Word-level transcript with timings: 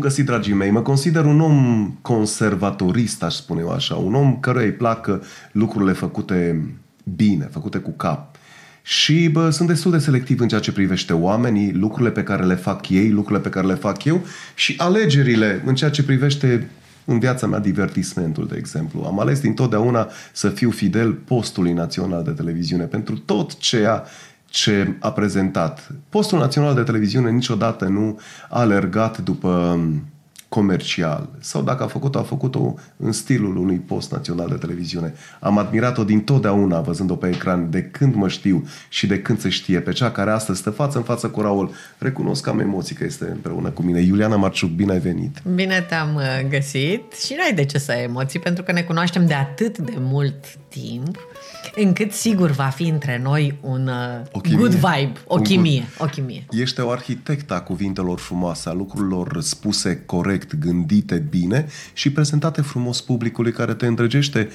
Bun 0.00 0.08
găsit, 0.08 0.26
dragii 0.26 0.52
mei. 0.52 0.70
Mă 0.70 0.82
consider 0.82 1.24
un 1.24 1.40
om 1.40 1.90
conservatorist, 2.02 3.22
aș 3.22 3.34
spune 3.34 3.60
eu 3.60 3.70
așa. 3.70 3.94
Un 3.94 4.14
om 4.14 4.36
căruia 4.40 4.64
îi 4.64 4.72
plac 4.72 5.20
lucrurile 5.52 5.92
făcute 5.92 6.66
bine, 7.16 7.48
făcute 7.52 7.78
cu 7.78 7.90
cap. 7.90 8.36
Și 8.82 9.28
bă, 9.28 9.50
sunt 9.50 9.68
destul 9.68 9.90
de 9.90 9.98
selectiv 9.98 10.40
în 10.40 10.48
ceea 10.48 10.60
ce 10.60 10.72
privește 10.72 11.12
oamenii, 11.12 11.72
lucrurile 11.72 12.10
pe 12.10 12.22
care 12.22 12.44
le 12.44 12.54
fac 12.54 12.88
ei, 12.88 13.10
lucrurile 13.10 13.42
pe 13.42 13.48
care 13.48 13.66
le 13.66 13.74
fac 13.74 14.04
eu 14.04 14.20
și 14.54 14.74
alegerile 14.78 15.62
în 15.64 15.74
ceea 15.74 15.90
ce 15.90 16.02
privește 16.02 16.70
în 17.04 17.18
viața 17.18 17.46
mea 17.46 17.58
divertismentul, 17.58 18.46
de 18.46 18.56
exemplu. 18.56 19.02
Am 19.02 19.20
ales 19.20 19.40
dintotdeauna 19.40 20.08
să 20.32 20.48
fiu 20.48 20.70
fidel 20.70 21.12
postului 21.12 21.72
național 21.72 22.22
de 22.22 22.30
televiziune 22.30 22.84
pentru 22.84 23.18
tot 23.18 23.58
ceea 23.58 24.04
ce 24.50 24.96
a 24.98 25.12
prezentat. 25.12 25.90
Postul 26.08 26.38
național 26.38 26.74
de 26.74 26.82
televiziune 26.82 27.30
niciodată 27.30 27.84
nu 27.84 28.18
a 28.48 28.60
alergat 28.60 29.18
după 29.18 29.80
comercial 30.50 31.28
sau 31.40 31.62
dacă 31.62 31.82
a 31.82 31.86
făcut-o, 31.86 32.18
a 32.18 32.22
făcut-o 32.22 32.74
în 32.96 33.12
stilul 33.12 33.56
unui 33.56 33.76
post 33.76 34.12
național 34.12 34.48
de 34.48 34.54
televiziune. 34.54 35.14
Am 35.40 35.58
admirat-o 35.58 36.04
din 36.04 36.20
totdeauna 36.20 36.80
văzând-o 36.80 37.14
pe 37.14 37.28
ecran 37.28 37.70
de 37.70 37.82
când 37.82 38.14
mă 38.14 38.28
știu 38.28 38.68
și 38.88 39.06
de 39.06 39.20
când 39.20 39.40
se 39.40 39.48
știe 39.48 39.80
pe 39.80 39.92
cea 39.92 40.10
care 40.10 40.30
astăzi 40.30 40.58
stă 40.58 40.70
față 40.70 40.98
în 40.98 41.04
față 41.04 41.28
cu 41.28 41.40
Raul. 41.40 41.70
Recunosc 41.98 42.42
că 42.42 42.50
am 42.50 42.60
emoții 42.60 42.94
că 42.94 43.04
este 43.04 43.24
împreună 43.24 43.68
cu 43.68 43.82
mine. 43.82 44.00
Iuliana 44.00 44.36
Marciuc, 44.36 44.70
bine 44.70 44.92
ai 44.92 44.98
venit! 44.98 45.42
Bine 45.54 45.86
te-am 45.88 46.14
uh, 46.14 46.48
găsit 46.48 47.12
și 47.24 47.34
n-ai 47.34 47.52
de 47.54 47.64
ce 47.64 47.78
să 47.78 47.92
ai 47.92 48.02
emoții 48.02 48.38
pentru 48.38 48.62
că 48.62 48.72
ne 48.72 48.82
cunoaștem 48.82 49.26
de 49.26 49.34
atât 49.34 49.78
de 49.78 49.94
mult 49.98 50.44
timp 50.68 51.18
încât 51.74 52.12
sigur 52.12 52.50
va 52.50 52.64
fi 52.64 52.88
între 52.88 53.20
noi 53.22 53.58
un 53.60 53.86
uh, 53.86 54.26
o 54.32 54.40
chimie. 54.40 54.58
good 54.58 54.72
vibe, 54.72 55.12
o 55.26 55.36
un 55.36 55.42
chimie, 55.42 55.78
good. 55.98 56.08
o 56.08 56.12
chimie. 56.12 56.44
Ești 56.50 56.80
o 56.80 56.90
arhitectă 56.90 57.54
a 57.54 57.60
cuvintelor 57.60 58.18
frumoase, 58.18 58.68
a 58.68 58.72
lucrurilor 58.72 59.40
spuse 59.40 60.02
corect, 60.06 60.54
gândite 60.54 61.24
bine 61.30 61.66
și 61.92 62.12
prezentate 62.12 62.62
frumos 62.62 63.00
publicului 63.00 63.52
care 63.52 63.74
te 63.74 63.86
îndrăgește 63.86 64.48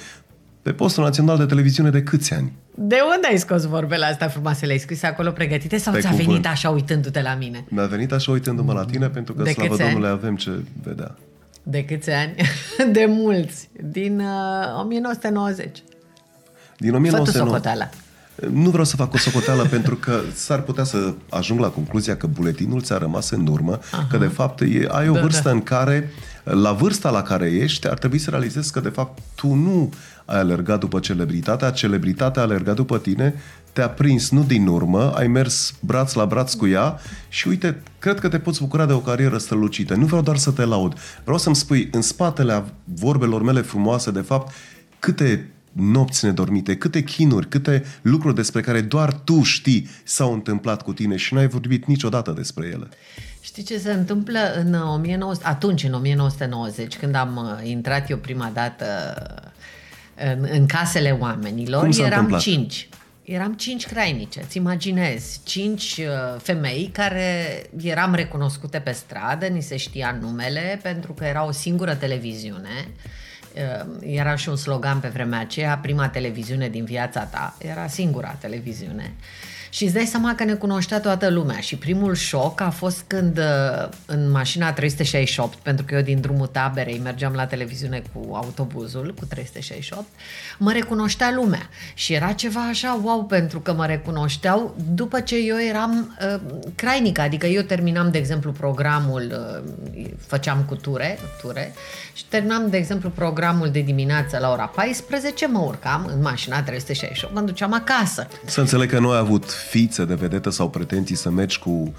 pe 0.62 0.72
postul 0.72 1.02
național 1.02 1.38
de 1.38 1.44
televiziune 1.44 1.90
de 1.90 2.02
câți 2.02 2.34
ani? 2.34 2.52
De 2.74 2.96
unde 3.14 3.26
ai 3.30 3.38
scos 3.38 3.64
vorbele 3.64 4.04
astea 4.04 4.28
frumoase? 4.28 4.66
Le-ai 4.66 4.78
scris 4.78 5.02
acolo 5.02 5.30
pregătite 5.30 5.76
sau 5.76 5.92
pe 5.92 6.00
ți-a 6.00 6.10
cuvânt. 6.10 6.28
venit 6.28 6.46
așa 6.46 6.70
uitându-te 6.70 7.22
la 7.22 7.34
mine? 7.34 7.64
Mi-a 7.68 7.86
venit 7.86 8.12
așa 8.12 8.30
uitându-mă 8.30 8.72
la 8.72 8.84
tine 8.84 9.08
pentru 9.08 9.34
că, 9.34 9.42
de 9.42 9.50
slavă 9.50 9.76
Domnule, 9.76 10.08
avem 10.08 10.36
ce 10.36 10.50
vedea. 10.82 11.14
De 11.62 11.84
câți 11.84 12.10
ani? 12.10 12.34
De 12.92 13.04
mulți. 13.08 13.68
Din 13.82 14.20
uh, 14.20 14.80
1990. 14.80 15.82
Din 16.78 16.94
1990. 16.94 17.88
Nu 18.50 18.70
vreau 18.70 18.84
să 18.84 18.96
fac 18.96 19.14
o 19.14 19.18
socoteală 19.18 19.64
pentru 19.76 19.96
că 19.96 20.20
s-ar 20.34 20.60
putea 20.60 20.84
să 20.84 21.14
ajung 21.30 21.60
la 21.60 21.68
concluzia 21.68 22.16
că 22.16 22.26
buletinul 22.26 22.82
ți-a 22.82 22.98
rămas 22.98 23.30
în 23.30 23.46
urmă, 23.46 23.78
Aha. 23.92 24.06
că 24.10 24.18
de 24.18 24.26
fapt 24.26 24.60
e, 24.60 24.86
ai 24.90 25.08
o 25.08 25.12
da, 25.12 25.20
vârstă 25.20 25.48
da. 25.48 25.50
în 25.50 25.62
care, 25.62 26.10
la 26.42 26.72
vârsta 26.72 27.10
la 27.10 27.22
care 27.22 27.50
ești, 27.50 27.88
ar 27.88 27.98
trebui 27.98 28.18
să 28.18 28.30
realizezi 28.30 28.72
că 28.72 28.80
de 28.80 28.88
fapt 28.88 29.22
tu 29.34 29.54
nu 29.54 29.92
ai 30.24 30.38
alergat 30.38 30.80
după 30.80 31.00
celebritatea, 31.00 31.70
celebritatea 31.70 32.42
a 32.42 32.44
alergat 32.44 32.74
după 32.74 32.98
tine, 32.98 33.34
te-a 33.72 33.88
prins 33.88 34.30
nu 34.30 34.42
din 34.42 34.66
urmă, 34.66 35.12
ai 35.14 35.26
mers 35.26 35.74
braț 35.80 36.12
la 36.12 36.26
braț 36.26 36.52
cu 36.52 36.66
ea 36.66 36.98
și 37.28 37.48
uite, 37.48 37.82
cred 37.98 38.20
că 38.20 38.28
te 38.28 38.38
poți 38.38 38.60
bucura 38.60 38.86
de 38.86 38.92
o 38.92 38.98
carieră 38.98 39.38
strălucită. 39.38 39.94
Nu 39.94 40.06
vreau 40.06 40.22
doar 40.22 40.36
să 40.36 40.50
te 40.50 40.64
laud. 40.64 40.94
Vreau 41.22 41.38
să-mi 41.38 41.56
spui, 41.56 41.88
în 41.92 42.02
spatele 42.02 42.64
vorbelor 42.84 43.42
mele 43.42 43.60
frumoase, 43.60 44.10
de 44.10 44.20
fapt, 44.20 44.54
câte 44.98 45.50
nopți 45.76 46.24
nedormite, 46.24 46.76
câte 46.76 47.02
chinuri, 47.02 47.48
câte 47.48 47.84
lucruri 48.02 48.34
despre 48.34 48.60
care 48.60 48.80
doar 48.80 49.12
tu 49.12 49.42
știi 49.42 49.88
s-au 50.04 50.32
întâmplat 50.32 50.82
cu 50.82 50.92
tine 50.92 51.16
și 51.16 51.34
n-ai 51.34 51.48
vorbit 51.48 51.86
niciodată 51.86 52.30
despre 52.30 52.66
ele. 52.66 52.88
Știi 53.40 53.62
ce 53.62 53.78
se 53.78 53.92
întâmplă 53.92 54.38
în 54.56 54.74
1900, 54.74 55.46
atunci, 55.46 55.82
în 55.82 55.92
1990, 55.92 56.96
când 56.96 57.14
am 57.14 57.36
uh, 57.36 57.68
intrat 57.68 58.10
eu 58.10 58.16
prima 58.16 58.50
dată 58.54 58.84
în, 60.14 60.48
în 60.50 60.66
casele 60.66 61.10
oamenilor, 61.20 61.80
Cum 61.80 61.90
eram 61.98 62.06
întâmplat? 62.06 62.40
cinci. 62.40 62.88
Eram 63.22 63.54
cinci 63.54 63.86
crainice, 63.86 64.40
îți 64.42 64.56
imaginezi, 64.56 65.40
cinci 65.44 65.96
uh, 65.98 66.40
femei 66.40 66.90
care 66.92 67.62
eram 67.82 68.14
recunoscute 68.14 68.78
pe 68.78 68.92
stradă, 68.92 69.46
ni 69.46 69.62
se 69.62 69.76
știa 69.76 70.18
numele, 70.20 70.80
pentru 70.82 71.12
că 71.12 71.24
era 71.24 71.46
o 71.46 71.50
singură 71.50 71.94
televiziune 71.94 72.68
Ehm, 72.68 73.25
era 74.00 74.36
și 74.36 74.48
un 74.48 74.56
slogan 74.56 75.00
pe 75.00 75.08
vremea 75.08 75.40
aceea, 75.40 75.78
prima 75.78 76.08
televiziune 76.08 76.68
din 76.68 76.84
viața 76.84 77.24
ta, 77.24 77.56
era 77.58 77.86
singura 77.86 78.28
televiziune. 78.28 79.14
Și 79.76 79.84
îți 79.84 79.94
dai 79.94 80.04
seama 80.04 80.34
că 80.34 80.44
ne 80.44 80.54
cunoștea 80.54 81.00
toată 81.00 81.28
lumea 81.28 81.58
și 81.58 81.76
primul 81.76 82.14
șoc 82.14 82.60
a 82.60 82.70
fost 82.70 83.04
când 83.06 83.38
uh, 83.38 83.88
în 84.06 84.30
mașina 84.30 84.72
368, 84.72 85.58
pentru 85.58 85.84
că 85.84 85.94
eu 85.94 86.00
din 86.00 86.20
drumul 86.20 86.46
taberei 86.46 87.00
mergeam 87.02 87.32
la 87.32 87.46
televiziune 87.46 88.02
cu 88.12 88.34
autobuzul, 88.34 89.14
cu 89.18 89.24
368, 89.24 90.04
mă 90.58 90.72
recunoștea 90.72 91.32
lumea. 91.34 91.68
Și 91.94 92.12
era 92.12 92.32
ceva 92.32 92.60
așa 92.60 93.00
wow, 93.02 93.24
pentru 93.24 93.60
că 93.60 93.72
mă 93.72 93.86
recunoșteau 93.86 94.76
după 94.94 95.20
ce 95.20 95.36
eu 95.36 95.60
eram 95.68 96.16
uh, 96.20 96.40
crainică, 96.74 97.20
adică 97.20 97.46
eu 97.46 97.62
terminam, 97.62 98.10
de 98.10 98.18
exemplu, 98.18 98.52
programul, 98.52 99.62
uh, 99.94 100.04
făceam 100.26 100.64
cu 100.68 100.74
ture, 100.74 101.18
ture 101.40 101.74
și 102.12 102.24
terminam, 102.28 102.70
de 102.70 102.76
exemplu, 102.76 103.10
programul 103.10 103.70
de 103.70 103.80
dimineață 103.80 104.38
la 104.38 104.50
ora 104.50 104.66
14, 104.66 105.46
mă 105.46 105.58
urcam 105.58 106.10
în 106.14 106.20
mașina 106.20 106.62
368, 106.62 107.34
mă 107.34 107.40
duceam 107.40 107.72
acasă. 107.72 108.26
Să 108.44 108.60
înțeleg 108.60 108.90
că 108.90 108.98
nu 108.98 109.10
ai 109.10 109.18
avut 109.18 109.44
fițe 109.68 110.04
de 110.04 110.14
vedetă 110.14 110.50
sau 110.50 110.68
pretenții 110.68 111.16
să 111.16 111.30
mergi 111.30 111.58
cu 111.58 111.94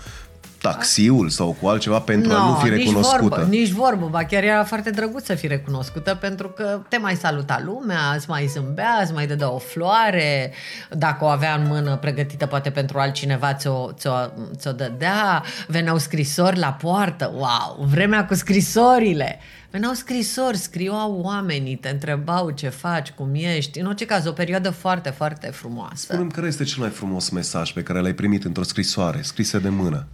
taxiul 0.61 1.29
sau 1.29 1.55
cu 1.61 1.67
altceva 1.67 1.99
pentru 1.99 2.31
no, 2.31 2.37
a 2.37 2.49
nu 2.49 2.55
fi 2.55 2.69
recunoscută. 2.69 3.19
Nici 3.19 3.29
vorbă, 3.29 3.47
nici 3.49 3.69
vorbă, 3.69 4.07
ba 4.07 4.23
chiar 4.23 4.43
era 4.43 4.63
foarte 4.63 4.89
drăguț 4.89 5.25
să 5.25 5.35
fii 5.35 5.47
recunoscută 5.47 6.15
pentru 6.15 6.49
că 6.49 6.81
te 6.89 6.97
mai 6.97 7.15
saluta 7.15 7.61
lumea, 7.65 7.99
îți 8.15 8.29
mai 8.29 8.45
zâmbea, 8.45 8.99
îți 9.01 9.13
mai 9.13 9.27
dădea 9.27 9.51
o 9.51 9.57
floare, 9.57 10.53
dacă 10.89 11.23
o 11.23 11.27
avea 11.27 11.53
în 11.53 11.67
mână 11.67 11.97
pregătită 11.97 12.45
poate 12.45 12.69
pentru 12.69 12.99
altcineva 12.99 13.53
ți-o, 13.53 13.91
ți-o, 13.91 14.13
ți-o 14.55 14.71
dădea, 14.71 15.43
veneau 15.67 15.97
scrisori 15.97 16.59
la 16.59 16.71
poartă, 16.81 17.33
wow, 17.35 17.85
vremea 17.89 18.25
cu 18.25 18.33
scrisorile! 18.33 19.39
Veneau 19.77 19.93
scrisori, 19.93 20.57
scriau 20.57 21.19
oamenii, 21.21 21.75
te 21.75 21.89
întrebau 21.89 22.49
ce 22.49 22.69
faci, 22.69 23.09
cum 23.09 23.31
ești. 23.33 23.79
În 23.79 23.85
orice 23.85 24.05
caz, 24.05 24.25
o 24.25 24.31
perioadă 24.31 24.69
foarte, 24.69 25.09
foarte 25.09 25.47
frumoasă. 25.47 25.95
Spune-mi 25.95 26.31
care 26.31 26.47
este 26.47 26.63
cel 26.63 26.79
mai 26.79 26.89
frumos 26.89 27.29
mesaj 27.29 27.73
pe 27.73 27.83
care 27.83 27.99
l-ai 27.99 28.13
primit 28.13 28.43
într-o 28.43 28.63
scrisoare, 28.63 29.21
scrisă 29.21 29.59
de 29.59 29.69
mână. 29.69 30.07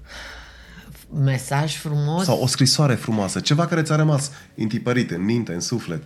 Mesaj 1.24 1.76
frumos? 1.76 2.24
Sau 2.24 2.42
o 2.42 2.48
scrisoare 2.48 2.94
frumoasă, 2.94 3.40
ceva 3.40 3.66
care 3.66 3.82
ți-a 3.82 3.96
rămas 3.96 4.32
intipărit 4.56 5.12
în 5.12 5.24
minte, 5.24 5.54
în 5.54 5.60
suflet. 5.60 6.04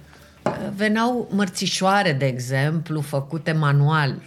Veneau 0.76 1.30
mărțișoare, 1.32 2.14
de 2.14 2.26
exemplu, 2.26 3.02
făcute 3.02 3.52
manual. 3.52 4.22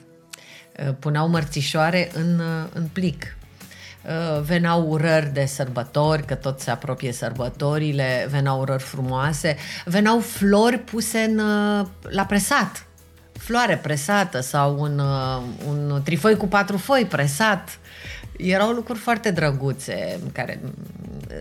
Puneau 0.98 1.28
mărțișoare 1.28 2.10
în, 2.14 2.40
în 2.72 2.88
plic 2.92 3.24
Uh, 3.24 3.39
veneau 4.42 4.88
urări 4.88 5.32
de 5.32 5.44
sărbători, 5.44 6.24
că 6.24 6.34
tot 6.34 6.60
se 6.60 6.70
apropie 6.70 7.12
sărbătorile, 7.12 8.26
veneau 8.30 8.60
urări 8.60 8.82
frumoase, 8.82 9.56
veneau 9.84 10.18
flori 10.18 10.78
puse 10.78 11.18
în, 11.18 11.38
uh, 11.38 11.86
la 12.02 12.24
presat, 12.24 12.86
floare 13.32 13.76
presată 13.76 14.40
sau 14.40 14.80
un, 14.80 14.98
uh, 14.98 15.42
un 15.68 16.00
trifoi 16.04 16.36
cu 16.36 16.46
patru 16.46 16.76
foi 16.76 17.06
presat. 17.08 17.78
Erau 18.36 18.70
lucruri 18.70 18.98
foarte 18.98 19.30
drăguțe 19.30 20.20
care, 20.32 20.60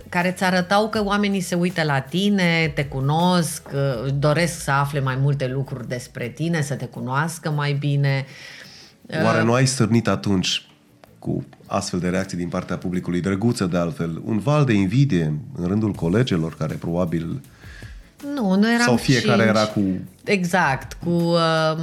care 0.10 0.32
îți 0.32 0.44
arătau 0.44 0.90
că 0.90 1.04
oamenii 1.04 1.42
se 1.42 1.56
uită 1.56 1.84
la 1.84 2.00
tine, 2.00 2.72
te 2.76 2.86
cunosc, 2.86 3.62
doresc 4.14 4.64
să 4.64 4.72
afle 4.72 5.00
mai 5.00 5.16
multe 5.16 5.48
lucruri 5.48 5.88
despre 5.88 6.28
tine, 6.28 6.62
să 6.62 6.76
te 6.76 6.86
cunoască 6.86 7.50
mai 7.50 7.74
bine. 7.74 8.26
Oare 9.24 9.44
nu 9.44 9.54
ai 9.54 9.66
stârnit 9.66 10.08
atunci 10.08 10.69
cu 11.20 11.44
astfel 11.66 12.00
de 12.00 12.10
reacții 12.10 12.38
din 12.38 12.48
partea 12.48 12.78
publicului, 12.78 13.22
drăguță 13.22 13.66
de 13.66 13.78
altfel, 13.78 14.22
un 14.26 14.40
val 14.40 14.66
de 14.66 14.74
invidie 14.74 15.34
în 15.56 15.68
rândul 15.68 15.92
colegilor 15.92 16.56
care 16.56 16.74
probabil 16.74 17.42
nu, 18.36 18.56
nu 18.56 18.72
eram 18.72 18.86
Sau 18.86 18.96
fiecare 18.96 19.42
cinci. 19.42 19.56
era 19.56 19.66
cu... 19.66 19.82
Exact, 20.24 20.98
cu 21.04 21.10
uh, 21.10 21.78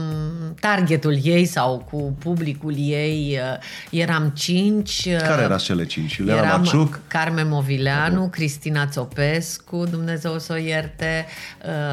targetul 0.61 1.19
ei 1.23 1.45
sau 1.45 1.87
cu 1.91 2.17
publicul 2.19 2.75
ei. 2.77 3.39
Uh, 3.41 4.01
eram 4.01 4.33
cinci. 4.35 5.05
Uh, 5.07 5.21
care 5.23 5.43
era 5.43 5.57
cele 5.57 5.87
cinci? 5.87 6.17
Iuliana 6.17 6.41
eram 6.41 6.61
Maciuc? 6.61 7.01
Carmen 7.07 7.49
Movileanu, 7.49 8.27
uh-huh. 8.27 8.31
Cristina 8.31 8.87
Țopescu, 8.87 9.87
Dumnezeu 9.91 10.39
să 10.39 10.53
o 10.53 10.57
ierte, 10.57 11.27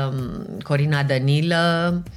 uh, 0.10 0.18
Corina 0.64 1.04
Danilă, 1.04 1.94
Uh, 2.06 2.12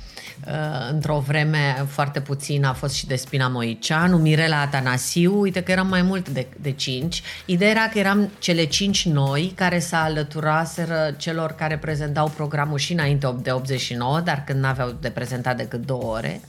într-o 0.91 1.19
vreme 1.27 1.85
foarte 1.89 2.21
puțin 2.21 2.65
a 2.65 2.73
fost 2.73 2.95
și 2.95 3.07
Despina 3.07 3.49
Moiceanu, 3.49 4.17
Mirela 4.17 4.61
Atanasiu, 4.61 5.41
uite 5.41 5.63
că 5.63 5.73
eram 5.73 5.87
mai 5.87 6.03
mult 6.03 6.29
de, 6.29 6.47
de 6.61 6.71
cinci. 6.71 7.23
Ideea 7.45 7.71
era 7.71 7.89
că 7.89 7.99
eram 7.99 8.31
cele 8.39 8.65
cinci 8.65 9.07
noi 9.07 9.53
care 9.55 9.79
se 9.79 9.97
alăturaseră 9.97 11.15
celor 11.17 11.53
care 11.53 11.79
prezentau 11.79 12.29
programul 12.29 12.79
și 12.79 12.93
înainte 12.93 13.35
de 13.43 13.51
89, 13.51 14.21
dar 14.21 14.43
când 14.47 14.61
n-aveau 14.61 14.97
de 15.01 15.11
prezentat 15.11 15.57
decât 15.57 15.87
două 15.87 16.03
ore, 16.03 16.41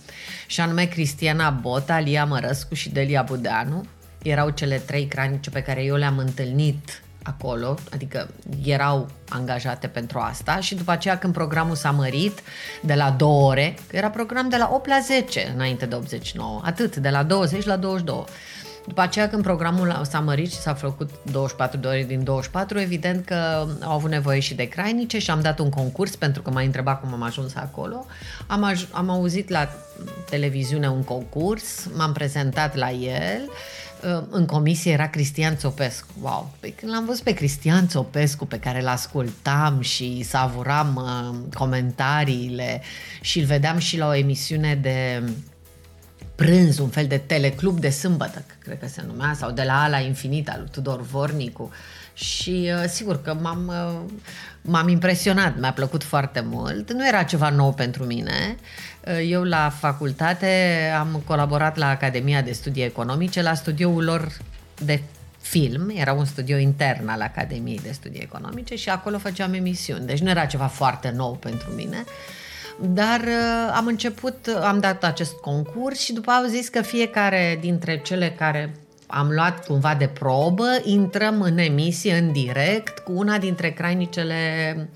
și 0.47 0.61
anume 0.61 0.85
Cristiana 0.85 1.50
Bota, 1.50 2.00
Lia 2.00 2.25
Mărăscu 2.25 2.73
și 2.73 2.89
Delia 2.89 3.21
Budeanu. 3.21 3.85
Erau 4.23 4.50
cele 4.50 4.77
trei 4.77 5.05
cranice 5.05 5.50
pe 5.50 5.61
care 5.61 5.83
eu 5.83 5.95
le-am 5.95 6.17
întâlnit 6.17 7.01
acolo, 7.27 7.77
adică 7.94 8.29
erau 8.63 9.09
angajate 9.29 9.88
pentru 9.88 10.19
asta 10.19 10.59
și 10.59 10.75
după 10.75 10.91
aceea 10.91 11.18
când 11.18 11.33
programul 11.33 11.75
s-a 11.75 11.91
mărit 11.91 12.39
de 12.81 12.94
la 12.94 13.09
2 13.09 13.27
ore, 13.29 13.75
că 13.88 13.95
era 13.95 14.09
program 14.09 14.50
de 14.50 14.57
la 14.57 14.69
8 14.74 14.88
la 14.88 15.00
10 15.00 15.51
înainte 15.56 15.85
de 15.85 15.95
89, 15.95 16.62
atât, 16.63 16.95
de 16.95 17.09
la 17.09 17.24
20 17.24 17.65
la 17.65 17.75
22. 17.75 18.24
După 18.88 19.01
aceea, 19.01 19.29
când 19.29 19.44
programul 19.44 20.01
s-a 20.09 20.19
mărit 20.19 20.51
și 20.51 20.57
s-a 20.57 20.74
făcut 20.74 21.09
24 21.31 21.79
de 21.79 21.88
ore 21.88 22.03
din 22.03 22.24
24, 22.24 22.79
evident 22.79 23.25
că 23.25 23.65
au 23.81 23.91
avut 23.91 24.09
nevoie 24.09 24.39
și 24.39 24.53
de 24.53 24.63
crainice 24.63 25.19
și 25.19 25.31
am 25.31 25.41
dat 25.41 25.59
un 25.59 25.69
concurs 25.69 26.15
pentru 26.15 26.41
că 26.41 26.50
m-a 26.50 26.62
întrebat 26.62 27.00
cum 27.00 27.13
am 27.13 27.21
ajuns 27.24 27.56
acolo. 27.56 28.06
Am, 28.47 28.74
aj- 28.74 28.89
am 28.91 29.09
auzit 29.09 29.50
la 29.50 29.69
televiziune 30.29 30.89
un 30.89 31.03
concurs, 31.03 31.88
m-am 31.95 32.12
prezentat 32.12 32.75
la 32.75 32.91
el 32.91 33.50
în 34.29 34.45
comisie 34.45 34.91
era 34.91 35.07
Cristian 35.07 35.57
Țopescu. 35.57 36.07
Wow! 36.21 36.53
Păi 36.59 36.73
când 36.79 36.91
l-am 36.91 37.05
văzut 37.05 37.23
pe 37.23 37.33
Cristian 37.33 37.88
Țopescu, 37.88 38.45
pe 38.45 38.59
care 38.59 38.81
îl 38.81 38.88
ascultam 38.88 39.81
și 39.81 40.23
savuram 40.23 40.95
uh, 40.95 41.53
comentariile 41.53 42.81
și 43.21 43.39
îl 43.39 43.45
vedeam 43.45 43.77
și 43.77 43.97
la 43.97 44.07
o 44.07 44.15
emisiune 44.15 44.75
de 44.75 45.23
prânz, 46.35 46.77
un 46.77 46.89
fel 46.89 47.07
de 47.07 47.17
teleclub 47.17 47.79
de 47.79 47.89
sâmbătă, 47.89 48.45
cred 48.59 48.79
că 48.79 48.88
se 48.88 49.03
numea, 49.07 49.33
sau 49.33 49.51
de 49.51 49.63
la 49.63 49.83
Ala 49.83 50.00
Infinita, 50.00 50.55
lui 50.57 50.67
Tudor 50.71 51.01
Vornicu. 51.01 51.71
Și 52.17 52.71
uh, 52.73 52.83
sigur 52.87 53.21
că 53.21 53.37
m-am, 53.41 53.67
uh, 53.67 54.11
m-am 54.61 54.87
impresionat, 54.87 55.59
mi-a 55.59 55.71
plăcut 55.71 56.03
foarte 56.03 56.43
mult. 56.45 56.91
Nu 56.91 57.07
era 57.07 57.23
ceva 57.23 57.49
nou 57.49 57.73
pentru 57.73 58.03
mine. 58.03 58.55
Uh, 59.07 59.29
eu 59.29 59.43
la 59.43 59.69
facultate 59.69 60.81
am 60.99 61.23
colaborat 61.25 61.77
la 61.77 61.89
Academia 61.89 62.41
de 62.41 62.51
Studii 62.51 62.83
Economice, 62.83 63.41
la 63.41 63.53
studioul 63.53 64.03
lor 64.03 64.37
de 64.83 65.01
film, 65.41 65.91
era 65.95 66.13
un 66.13 66.25
studio 66.25 66.57
intern 66.57 67.07
al 67.07 67.21
Academiei 67.21 67.79
de 67.83 67.91
Studii 67.91 68.21
Economice 68.21 68.75
și 68.75 68.89
acolo 68.89 69.17
făceam 69.17 69.53
emisiuni. 69.53 70.05
Deci 70.05 70.19
nu 70.19 70.29
era 70.29 70.45
ceva 70.45 70.67
foarte 70.67 71.13
nou 71.15 71.33
pentru 71.33 71.71
mine. 71.75 72.03
Dar 72.79 73.19
uh, 73.19 73.73
am 73.75 73.85
început, 73.85 74.47
am 74.61 74.79
dat 74.79 75.03
acest 75.03 75.33
concurs 75.33 75.99
și 75.99 76.13
după 76.13 76.31
au 76.31 76.45
zis 76.47 76.67
că 76.67 76.81
fiecare 76.81 77.57
dintre 77.61 78.01
cele 78.01 78.31
care 78.31 78.75
am 79.07 79.30
luat 79.30 79.65
cumva 79.65 79.95
de 79.95 80.07
probă, 80.07 80.68
intrăm 80.83 81.42
în 81.42 81.57
emisie, 81.57 82.18
în 82.18 82.31
direct, 82.31 83.00
cu 83.00 83.12
una 83.15 83.38
dintre 83.38 83.69
crainicele 83.71 84.89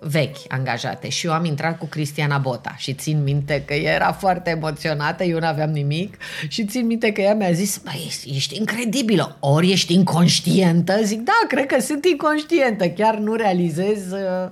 vechi 0.00 0.36
angajate 0.48 1.08
și 1.08 1.26
eu 1.26 1.32
am 1.32 1.44
intrat 1.44 1.78
cu 1.78 1.86
Cristiana 1.86 2.38
Bota 2.38 2.74
și 2.76 2.94
țin 2.94 3.22
minte 3.22 3.62
că 3.66 3.74
era 3.74 4.12
foarte 4.12 4.50
emoționată, 4.50 5.24
eu 5.24 5.38
nu 5.38 5.46
aveam 5.46 5.70
nimic 5.70 6.16
și 6.48 6.64
țin 6.64 6.86
minte 6.86 7.12
că 7.12 7.20
ea 7.20 7.34
mi-a 7.34 7.52
zis, 7.52 7.80
băi, 7.84 8.12
ești 8.34 8.56
incredibilă, 8.56 9.36
ori 9.40 9.70
ești 9.70 9.94
inconștientă? 9.94 11.02
Zic, 11.02 11.20
da, 11.20 11.46
cred 11.48 11.66
că 11.66 11.80
sunt 11.80 12.04
inconștientă, 12.04 12.88
chiar 12.88 13.16
nu 13.16 13.34
realizez 13.34 14.12
uh, 14.12 14.50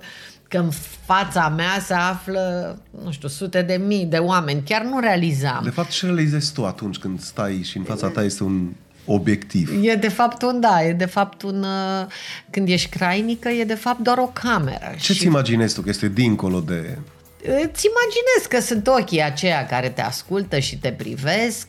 că 0.49 0.59
în 0.59 0.71
fața 1.05 1.49
mea 1.49 1.79
se 1.85 1.95
află, 1.95 2.79
nu 3.05 3.11
știu, 3.11 3.29
sute 3.29 3.63
de 3.63 3.81
mii 3.87 4.05
de 4.05 4.17
oameni. 4.17 4.63
Chiar 4.65 4.83
nu 4.83 5.01
realizam. 5.01 5.61
De 5.63 5.71
fapt, 5.71 5.91
ce 5.91 6.07
realizezi 6.07 6.53
tu 6.53 6.67
atunci 6.67 6.99
când 6.99 7.21
stai 7.21 7.63
și 7.63 7.77
în 7.77 7.83
fața 7.83 8.09
ta 8.09 8.23
este 8.23 8.43
un 8.43 8.69
obiectiv? 9.15 9.71
E 9.83 9.95
de 9.95 10.09
fapt 10.09 10.43
un, 10.43 10.61
da, 10.61 10.85
e 10.85 10.93
de 10.93 11.05
fapt 11.05 11.43
un, 11.43 11.63
uh, 11.63 12.07
când 12.51 12.69
ești 12.69 12.89
crainică, 12.89 13.49
e 13.49 13.65
de 13.65 13.75
fapt 13.75 13.99
doar 13.99 14.19
o 14.19 14.31
cameră. 14.33 14.95
Ce-ți 15.01 15.19
și... 15.19 15.27
imaginezi 15.27 15.75
tu 15.75 15.81
că 15.81 15.89
este 15.89 16.09
dincolo 16.09 16.61
de 16.61 16.99
Îți 17.43 17.87
imaginez 17.87 18.47
că 18.49 18.61
sunt 18.61 18.87
ochii 18.87 19.23
aceia 19.23 19.67
care 19.67 19.89
te 19.89 20.01
ascultă 20.01 20.59
și 20.59 20.79
te 20.79 20.91
privesc. 20.91 21.69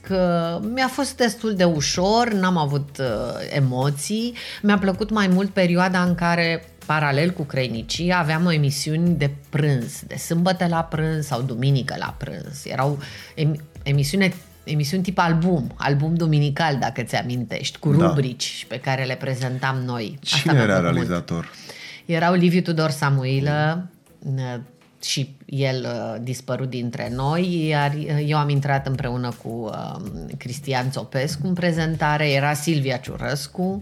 Mi-a 0.74 0.88
fost 0.88 1.18
destul 1.18 1.54
de 1.54 1.64
ușor, 1.64 2.32
n-am 2.32 2.58
avut 2.58 2.90
uh, 3.00 3.06
emoții. 3.50 4.34
Mi-a 4.62 4.78
plăcut 4.78 5.10
mai 5.10 5.28
mult 5.28 5.50
perioada 5.50 6.04
în 6.04 6.16
care 6.16 6.64
paralel 6.86 7.32
cu 7.32 7.44
Crenicia, 7.44 8.18
aveam 8.18 8.46
o 8.46 8.52
emisiuni 8.52 9.10
de 9.10 9.30
prânz, 9.50 10.02
de 10.08 10.16
sâmbătă 10.16 10.68
la 10.68 10.84
prânz 10.84 11.26
sau 11.26 11.42
duminică 11.42 11.96
la 11.98 12.16
prânz. 12.18 12.66
Erau 12.66 13.00
em- 13.36 13.64
emisiune 13.84 14.34
emisiuni 14.72 15.04
tip 15.04 15.18
album, 15.18 15.72
album 15.76 16.16
duminical, 16.16 16.78
dacă 16.80 17.02
ți 17.02 17.16
amintești, 17.16 17.80
cu 17.80 17.94
da. 17.94 18.08
rubrici 18.08 18.66
pe 18.68 18.80
care 18.80 19.04
le 19.04 19.16
prezentam 19.16 19.78
noi. 19.86 20.18
Cine 20.22 20.52
Asta 20.52 20.64
era 20.64 20.80
realizator? 20.80 21.38
Mult. 21.38 21.78
Erau 22.06 22.34
Liviu 22.34 22.62
Tudor 22.62 22.90
Samuilă, 22.90 23.90
mm. 24.20 24.66
și 25.04 25.36
el 25.46 25.86
uh, 25.86 26.22
dispărut 26.22 26.70
dintre 26.70 27.12
noi, 27.16 27.68
iar 27.68 27.94
eu 28.26 28.38
am 28.38 28.50
intrat 28.50 28.88
împreună 28.88 29.30
cu 29.44 29.50
uh, 29.50 29.96
Cristian 30.38 30.92
Țopescu 30.92 31.48
în 31.48 31.54
prezentare, 31.54 32.32
era 32.32 32.54
Silvia 32.54 32.98
Ciurăscu, 32.98 33.78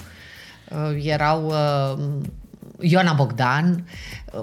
uh, 0.69 1.05
erau 1.05 1.45
uh, 1.45 2.03
Ioana 2.79 3.13
Bogdan, 3.13 3.87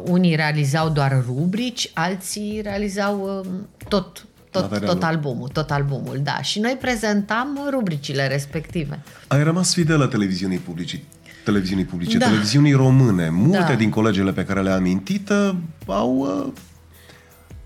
unii 0.05 0.35
realizau 0.35 0.88
doar 0.88 1.23
rubrici, 1.26 1.90
alții 1.94 2.61
realizau 2.62 3.43
um, 3.44 3.69
tot 3.88 4.26
tot, 4.61 4.85
tot 4.85 5.03
albumul, 5.03 5.49
tot 5.49 5.71
albumul, 5.71 6.21
da. 6.23 6.43
Și 6.43 6.61
noi 6.61 6.77
prezentam 6.81 7.59
rubricile 7.71 8.27
respective. 8.27 9.03
Ai 9.27 9.43
rămas 9.43 9.75
fidelă 9.75 10.06
televiziunii 10.06 10.59
publice, 10.59 11.03
televiziunii 11.45 11.85
publice, 11.85 12.19
da. 12.19 12.27
televiziunii 12.27 12.73
române. 12.73 13.29
Multe 13.31 13.73
da. 13.73 13.75
din 13.75 13.91
colegele 13.91 14.33
pe 14.33 14.45
care 14.45 14.62
le-am 14.62 14.77
amintit 14.77 15.29
uh, 15.29 15.55
au 15.87 16.17
uh, 16.17 16.53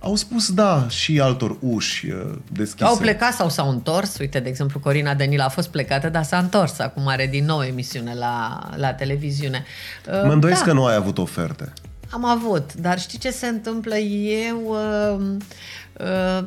au 0.00 0.14
spus 0.14 0.52
da 0.52 0.86
și 0.88 1.20
altor 1.20 1.56
uși 1.60 2.06
uh, 2.06 2.36
deschise. 2.52 2.84
Au 2.84 2.96
plecat 2.96 3.32
sau 3.32 3.48
s-au 3.48 3.70
întors. 3.70 4.18
Uite, 4.18 4.40
de 4.40 4.48
exemplu, 4.48 4.80
Corina 4.80 5.14
Danila 5.14 5.44
a 5.44 5.48
fost 5.48 5.68
plecată, 5.68 6.08
dar 6.08 6.22
s-a 6.22 6.38
întors. 6.38 6.78
Acum 6.78 7.06
are 7.06 7.26
din 7.26 7.44
nou 7.44 7.62
emisiune 7.62 8.14
la, 8.14 8.60
la 8.76 8.92
televiziune. 8.92 9.64
Uh, 10.06 10.22
mă 10.24 10.32
îndoiesc 10.32 10.64
da. 10.64 10.66
că 10.66 10.72
nu 10.72 10.84
ai 10.84 10.94
avut 10.94 11.18
oferte. 11.18 11.72
Am 12.10 12.24
avut, 12.24 12.74
dar 12.74 12.98
știi 12.98 13.18
ce 13.18 13.30
se 13.30 13.46
întâmplă? 13.46 13.96
Eu 13.96 14.62
uh, 14.66 15.20
uh, 15.20 15.36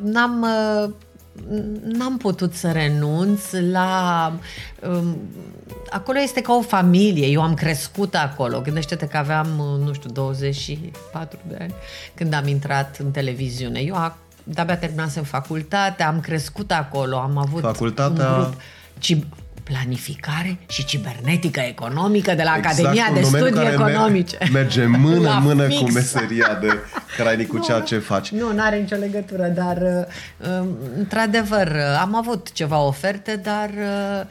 n-am... 0.02 0.42
Uh, 0.42 0.90
n-am 1.82 2.16
putut 2.16 2.54
să 2.54 2.72
renunț 2.72 3.40
la... 3.70 4.32
Um, 4.88 5.16
acolo 5.90 6.18
este 6.18 6.40
ca 6.40 6.52
o 6.52 6.60
familie, 6.60 7.26
eu 7.26 7.42
am 7.42 7.54
crescut 7.54 8.14
acolo. 8.14 8.60
Gândește-te 8.60 9.06
că 9.06 9.16
aveam, 9.16 9.46
nu 9.84 9.92
știu, 9.92 10.10
24 10.10 11.38
de 11.48 11.56
ani 11.60 11.74
când 12.14 12.34
am 12.34 12.46
intrat 12.46 12.96
în 12.96 13.10
televiziune. 13.10 13.80
Eu 13.80 14.14
de-abia 14.44 14.76
terminasem 14.76 15.22
facultatea, 15.22 16.08
am 16.08 16.20
crescut 16.20 16.70
acolo, 16.70 17.16
am 17.16 17.36
avut 17.36 17.60
Facultatea... 17.60 18.28
un 18.28 18.42
grup 18.42 18.60
planificare 19.62 20.58
și 20.68 20.84
cibernetică 20.84 21.60
economică 21.60 22.34
de 22.34 22.42
la 22.42 22.54
exact, 22.56 22.78
Academia 22.78 23.10
de 23.14 23.22
Studii 23.22 23.68
Economice. 23.72 24.38
Merge 24.52 24.86
mână 24.86 25.30
în 25.30 25.42
mână 25.42 25.66
fix. 25.66 25.80
cu 25.80 25.90
meseria 25.90 26.58
de 26.60 26.78
crainic 27.16 27.48
cu 27.48 27.58
ceea 27.58 27.80
ce 27.80 27.98
faci. 27.98 28.30
Nu, 28.30 28.52
nu 28.52 28.62
are 28.62 28.76
nicio 28.76 28.96
legătură, 28.96 29.46
dar 29.46 29.76
uh, 29.76 30.48
um, 30.48 30.76
într-adevăr 30.96 31.76
am 32.00 32.14
avut 32.14 32.52
ceva 32.52 32.80
oferte, 32.80 33.40
dar 33.42 33.68
uh, 33.68 34.26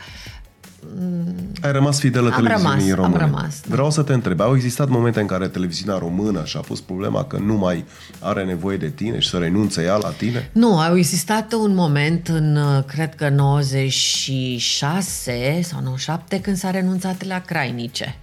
ai 1.61 1.71
rămas 1.71 2.00
fidelă 2.00 2.29
am 2.29 2.43
televiziunii 2.43 2.91
rămas, 2.91 3.05
române. 3.05 3.23
Am 3.23 3.29
rămas, 3.29 3.61
da. 3.61 3.75
Vreau 3.75 3.91
să 3.91 4.01
te 4.01 4.13
întreb, 4.13 4.39
au 4.39 4.55
existat 4.55 4.89
momente 4.89 5.19
în 5.19 5.25
care 5.25 5.47
televiziunea 5.47 5.97
română 5.97 6.45
și-a 6.45 6.59
pus 6.59 6.81
problema 6.81 7.23
că 7.23 7.38
nu 7.38 7.55
mai 7.55 7.85
are 8.19 8.43
nevoie 8.43 8.77
de 8.77 8.89
tine 8.89 9.19
și 9.19 9.29
să 9.29 9.38
renunțe 9.38 9.83
ea 9.83 9.95
la 9.95 10.09
tine? 10.09 10.50
Nu, 10.51 10.79
au 10.79 10.97
existat 10.97 11.53
un 11.53 11.73
moment 11.73 12.27
în, 12.27 12.57
cred 12.88 13.15
că 13.15 13.29
96 13.29 15.59
sau 15.61 15.81
97, 15.81 16.41
când 16.41 16.57
s-a 16.57 16.71
renunțat 16.71 17.25
la 17.25 17.39
crainice 17.39 18.15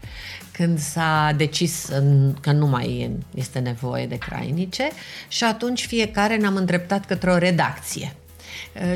când 0.53 0.79
s-a 0.79 1.35
decis 1.37 1.89
că 2.41 2.53
nu 2.53 2.67
mai 2.67 3.11
este 3.35 3.59
nevoie 3.59 4.07
de 4.07 4.17
crainice 4.17 4.91
și 5.29 5.45
atunci 5.45 5.87
fiecare 5.87 6.37
ne-am 6.37 6.57
îndreptat 6.57 7.07
către 7.07 7.31
o 7.31 7.37
redacție. 7.37 8.13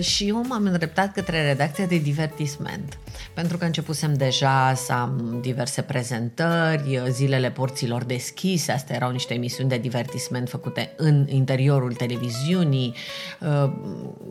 Și 0.00 0.28
eu 0.28 0.44
m-am 0.46 0.64
îndreptat 0.64 1.12
către 1.12 1.46
redacția 1.46 1.86
de 1.86 1.98
divertisment 1.98 2.98
pentru 3.34 3.56
că 3.56 3.64
începusem 3.64 4.14
deja 4.14 4.72
să 4.74 4.92
am 4.92 5.38
diverse 5.42 5.82
prezentări, 5.82 7.02
zilele 7.10 7.50
porților 7.50 8.04
deschise, 8.04 8.72
astea 8.72 8.96
erau 8.96 9.10
niște 9.10 9.34
emisiuni 9.34 9.68
de 9.68 9.78
divertisment 9.78 10.48
făcute 10.48 10.92
în 10.96 11.26
interiorul 11.28 11.92
televiziunii, 11.92 12.94
uh, 13.40 13.72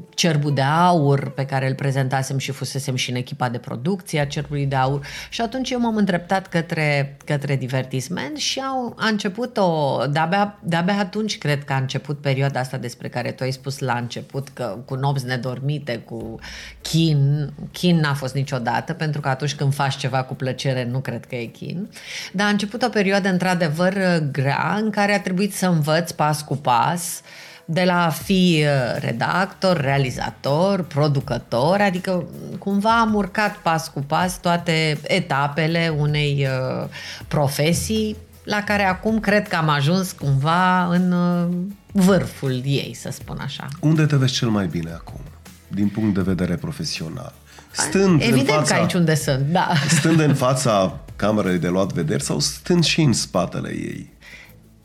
Cerbul 0.10 0.54
de 0.54 0.62
Aur, 0.62 1.30
pe 1.30 1.46
care 1.46 1.68
îl 1.68 1.76
prezentasem 1.76 2.38
și 2.38 2.52
fusesem 2.52 2.96
și 2.96 3.10
în 3.10 3.16
echipa 3.16 3.50
de 3.50 3.58
producție 3.58 4.20
a 4.20 4.26
Cerbului 4.26 4.66
de 4.66 4.76
Aur. 4.76 5.06
Și 5.30 5.42
atunci 5.42 5.70
eu 5.70 5.80
m-am 5.80 5.96
îndreptat 5.96 6.48
către, 6.48 7.18
către 7.26 7.56
divertisment 7.56 8.38
și 8.38 8.60
au, 8.60 8.96
a 8.98 9.08
început 9.08 9.58
o, 9.58 9.98
de-abia, 10.10 10.60
de-abia 10.64 10.98
atunci 11.00 11.38
cred 11.38 11.64
că 11.64 11.74
a 11.74 11.78
început 11.78 12.22
perioada 12.22 12.60
asta 12.60 12.78
despre 12.78 13.10
care 13.10 13.32
tu 13.32 13.44
ai 13.44 13.52
spus 13.52 13.80
la 13.80 13.94
început, 13.94 14.50
că 14.50 14.78
cu 14.86 14.96
nopți 15.22 15.26
nedormite, 15.26 15.98
cu 15.98 16.40
chin, 16.82 17.54
chin 17.72 18.00
n-a 18.00 18.14
fost 18.14 18.34
niciodată, 18.34 18.60
dată, 18.64 18.94
pentru 18.94 19.22
că 19.22 19.30
atunci 19.30 19.56
când 19.56 19.74
faci 19.74 19.98
ceva 19.98 20.24
cu 20.24 20.36
plăcere, 20.36 20.88
nu 20.92 21.00
cred 21.00 21.26
că 21.26 21.36
e 21.36 21.46
chin. 21.46 21.90
Dar 22.32 22.48
a 22.48 22.50
început 22.50 22.84
o 22.84 22.90
perioadă 22.90 23.30
într-adevăr 23.30 23.94
grea 24.32 24.78
în 24.82 24.90
care 24.90 25.14
a 25.14 25.22
trebuit 25.22 25.54
să 25.54 25.68
învăț 25.68 26.12
pas 26.12 26.42
cu 26.42 26.58
pas 26.58 27.22
de 27.66 27.84
la 27.84 28.06
a 28.06 28.10
fi 28.10 28.64
uh, 28.64 29.02
redactor, 29.02 29.82
realizator, 29.82 30.84
producător, 30.84 31.82
adică 31.82 32.28
cumva 32.60 33.00
am 33.00 33.14
urcat 33.14 33.56
pas 33.56 33.88
cu 33.88 34.00
pas 34.00 34.40
toate 34.40 35.00
etapele 35.04 35.94
unei 35.98 36.48
uh, 36.48 36.88
profesii 37.28 38.18
la 38.44 38.64
care 38.64 38.84
acum 38.84 39.20
cred 39.20 39.48
că 39.48 39.56
am 39.56 39.70
ajuns 39.70 40.12
cumva 40.12 40.86
în 40.86 41.12
uh, 41.12 41.48
vârful 41.92 42.62
ei, 42.64 42.94
să 42.96 43.10
spun 43.12 43.38
așa. 43.40 43.68
Unde 43.80 44.06
te 44.06 44.16
vezi 44.16 44.34
cel 44.34 44.50
mai 44.50 44.68
bine 44.68 44.92
acum, 44.92 45.22
din 45.68 45.88
punct 45.88 46.14
de 46.14 46.22
vedere 46.22 46.56
profesional? 46.56 47.34
Stând 47.72 48.22
Evident 48.22 48.50
în 48.50 48.56
fața, 48.56 48.76
că 48.76 48.82
aici 48.82 48.94
unde 48.94 49.16
sunt, 49.16 49.46
da. 49.46 49.74
Stând 49.88 50.20
în 50.20 50.36
fața 50.36 51.00
camerei 51.16 51.58
de 51.58 51.68
luat 51.68 51.94
vederi 51.94 52.24
sau 52.24 52.40
stând 52.40 52.84
și 52.84 53.02
în 53.02 53.14
spatele 53.14 53.70
ei? 53.70 54.10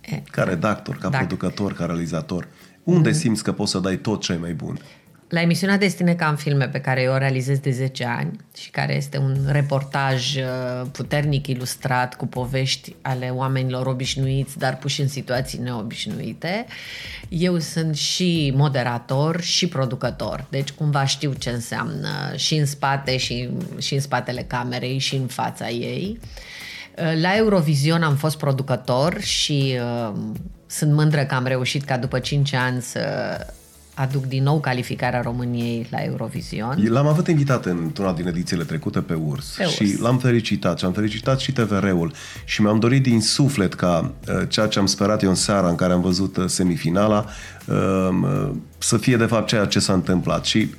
E, 0.01 0.23
ca 0.31 0.43
redactor, 0.43 0.97
ca 0.97 1.09
dacă. 1.09 1.25
producător, 1.25 1.73
ca 1.73 1.85
realizator. 1.85 2.49
Unde 2.83 3.09
mm. 3.09 3.15
simți 3.15 3.43
că 3.43 3.53
poți 3.53 3.71
să 3.71 3.79
dai 3.79 3.97
tot 3.97 4.21
ce 4.21 4.37
mai 4.41 4.55
bun? 4.55 4.79
La 5.28 5.40
emisiunea 5.40 5.76
Destine 5.76 6.14
Cam 6.14 6.37
Filme, 6.37 6.68
pe 6.68 6.80
care 6.80 7.02
eu 7.02 7.12
o 7.12 7.18
realizez 7.18 7.59
de 7.59 7.71
10 7.71 8.04
ani 8.04 8.37
și 8.56 8.71
care 8.71 8.97
este 8.97 9.18
un 9.18 9.37
reportaj 9.49 10.37
uh, 10.37 10.42
puternic 10.92 11.47
ilustrat 11.47 12.14
cu 12.14 12.26
povești 12.26 12.95
ale 13.02 13.28
oamenilor 13.35 13.87
obișnuiți, 13.87 14.59
dar 14.59 14.76
puși 14.76 15.00
în 15.00 15.09
situații 15.09 15.59
neobișnuite, 15.59 16.66
eu 17.28 17.59
sunt 17.59 17.97
și 17.97 18.52
moderator 18.56 19.40
și 19.40 19.68
producător. 19.68 20.45
Deci 20.49 20.71
cumva 20.71 21.04
știu 21.04 21.33
ce 21.33 21.50
înseamnă 21.50 22.33
și 22.37 22.54
în 22.54 22.66
spate 22.66 23.16
și, 23.16 23.49
și 23.78 23.95
în 23.95 24.00
spatele 24.00 24.42
camerei 24.42 24.99
și 24.99 25.14
în 25.14 25.26
fața 25.26 25.68
ei. 25.68 26.18
Uh, 26.99 27.21
la 27.21 27.37
Eurovision 27.37 28.02
am 28.02 28.16
fost 28.16 28.38
producător 28.38 29.21
și 29.21 29.78
uh, 29.80 30.16
sunt 30.66 30.92
mândră 30.92 31.25
că 31.25 31.35
am 31.35 31.47
reușit 31.47 31.85
ca 31.85 31.97
după 31.99 32.18
5 32.18 32.52
ani 32.52 32.83
să 32.83 33.00
aduc 33.99 34.25
din 34.25 34.43
nou 34.43 34.61
calificarea 34.61 35.21
României 35.21 35.87
la 35.91 35.99
Eurovision. 35.99 36.87
L-am 36.88 37.07
avut 37.07 37.29
invitat 37.29 37.67
într-una 37.67 38.12
din 38.12 38.26
edițiile 38.26 38.65
trecute 38.65 39.00
pe 39.00 39.15
URS, 39.15 39.55
pe 39.57 39.65
și 39.65 39.83
URS. 39.83 39.99
l-am 39.99 40.19
felicitat 40.19 40.79
și 40.79 40.85
am 40.85 40.93
felicitat 40.93 41.38
și 41.38 41.53
TVR-ul 41.53 42.12
și 42.45 42.62
mi-am 42.62 42.79
dorit 42.79 43.03
din 43.03 43.21
suflet 43.21 43.75
ca 43.75 44.12
uh, 44.29 44.49
ceea 44.49 44.67
ce 44.67 44.79
am 44.79 44.87
sperat 44.87 45.23
eu 45.23 45.29
în 45.29 45.35
seara 45.35 45.69
în 45.69 45.75
care 45.75 45.93
am 45.93 46.00
văzut 46.00 46.37
uh, 46.37 46.45
semifinala 46.47 47.26
um, 47.67 48.23
uh, 48.23 48.50
să 48.79 48.97
fie 48.97 49.17
de 49.17 49.26
fapt 49.26 49.47
ceea 49.47 49.65
ce 49.65 49.79
s-a 49.79 49.93
întâmplat 49.93 50.45
și 50.45 50.75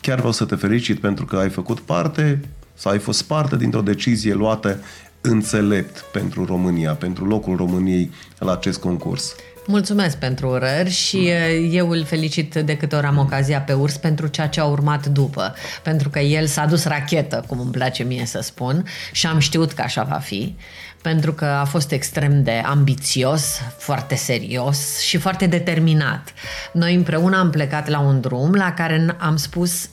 chiar 0.00 0.16
vreau 0.16 0.32
să 0.32 0.44
te 0.44 0.54
felicit 0.54 1.00
pentru 1.00 1.24
că 1.24 1.36
ai 1.36 1.50
făcut 1.50 1.80
parte 1.80 2.40
sau 2.74 2.92
ai 2.92 2.98
fost 2.98 3.22
parte 3.22 3.56
dintr-o 3.56 3.80
decizie 3.80 4.34
luată 4.34 4.80
înțelept 5.20 6.04
pentru 6.12 6.44
România, 6.44 6.92
pentru 6.92 7.26
locul 7.26 7.56
României 7.56 8.10
la 8.38 8.52
acest 8.52 8.80
concurs. 8.80 9.34
Mulțumesc 9.66 10.16
pentru 10.16 10.48
urări 10.48 10.90
și 10.90 11.16
uh, 11.16 11.68
eu 11.70 11.90
îl 11.90 12.04
felicit 12.04 12.54
de 12.54 12.76
câte 12.76 12.96
ori 12.96 13.06
am 13.06 13.18
ocazia 13.18 13.60
pe 13.60 13.72
urs 13.72 13.96
pentru 13.96 14.26
ceea 14.26 14.48
ce 14.48 14.60
a 14.60 14.64
urmat 14.64 15.06
după. 15.06 15.54
Pentru 15.82 16.08
că 16.08 16.18
el 16.18 16.46
s-a 16.46 16.66
dus 16.66 16.84
rachetă, 16.84 17.44
cum 17.46 17.60
îmi 17.60 17.70
place 17.70 18.02
mie 18.02 18.26
să 18.26 18.40
spun, 18.40 18.86
și 19.12 19.26
am 19.26 19.38
știut 19.38 19.72
că 19.72 19.82
așa 19.82 20.02
va 20.02 20.18
fi 20.18 20.56
pentru 21.02 21.32
că 21.32 21.44
a 21.44 21.64
fost 21.64 21.92
extrem 21.92 22.42
de 22.42 22.62
ambițios, 22.64 23.60
foarte 23.78 24.14
serios 24.14 24.98
și 25.00 25.16
foarte 25.16 25.46
determinat. 25.46 26.32
Noi 26.72 26.94
împreună 26.94 27.38
am 27.38 27.50
plecat 27.50 27.88
la 27.88 27.98
un 28.00 28.20
drum 28.20 28.52
la 28.52 28.72
care 28.72 29.16
am 29.18 29.36
spus 29.36 29.88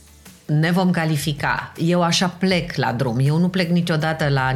ne 0.46 0.72
vom 0.72 0.92
califica. 0.92 1.72
Eu 1.78 2.02
așa 2.02 2.28
plec 2.28 2.76
la 2.76 2.92
drum. 2.92 3.18
Eu 3.20 3.38
nu 3.38 3.50
plec 3.50 3.70
niciodată 3.70 4.28
la 4.28 4.56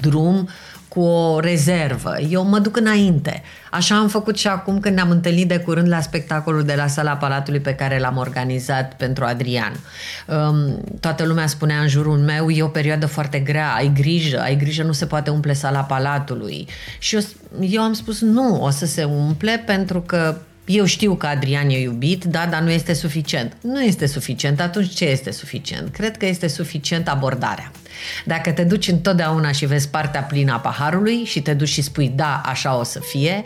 drum 0.00 0.48
cu 0.90 1.00
o 1.00 1.40
rezervă. 1.40 2.16
Eu 2.28 2.44
mă 2.44 2.58
duc 2.58 2.76
înainte. 2.76 3.42
Așa 3.70 3.96
am 3.96 4.08
făcut 4.08 4.38
și 4.38 4.46
acum 4.48 4.80
când 4.80 4.94
ne-am 4.94 5.10
întâlnit 5.10 5.48
de 5.48 5.58
curând 5.58 5.88
la 5.88 6.00
spectacolul 6.00 6.62
de 6.62 6.74
la 6.74 6.86
Sala 6.86 7.16
Palatului 7.16 7.60
pe 7.60 7.74
care 7.74 7.98
l-am 7.98 8.16
organizat 8.16 8.94
pentru 8.94 9.24
Adrian. 9.24 9.72
Um, 10.26 10.84
toată 11.00 11.24
lumea 11.24 11.46
spunea 11.46 11.80
în 11.80 11.88
jurul 11.88 12.18
meu, 12.18 12.50
e 12.50 12.62
o 12.62 12.68
perioadă 12.68 13.06
foarte 13.06 13.38
grea, 13.38 13.72
ai 13.74 13.92
grijă, 13.94 14.40
ai 14.40 14.56
grijă, 14.56 14.82
nu 14.82 14.92
se 14.92 15.06
poate 15.06 15.30
umple 15.30 15.52
Sala 15.52 15.80
Palatului. 15.80 16.68
Și 16.98 17.14
eu, 17.14 17.22
eu 17.60 17.82
am 17.82 17.92
spus, 17.92 18.20
nu, 18.20 18.62
o 18.62 18.70
să 18.70 18.86
se 18.86 19.04
umple 19.04 19.62
pentru 19.66 20.00
că 20.00 20.36
eu 20.76 20.84
știu 20.84 21.14
că 21.14 21.26
Adrian 21.26 21.68
e 21.68 21.80
iubit, 21.80 22.24
da, 22.24 22.46
dar 22.50 22.60
nu 22.60 22.70
este 22.70 22.92
suficient. 22.92 23.56
Nu 23.60 23.82
este 23.82 24.06
suficient. 24.06 24.60
Atunci 24.60 24.94
ce 24.94 25.04
este 25.04 25.30
suficient? 25.30 25.92
Cred 25.92 26.16
că 26.16 26.26
este 26.26 26.46
suficient 26.46 27.08
abordarea. 27.08 27.70
Dacă 28.24 28.50
te 28.50 28.64
duci 28.64 28.88
întotdeauna 28.88 29.52
și 29.52 29.66
vezi 29.66 29.88
partea 29.88 30.22
plină 30.22 30.52
a 30.52 30.58
paharului 30.58 31.24
și 31.24 31.40
te 31.40 31.54
duci 31.54 31.68
și 31.68 31.82
spui 31.82 32.12
da, 32.14 32.40
așa 32.44 32.78
o 32.78 32.82
să 32.82 33.00
fie, 33.00 33.44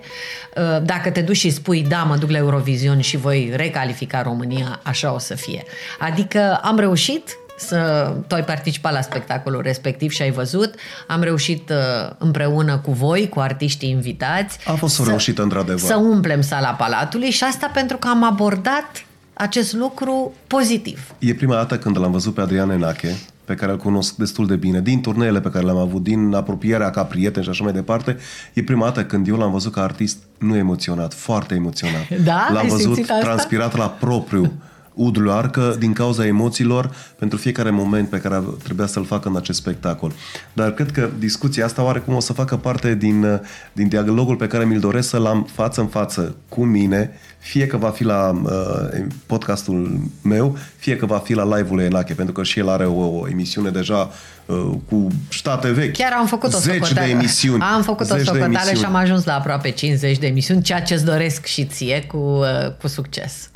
uh, 0.56 0.82
dacă 0.82 1.10
te 1.10 1.20
duci 1.20 1.36
și 1.36 1.50
spui 1.50 1.82
da, 1.82 2.02
mă 2.02 2.16
duc 2.16 2.30
la 2.30 2.36
Eurovision 2.36 3.00
și 3.00 3.16
voi 3.16 3.52
recalifica 3.54 4.22
România, 4.22 4.80
așa 4.82 5.14
o 5.14 5.18
să 5.18 5.34
fie. 5.34 5.64
Adică 5.98 6.60
am 6.62 6.78
reușit, 6.78 7.36
să 7.56 8.12
tu 8.26 8.34
ai 8.34 8.44
participat 8.44 8.92
la 8.92 9.00
spectacolul 9.00 9.62
respectiv 9.62 10.10
și 10.10 10.22
ai 10.22 10.30
văzut. 10.30 10.74
Am 11.06 11.22
reușit 11.22 11.70
uh, 11.70 12.10
împreună 12.18 12.78
cu 12.78 12.92
voi, 12.92 13.28
cu 13.28 13.40
artiștii 13.40 13.90
invitați. 13.90 14.58
A 14.66 14.72
fost 14.72 15.00
o 15.00 15.04
reușită, 15.04 15.42
într-adevăr. 15.42 15.78
Să 15.90 15.96
umplem 15.96 16.40
sala 16.40 16.70
Palatului 16.70 17.30
și 17.30 17.44
asta 17.44 17.70
pentru 17.74 17.96
că 17.96 18.08
am 18.08 18.24
abordat 18.24 19.04
acest 19.34 19.72
lucru 19.72 20.32
pozitiv. 20.46 21.14
E 21.18 21.34
prima 21.34 21.54
dată 21.54 21.78
când 21.78 21.98
l-am 21.98 22.12
văzut 22.12 22.34
pe 22.34 22.40
Adrian 22.40 22.70
Enache, 22.70 23.16
pe 23.44 23.54
care 23.54 23.72
îl 23.72 23.78
cunosc 23.78 24.14
destul 24.14 24.46
de 24.46 24.56
bine, 24.56 24.80
din 24.80 25.00
turneele 25.00 25.40
pe 25.40 25.50
care 25.50 25.64
le-am 25.64 25.76
avut, 25.76 26.02
din 26.02 26.34
apropierea 26.34 26.90
ca 26.90 27.04
prieten 27.04 27.42
și 27.42 27.48
așa 27.48 27.64
mai 27.64 27.72
departe, 27.72 28.16
e 28.52 28.62
prima 28.62 28.84
dată 28.84 29.04
când 29.04 29.28
eu 29.28 29.36
l-am 29.36 29.50
văzut 29.50 29.72
ca 29.72 29.82
artist 29.82 30.18
nu 30.38 30.56
emoționat, 30.56 31.14
foarte 31.14 31.54
emoționat. 31.54 32.08
Da? 32.24 32.48
L-am 32.52 32.66
văzut 32.68 33.06
transpirat 33.06 33.76
la 33.76 33.88
propriu 33.88 34.52
udul 34.94 35.30
arcă 35.30 35.76
din 35.78 35.92
cauza 35.92 36.26
emoțiilor 36.26 36.94
pentru 37.18 37.38
fiecare 37.38 37.70
moment 37.70 38.08
pe 38.08 38.18
care 38.18 38.42
trebuia 38.62 38.86
să-l 38.86 39.04
facă 39.04 39.28
în 39.28 39.36
acest 39.36 39.58
spectacol. 39.58 40.12
Dar 40.52 40.72
cred 40.72 40.90
că 40.90 41.08
discuția 41.18 41.64
asta 41.64 41.82
oarecum 41.82 42.14
o 42.14 42.20
să 42.20 42.32
facă 42.32 42.56
parte 42.56 42.94
din, 42.94 43.40
din 43.72 43.88
dialogul 43.88 44.36
pe 44.36 44.46
care 44.46 44.64
mi-l 44.64 44.80
doresc 44.80 45.08
să-l 45.08 45.26
am 45.26 45.48
față 45.52 45.80
în 45.80 45.86
față 45.86 46.34
cu 46.48 46.64
mine, 46.64 47.10
fie 47.38 47.66
că 47.66 47.76
va 47.76 47.90
fi 47.90 48.04
la 48.04 48.40
uh, 48.44 49.04
podcastul 49.26 50.00
meu, 50.22 50.56
fie 50.76 50.96
că 50.96 51.06
va 51.06 51.18
fi 51.18 51.34
la 51.34 51.56
live-ul 51.56 51.80
Enache, 51.80 52.14
pentru 52.14 52.34
că 52.34 52.42
și 52.42 52.58
el 52.58 52.68
are 52.68 52.86
o, 52.86 53.18
o 53.20 53.28
emisiune 53.28 53.70
deja 53.70 54.10
uh, 54.46 54.70
cu 54.88 55.08
state 55.28 55.70
vechi. 55.70 55.96
Chiar 55.96 56.12
am 56.18 56.26
făcut 56.26 56.54
o 56.54 56.58
zeci 56.58 56.92
de 56.92 57.00
emisiuni. 57.00 57.62
Am 57.62 57.82
făcut 57.82 58.10
o 58.10 58.16
socoteală 58.18 58.72
și 58.76 58.84
am 58.84 58.94
ajuns 58.94 59.24
la 59.24 59.34
aproape 59.34 59.70
50 59.70 60.18
de 60.18 60.26
emisiuni, 60.26 60.62
ceea 60.62 60.82
ce 60.82 60.94
îți 60.94 61.04
doresc 61.04 61.44
și 61.44 61.64
ție 61.64 62.04
cu, 62.06 62.16
uh, 62.16 62.72
cu 62.80 62.88
succes. 62.88 63.50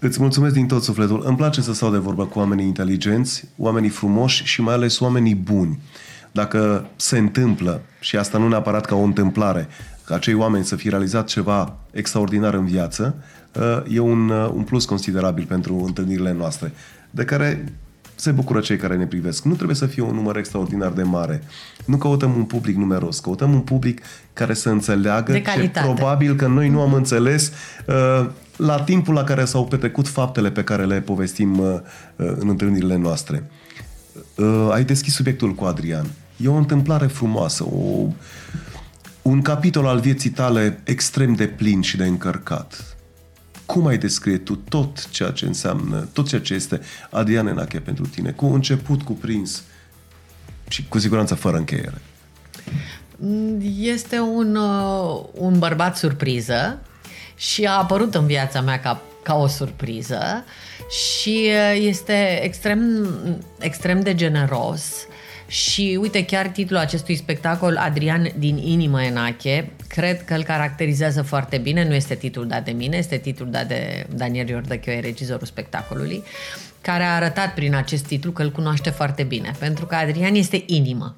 Îți 0.00 0.20
mulțumesc 0.20 0.54
din 0.54 0.66
tot 0.66 0.82
sufletul. 0.82 1.22
Îmi 1.26 1.36
place 1.36 1.60
să 1.60 1.74
stau 1.74 1.90
de 1.90 1.98
vorbă 1.98 2.26
cu 2.26 2.38
oamenii 2.38 2.66
inteligenți, 2.66 3.44
oamenii 3.56 3.88
frumoși 3.88 4.44
și 4.44 4.60
mai 4.60 4.74
ales 4.74 5.00
oamenii 5.00 5.34
buni. 5.34 5.78
Dacă 6.32 6.86
se 6.96 7.18
întâmplă, 7.18 7.82
și 8.00 8.16
asta 8.16 8.38
nu 8.38 8.48
neapărat 8.48 8.84
ca 8.84 8.94
o 8.94 9.02
întâmplare, 9.02 9.68
ca 10.04 10.14
acei 10.14 10.34
oameni 10.34 10.64
să 10.64 10.76
fi 10.76 10.88
realizat 10.88 11.26
ceva 11.26 11.76
extraordinar 11.90 12.54
în 12.54 12.64
viață, 12.64 13.14
uh, 13.52 13.94
e 13.94 13.98
un, 13.98 14.28
uh, 14.28 14.50
un 14.54 14.62
plus 14.62 14.84
considerabil 14.84 15.44
pentru 15.44 15.82
întâlnirile 15.86 16.32
noastre, 16.32 16.72
de 17.10 17.24
care 17.24 17.72
se 18.14 18.30
bucură 18.30 18.60
cei 18.60 18.76
care 18.76 18.96
ne 18.96 19.06
privesc. 19.06 19.44
Nu 19.44 19.54
trebuie 19.54 19.76
să 19.76 19.86
fie 19.86 20.02
un 20.02 20.14
număr 20.14 20.36
extraordinar 20.36 20.92
de 20.92 21.02
mare. 21.02 21.42
Nu 21.84 21.96
căutăm 21.96 22.36
un 22.36 22.44
public 22.44 22.76
numeros, 22.76 23.20
căutăm 23.20 23.52
un 23.52 23.60
public 23.60 24.00
care 24.32 24.54
să 24.54 24.68
înțeleagă 24.68 25.32
ce 25.38 25.70
probabil 25.72 26.36
că 26.36 26.46
noi 26.46 26.68
nu 26.68 26.80
am 26.80 26.92
înțeles 26.92 27.52
uh, 27.86 28.26
la 28.58 28.82
timpul 28.82 29.14
la 29.14 29.24
care 29.24 29.44
s-au 29.44 29.66
petrecut 29.66 30.08
faptele 30.08 30.50
pe 30.50 30.64
care 30.64 30.84
le 30.84 31.00
povestim 31.00 31.58
uh, 31.58 31.74
uh, 32.16 32.32
în 32.38 32.48
întâlnirile 32.48 32.96
noastre. 32.96 33.50
Uh, 34.34 34.68
ai 34.70 34.84
deschis 34.84 35.14
subiectul 35.14 35.54
cu 35.54 35.64
Adrian. 35.64 36.06
E 36.36 36.48
o 36.48 36.54
întâmplare 36.54 37.06
frumoasă, 37.06 37.64
o, 37.64 38.06
un 39.22 39.42
capitol 39.42 39.86
al 39.86 40.00
vieții 40.00 40.30
tale 40.30 40.80
extrem 40.84 41.34
de 41.34 41.46
plin 41.46 41.80
și 41.80 41.96
de 41.96 42.04
încărcat. 42.04 42.96
Cum 43.66 43.86
ai 43.86 43.98
descrie 43.98 44.36
tu 44.38 44.54
tot 44.54 45.08
ceea 45.10 45.30
ce 45.30 45.46
înseamnă, 45.46 46.08
tot 46.12 46.28
ceea 46.28 46.40
ce 46.40 46.54
este 46.54 46.80
Adrian 47.10 47.46
Enache 47.46 47.78
pentru 47.78 48.06
tine, 48.06 48.30
cu 48.30 48.46
început 48.46 49.02
cuprins 49.02 49.62
și 50.68 50.86
cu 50.88 50.98
siguranță 50.98 51.34
fără 51.34 51.56
încheiere? 51.56 52.00
Este 53.78 54.18
un, 54.18 54.58
un 55.32 55.58
bărbat 55.58 55.96
surpriză, 55.96 56.78
și 57.38 57.64
a 57.64 57.72
apărut 57.72 58.14
în 58.14 58.26
viața 58.26 58.60
mea 58.60 58.80
ca, 58.80 59.02
ca 59.22 59.34
o 59.34 59.46
surpriză 59.46 60.44
și 60.90 61.50
uh, 61.50 61.80
este 61.80 62.40
extrem, 62.42 63.08
extrem 63.58 64.00
de 64.00 64.14
generos 64.14 65.06
și 65.48 65.98
uite, 66.00 66.24
chiar 66.24 66.46
titlul 66.46 66.78
acestui 66.78 67.16
spectacol, 67.16 67.76
Adrian 67.76 68.32
din 68.38 68.56
inimă 68.56 69.02
Enache, 69.02 69.70
cred 69.88 70.24
că 70.24 70.34
îl 70.34 70.42
caracterizează 70.42 71.22
foarte 71.22 71.58
bine, 71.58 71.88
nu 71.88 71.94
este 71.94 72.14
titlul 72.14 72.46
dat 72.46 72.64
de 72.64 72.70
mine, 72.70 72.96
este 72.96 73.16
titlul 73.16 73.50
dat 73.50 73.68
de 73.68 74.06
Daniel 74.14 74.48
Iordăchioi, 74.48 75.00
regizorul 75.00 75.46
spectacolului, 75.46 76.22
care 76.80 77.02
a 77.02 77.14
arătat 77.14 77.54
prin 77.54 77.74
acest 77.74 78.06
titlu 78.06 78.30
că 78.30 78.42
îl 78.42 78.50
cunoaște 78.50 78.90
foarte 78.90 79.22
bine, 79.22 79.52
pentru 79.58 79.86
că 79.86 79.94
Adrian 79.94 80.34
este 80.34 80.62
inimă. 80.66 81.16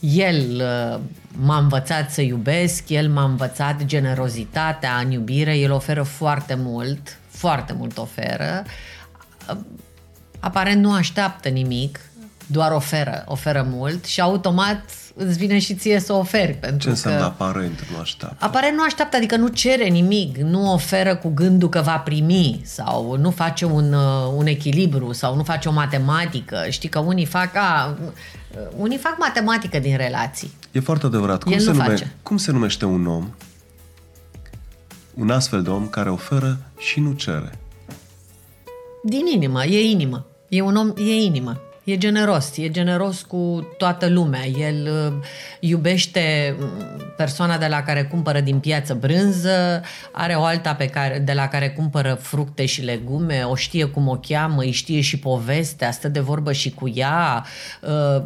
El 0.00 0.60
uh, 0.60 1.00
m-a 1.36 1.58
învățat 1.58 2.10
să 2.10 2.20
iubesc, 2.22 2.88
el 2.88 3.08
m-a 3.08 3.24
învățat 3.24 3.84
generozitatea 3.84 4.96
în 4.96 5.10
iubire, 5.10 5.56
el 5.56 5.72
oferă 5.72 6.02
foarte 6.02 6.54
mult, 6.54 7.18
foarte 7.28 7.72
mult 7.72 7.98
oferă. 7.98 8.64
Uh, 9.50 9.56
Aparent 10.44 10.82
nu 10.82 10.92
așteaptă 10.92 11.48
nimic, 11.48 12.00
doar 12.46 12.72
oferă, 12.72 13.24
oferă 13.26 13.66
mult 13.70 14.04
și 14.04 14.20
automat 14.20 14.84
îți 15.14 15.38
vine 15.38 15.58
și 15.58 15.74
ție 15.74 16.00
să 16.00 16.12
oferi. 16.12 16.52
Pentru 16.52 16.78
Ce 16.78 16.88
înseamnă 16.88 17.18
că... 17.18 17.24
aparent 17.24 17.84
nu 17.92 17.98
așteaptă? 18.00 18.44
Aparent 18.44 18.76
nu 18.76 18.82
așteaptă, 18.82 19.16
adică 19.16 19.36
nu 19.36 19.48
cere 19.48 19.84
nimic, 19.84 20.36
nu 20.36 20.72
oferă 20.72 21.16
cu 21.16 21.28
gândul 21.28 21.68
că 21.68 21.80
va 21.80 21.98
primi 21.98 22.60
sau 22.64 23.16
nu 23.16 23.30
face 23.30 23.64
un, 23.64 23.92
uh, 23.92 24.32
un 24.36 24.46
echilibru 24.46 25.12
sau 25.12 25.36
nu 25.36 25.42
face 25.42 25.68
o 25.68 25.72
matematică. 25.72 26.66
Știi 26.68 26.88
că 26.88 26.98
unii 26.98 27.24
fac, 27.24 27.56
a, 27.56 27.98
unii 28.76 28.98
fac 28.98 29.16
matematică 29.18 29.78
din 29.78 29.96
relații. 29.96 30.52
E 30.72 30.80
foarte 30.80 31.06
adevărat. 31.06 31.42
Cum, 31.42 31.52
El 31.52 31.58
se, 31.58 31.70
nu 31.70 31.76
nume, 31.76 31.88
face. 31.88 32.14
cum 32.22 32.36
se 32.36 32.52
numește 32.52 32.84
un 32.84 33.06
om, 33.06 33.34
un 35.14 35.30
astfel 35.30 35.62
de 35.62 35.70
om 35.70 35.86
care 35.86 36.10
oferă 36.10 36.58
și 36.78 37.00
nu 37.00 37.12
cere? 37.12 37.58
Din 39.02 39.26
inimă, 39.26 39.64
e 39.64 39.90
inimă. 39.90 40.26
E 40.48 40.60
un 40.60 40.76
om, 40.76 40.92
e 40.96 41.14
inimă. 41.22 41.60
E 41.84 41.98
generos, 41.98 42.56
e 42.56 42.70
generos 42.70 43.22
cu 43.22 43.68
toată 43.76 44.08
lumea. 44.08 44.46
El 44.46 44.88
uh, 45.06 45.26
iubește 45.60 46.56
mm, 46.58 47.12
persoana 47.16 47.58
de 47.58 47.66
la 47.66 47.82
care 47.82 48.02
cumpără 48.02 48.40
din 48.40 48.58
piață 48.58 48.94
brânză, 48.94 49.82
are 50.12 50.34
o 50.34 50.42
alta 50.42 50.74
pe 50.74 50.86
care, 50.86 51.18
de 51.18 51.32
la 51.32 51.48
care 51.48 51.70
cumpără 51.70 52.18
fructe 52.20 52.66
și 52.66 52.82
legume, 52.82 53.42
o 53.42 53.54
știe 53.54 53.84
cum 53.84 54.08
o 54.08 54.18
cheamă, 54.28 54.62
îi 54.62 54.70
știe 54.70 55.00
și 55.00 55.18
povestea, 55.18 55.90
stă 55.90 56.08
de 56.08 56.20
vorbă 56.20 56.52
și 56.52 56.70
cu 56.70 56.92
ea, 56.94 57.44
uh, 57.80 58.22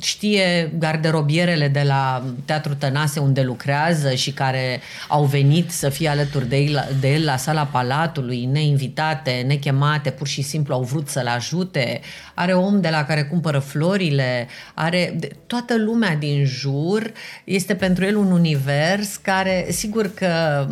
știe 0.00 0.72
garderobierele 0.78 1.68
de 1.68 1.82
la 1.86 2.24
Teatru 2.44 2.74
Tănase 2.74 3.20
unde 3.20 3.42
lucrează 3.42 4.14
și 4.14 4.30
care 4.32 4.80
au 5.08 5.24
venit 5.24 5.70
să 5.70 5.88
fie 5.88 6.08
alături 6.08 6.48
de 6.48 6.56
el, 6.56 6.88
de 7.00 7.12
el 7.12 7.24
la 7.24 7.36
sala 7.36 7.64
Palatului, 7.64 8.44
neinvitate, 8.44 9.44
nechemate, 9.46 10.10
pur 10.10 10.26
și 10.26 10.42
simplu 10.42 10.74
au 10.74 10.82
vrut 10.82 11.08
să-l 11.08 11.26
ajute. 11.26 12.00
Are 12.34 12.54
om 12.56 12.80
de 12.80 12.88
la 12.88 13.04
care 13.04 13.22
cumpără 13.22 13.58
florile, 13.58 14.48
are 14.74 15.14
de- 15.18 15.30
toată 15.46 15.76
lumea 15.78 16.14
din 16.14 16.44
jur 16.44 17.12
este 17.44 17.74
pentru 17.74 18.04
el 18.04 18.16
un 18.16 18.30
univers 18.30 19.16
care, 19.16 19.66
sigur 19.70 20.14
că 20.14 20.66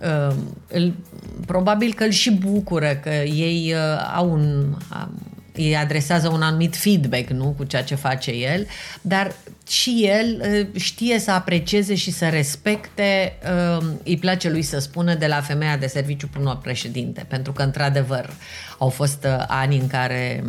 uh, 0.00 0.36
îl, 0.68 0.94
probabil 1.46 1.94
că 1.94 2.04
îl 2.04 2.10
și 2.10 2.30
bucură 2.30 2.94
că 3.02 3.10
ei 3.24 3.74
uh, 3.74 4.10
au 4.14 4.32
un 4.32 4.76
um, 4.94 5.32
îi 5.52 5.76
adresează 5.76 6.28
un 6.28 6.42
anumit 6.42 6.76
feedback, 6.76 7.30
nu, 7.30 7.54
cu 7.56 7.64
ceea 7.64 7.82
ce 7.82 7.94
face 7.94 8.30
el, 8.30 8.66
dar 9.00 9.34
și 9.68 10.04
el 10.06 10.42
uh, 10.74 10.80
știe 10.80 11.18
să 11.18 11.30
aprecieze 11.30 11.94
și 11.94 12.10
să 12.10 12.28
respecte, 12.28 13.38
uh, 13.78 13.86
îi 14.04 14.16
place 14.16 14.50
lui 14.50 14.62
să 14.62 14.78
spună 14.78 15.14
de 15.14 15.26
la 15.26 15.40
femeia 15.40 15.76
de 15.76 15.86
serviciu 15.86 16.28
până 16.28 16.44
la 16.44 16.56
președinte, 16.56 17.24
pentru 17.28 17.52
că, 17.52 17.62
într-adevăr, 17.62 18.30
au 18.78 18.88
fost 18.88 19.24
uh, 19.24 19.44
ani 19.46 19.78
în 19.78 19.86
care 19.86 20.44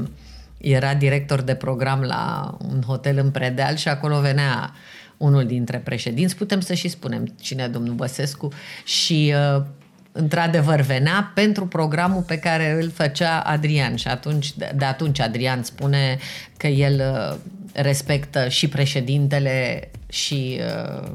era 0.63 0.93
director 0.93 1.41
de 1.41 1.55
program 1.55 2.01
la 2.01 2.55
un 2.71 2.81
hotel 2.81 3.17
în 3.17 3.31
Predeal 3.31 3.75
și 3.75 3.87
acolo 3.87 4.19
venea 4.19 4.73
unul 5.17 5.45
dintre 5.45 5.77
președinți, 5.77 6.35
putem 6.35 6.59
să 6.59 6.73
și 6.73 6.87
spunem 6.87 7.25
cine 7.41 7.63
e 7.63 7.67
domnul 7.67 7.93
Băsescu, 7.93 8.49
și 8.83 9.33
uh, 9.55 9.63
într-adevăr 10.11 10.81
venea 10.81 11.31
pentru 11.35 11.67
programul 11.67 12.21
pe 12.21 12.37
care 12.37 12.81
îl 12.81 12.91
făcea 12.91 13.39
Adrian 13.39 13.95
și 13.95 14.07
atunci, 14.07 14.57
de, 14.57 14.71
de 14.75 14.85
atunci 14.85 15.19
Adrian 15.19 15.63
spune 15.63 16.17
că 16.57 16.67
el 16.67 17.01
uh, 17.13 17.37
respectă 17.73 18.47
și 18.47 18.67
președintele 18.67 19.89
și 20.09 20.59
uh, 20.99 21.11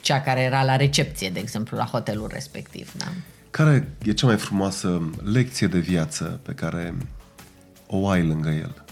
cea 0.00 0.20
care 0.20 0.40
era 0.40 0.64
la 0.64 0.76
recepție, 0.76 1.30
de 1.30 1.38
exemplu, 1.38 1.76
la 1.76 1.84
hotelul 1.84 2.30
respectiv. 2.32 2.92
Da? 2.96 3.06
Care 3.50 3.88
e 4.04 4.12
cea 4.12 4.26
mai 4.26 4.36
frumoasă 4.36 5.10
lecție 5.32 5.66
de 5.66 5.78
viață 5.78 6.40
pe 6.42 6.52
care 6.52 6.94
o 7.90 8.08
ai 8.08 8.26
lângă 8.26 8.48
el? 8.48 8.84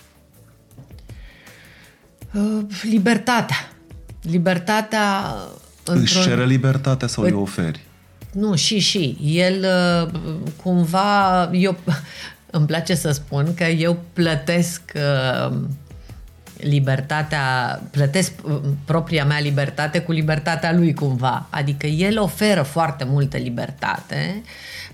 Uh, 2.35 2.65
libertatea. 2.83 3.73
Libertatea 4.23 5.25
Își 5.85 6.23
cere 6.23 6.45
libertatea 6.45 7.09
sau 7.09 7.25
Păi- 7.25 7.29
le 7.31 7.35
oferi? 7.35 7.81
Nu, 8.33 8.55
și, 8.55 8.79
și. 8.79 9.19
El 9.23 9.65
uh, 9.65 10.21
cumva, 10.63 11.43
eu 11.53 11.77
îmi 12.51 12.67
place 12.67 12.95
să 12.95 13.11
spun 13.11 13.55
că 13.55 13.65
eu 13.65 14.03
plătesc 14.13 14.81
uh, 14.95 15.57
libertatea, 16.61 17.81
plătesc 17.91 18.33
uh, 18.43 18.59
propria 18.85 19.25
mea 19.25 19.41
libertate 19.41 20.01
cu 20.01 20.13
libertatea 20.13 20.73
lui 20.73 20.95
cumva. 20.95 21.47
Adică 21.51 21.87
el 21.87 22.21
oferă 22.21 22.63
foarte 22.63 23.05
multă 23.05 23.37
libertate, 23.37 24.43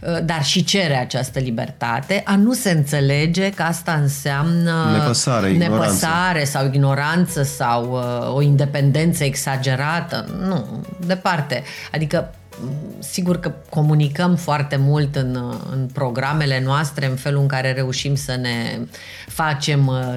uh, 0.01 0.19
dar 0.25 0.45
și 0.45 0.65
cere 0.65 0.97
această 0.97 1.39
libertate, 1.39 2.23
a 2.25 2.37
nu 2.37 2.53
se 2.53 2.71
înțelege 2.71 3.51
că 3.51 3.63
asta 3.63 3.93
înseamnă 3.93 4.99
Nepăsare, 4.99 5.51
ignoranță. 5.51 5.85
nepăsare 5.85 6.45
sau 6.45 6.67
ignoranță 6.67 7.43
sau 7.43 7.93
uh, 7.93 8.35
o 8.35 8.43
independență 8.43 9.25
exagerată. 9.25 10.27
Nu, 10.47 10.85
departe. 11.07 11.63
Adică 11.93 12.31
m, 12.61 12.95
Sigur 12.99 13.41
că 13.41 13.53
comunicăm 13.69 14.37
foarte 14.37 14.77
mult 14.77 15.17
în, 15.17 15.35
uh, 15.35 15.57
în 15.73 15.89
programele 15.93 16.61
noastre, 16.65 17.07
în 17.07 17.17
felul 17.17 17.41
în 17.41 17.47
care 17.47 17.73
reușim 17.73 18.15
să 18.15 18.37
ne 18.41 18.79
facem 19.27 19.87
uh, 19.87 20.17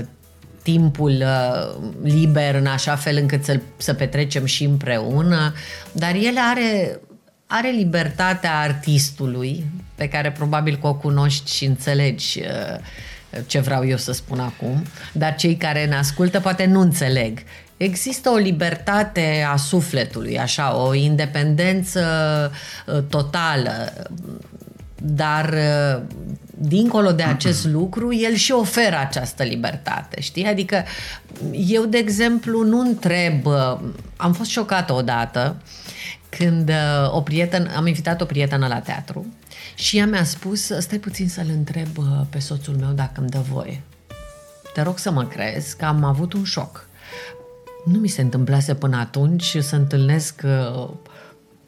timpul 0.73 1.11
uh, 1.11 1.89
liber 2.03 2.55
în 2.55 2.65
așa 2.65 2.95
fel 2.95 3.17
încât 3.17 3.43
să, 3.43 3.59
să 3.77 3.93
petrecem 3.93 4.45
și 4.45 4.63
împreună, 4.63 5.53
dar 5.91 6.15
el 6.15 6.35
are, 6.51 6.99
are 7.45 7.69
libertatea 7.69 8.59
artistului, 8.59 9.65
pe 9.95 10.07
care 10.07 10.31
probabil 10.31 10.77
că 10.81 10.87
o 10.87 10.93
cunoști 10.93 11.55
și 11.55 11.65
înțelegi 11.65 12.39
uh, 12.39 13.43
ce 13.45 13.59
vreau 13.59 13.85
eu 13.85 13.97
să 13.97 14.11
spun 14.11 14.39
acum, 14.39 14.83
dar 15.11 15.35
cei 15.35 15.55
care 15.55 15.85
ne 15.85 15.95
ascultă 15.95 16.39
poate 16.39 16.65
nu 16.65 16.79
înțeleg. 16.79 17.39
Există 17.77 18.29
o 18.29 18.35
libertate 18.35 19.45
a 19.51 19.55
sufletului, 19.55 20.39
așa, 20.39 20.77
o 20.77 20.93
independență 20.93 22.01
uh, 22.85 23.03
totală, 23.09 23.93
dar 25.01 25.53
uh, 25.53 26.01
dincolo 26.57 27.11
de 27.11 27.23
acest 27.23 27.65
lucru, 27.65 28.13
el 28.13 28.33
și 28.33 28.51
oferă 28.51 28.97
această 28.97 29.43
libertate, 29.43 30.21
știi? 30.21 30.45
Adică 30.45 30.83
eu, 31.51 31.85
de 31.85 31.97
exemplu, 31.97 32.63
nu 32.63 32.79
întreb, 32.79 33.45
uh, 33.45 33.79
am 34.15 34.33
fost 34.33 34.49
șocată 34.49 34.93
odată 34.93 35.55
când 36.29 36.69
uh, 36.69 37.13
o 37.13 37.21
prietenă, 37.21 37.75
am 37.75 37.87
invitat 37.87 38.21
o 38.21 38.25
prietenă 38.25 38.67
la 38.67 38.79
teatru 38.79 39.25
și 39.75 39.97
ea 39.97 40.05
mi-a 40.05 40.23
spus, 40.23 40.71
stai 40.79 40.97
puțin 40.97 41.29
să-l 41.29 41.47
întreb 41.49 41.97
uh, 41.97 42.05
pe 42.29 42.39
soțul 42.39 42.75
meu 42.75 42.91
dacă 42.91 43.19
îmi 43.19 43.29
dă 43.29 43.39
voie. 43.51 43.81
Te 44.73 44.81
rog 44.81 44.97
să 44.97 45.11
mă 45.11 45.25
crezi 45.25 45.77
că 45.77 45.85
am 45.85 46.03
avut 46.03 46.33
un 46.33 46.43
șoc. 46.43 46.87
Nu 47.85 47.99
mi 47.99 48.07
se 48.07 48.21
întâmplase 48.21 48.75
până 48.75 48.97
atunci 48.97 49.57
să 49.59 49.75
întâlnesc 49.75 50.41
uh, 50.45 50.89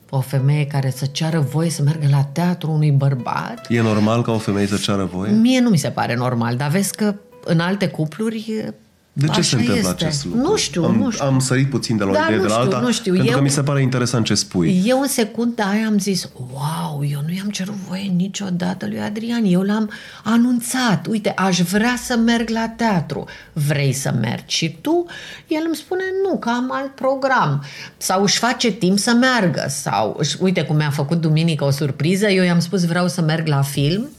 o 0.09 0.19
femeie 0.19 0.65
care 0.65 0.89
să 0.89 1.05
ceară 1.05 1.39
voie 1.39 1.69
să 1.69 1.83
meargă 1.83 2.07
la 2.09 2.23
teatru 2.23 2.71
unui 2.71 2.91
bărbat. 2.91 3.65
E 3.69 3.81
normal 3.81 4.21
ca 4.21 4.31
o 4.31 4.37
femeie 4.37 4.67
să 4.67 4.77
ceară 4.77 5.05
voie? 5.05 5.31
Mie 5.31 5.59
nu 5.59 5.69
mi 5.69 5.77
se 5.77 5.89
pare 5.89 6.15
normal, 6.15 6.55
dar 6.55 6.69
vezi 6.69 6.95
că 6.95 7.15
în 7.43 7.59
alte 7.59 7.87
cupluri 7.87 8.73
De 9.13 9.25
ce 9.25 9.31
așa 9.31 9.41
se 9.41 9.55
întâmplă 9.55 9.89
este. 9.89 10.05
acest 10.05 10.25
lucru? 10.25 10.39
Nu 10.41 10.55
știu, 10.55 10.83
am, 10.83 10.95
nu 10.95 11.09
știu. 11.11 11.25
Am 11.25 11.39
sărit 11.39 11.69
puțin 11.69 11.97
de 11.97 12.03
la 12.03 12.09
o 12.09 12.13
Da, 12.13 12.23
idee 12.25 12.35
nu 12.35 12.41
de 12.41 12.47
la 12.47 12.53
știu, 12.53 12.63
alta, 12.65 12.79
nu 12.79 12.91
știu. 12.91 13.13
pentru 13.13 13.31
Eu- 13.31 13.37
că 13.37 13.43
mi 13.43 13.49
se 13.49 13.63
pare 13.63 13.81
interesant 13.81 14.25
ce 14.25 14.33
spui. 14.33 14.81
Eu 14.85 15.01
în 15.01 15.07
secunda 15.07 15.63
aia 15.63 15.85
am 15.87 15.97
zis, 15.99 16.29
wow, 16.53 17.03
eu 17.11 17.21
nu 17.27 17.33
i-am 17.33 17.49
cerut 17.49 17.73
voie 17.87 18.01
niciodată 18.15 18.85
lui 18.87 18.99
Adrian, 18.99 19.43
eu 19.45 19.61
l-am 19.61 19.89
anunțat, 20.23 21.05
uite, 21.09 21.29
aș 21.29 21.59
vrea 21.61 21.95
să 22.03 22.15
merg 22.17 22.49
la 22.49 22.67
teatru, 22.69 23.25
vrei 23.53 23.93
să 23.93 24.13
mergi 24.21 24.55
și 24.55 24.77
tu? 24.81 25.05
El 25.47 25.61
îmi 25.65 25.75
spune, 25.75 26.03
nu, 26.29 26.37
că 26.37 26.49
am 26.49 26.69
alt 26.73 26.95
program, 26.95 27.63
sau 27.97 28.23
își 28.23 28.37
face 28.37 28.71
timp 28.71 28.99
să 28.99 29.11
meargă, 29.13 29.65
sau, 29.69 30.15
își- 30.19 30.37
uite 30.39 30.63
cum 30.63 30.75
mi-a 30.75 30.89
făcut 30.89 31.21
duminică 31.21 31.63
o 31.63 31.69
surpriză, 31.71 32.27
eu 32.27 32.43
i-am 32.43 32.59
spus 32.59 32.85
vreau 32.85 33.07
să 33.07 33.21
merg 33.21 33.47
la 33.47 33.61
film 33.61 34.09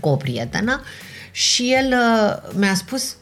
cu 0.00 0.08
o 0.08 0.16
prietenă 0.16 0.80
și 1.32 1.72
el 1.72 1.92
uh, 1.92 2.52
mi-a 2.58 2.74
spus 2.74 3.14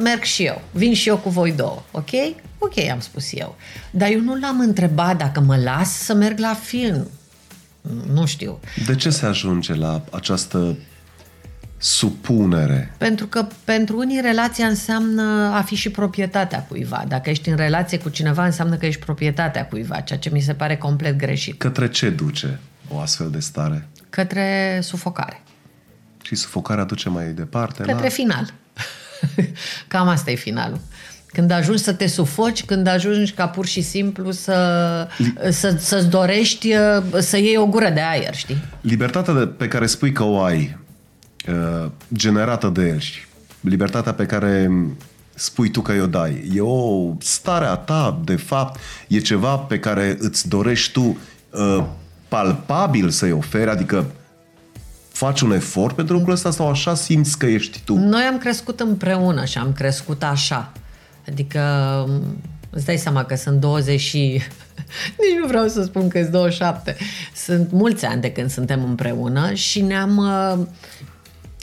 merg 0.00 0.22
și 0.22 0.44
eu, 0.44 0.62
vin 0.70 0.94
și 0.94 1.08
eu 1.08 1.16
cu 1.16 1.28
voi 1.28 1.52
două, 1.52 1.82
ok? 1.90 2.10
Ok, 2.58 2.78
am 2.90 3.00
spus 3.00 3.32
eu. 3.32 3.56
Dar 3.90 4.10
eu 4.10 4.20
nu 4.20 4.38
l-am 4.38 4.60
întrebat 4.60 5.16
dacă 5.16 5.40
mă 5.40 5.56
las 5.56 5.90
să 5.90 6.14
merg 6.14 6.38
la 6.38 6.54
film. 6.54 7.08
Nu 8.12 8.26
știu. 8.26 8.60
De 8.86 8.94
ce 8.94 9.10
se 9.10 9.26
ajunge 9.26 9.74
la 9.74 10.04
această 10.10 10.76
supunere? 11.78 12.94
Pentru 12.98 13.26
că 13.26 13.46
pentru 13.64 13.98
unii 13.98 14.20
relația 14.20 14.66
înseamnă 14.66 15.22
a 15.54 15.62
fi 15.62 15.74
și 15.74 15.90
proprietatea 15.90 16.64
cuiva. 16.64 17.04
Dacă 17.08 17.30
ești 17.30 17.48
în 17.48 17.56
relație 17.56 17.98
cu 17.98 18.08
cineva, 18.08 18.44
înseamnă 18.44 18.76
că 18.76 18.86
ești 18.86 19.04
proprietatea 19.04 19.66
cuiva, 19.66 20.00
ceea 20.00 20.18
ce 20.18 20.30
mi 20.32 20.40
se 20.40 20.54
pare 20.54 20.76
complet 20.76 21.16
greșit. 21.16 21.58
Către 21.58 21.88
ce 21.88 22.10
duce 22.10 22.58
o 22.88 22.98
astfel 22.98 23.30
de 23.30 23.40
stare? 23.40 23.88
Către 24.10 24.78
sufocare. 24.82 25.42
Și 26.22 26.34
sufocarea 26.34 26.84
duce 26.84 27.08
mai 27.08 27.26
departe 27.26 27.82
Către 27.82 28.02
la... 28.02 28.08
final. 28.08 28.52
Cam 29.88 30.08
asta 30.08 30.30
e 30.30 30.34
finalul. 30.34 30.80
Când 31.32 31.50
ajungi 31.50 31.82
să 31.82 31.92
te 31.92 32.06
sufoci, 32.06 32.64
când 32.64 32.86
ajungi 32.86 33.32
ca 33.32 33.48
pur 33.48 33.66
și 33.66 33.80
simplu 33.80 34.30
să, 34.30 35.08
să, 35.50 35.76
să-ți 35.78 36.08
dorești 36.08 36.72
uh, 36.74 37.02
să 37.18 37.36
iei 37.36 37.56
o 37.56 37.66
gură 37.66 37.90
de 37.90 38.00
aer, 38.00 38.34
știi? 38.34 38.62
Libertatea 38.80 39.34
de, 39.34 39.46
pe 39.46 39.68
care 39.68 39.86
spui 39.86 40.12
că 40.12 40.22
o 40.22 40.42
ai, 40.42 40.78
uh, 41.48 41.90
generată 42.14 42.68
de 42.68 42.82
el, 42.82 43.00
libertatea 43.60 44.12
pe 44.12 44.26
care 44.26 44.70
spui 45.34 45.70
tu 45.70 45.80
că 45.80 45.92
o 46.02 46.06
dai, 46.06 46.50
e 46.54 46.60
o 46.60 47.14
stare 47.18 47.66
a 47.66 47.74
ta, 47.74 48.20
de 48.24 48.36
fapt, 48.36 48.80
e 49.08 49.18
ceva 49.18 49.56
pe 49.56 49.78
care 49.78 50.16
îți 50.18 50.48
dorești 50.48 50.92
tu 50.92 51.18
uh, 51.50 51.84
palpabil 52.28 53.10
să-i 53.10 53.32
oferi, 53.32 53.70
adică 53.70 54.06
faci 55.20 55.40
un 55.40 55.52
efort 55.52 55.94
pentru 55.94 56.14
lucrul 56.14 56.32
ăsta 56.32 56.50
sau 56.50 56.68
așa 56.68 56.94
simți 56.94 57.38
că 57.38 57.46
ești 57.46 57.80
tu? 57.84 57.94
Noi 57.94 58.22
am 58.22 58.38
crescut 58.38 58.80
împreună 58.80 59.44
și 59.44 59.58
am 59.58 59.72
crescut 59.72 60.22
așa. 60.22 60.72
Adică 61.28 61.60
îți 62.70 62.84
dai 62.84 62.96
seama 62.96 63.24
că 63.24 63.34
sunt 63.34 63.60
20 63.60 64.00
și... 64.00 64.18
Nici 65.20 65.38
nu 65.40 65.46
vreau 65.46 65.68
să 65.68 65.82
spun 65.82 66.08
că 66.08 66.18
sunt 66.18 66.30
27. 66.30 66.96
Sunt 67.34 67.72
mulți 67.72 68.04
ani 68.04 68.20
de 68.20 68.32
când 68.32 68.50
suntem 68.50 68.84
împreună 68.84 69.54
și 69.54 69.80
ne-am 69.80 70.16
uh, 70.16 70.66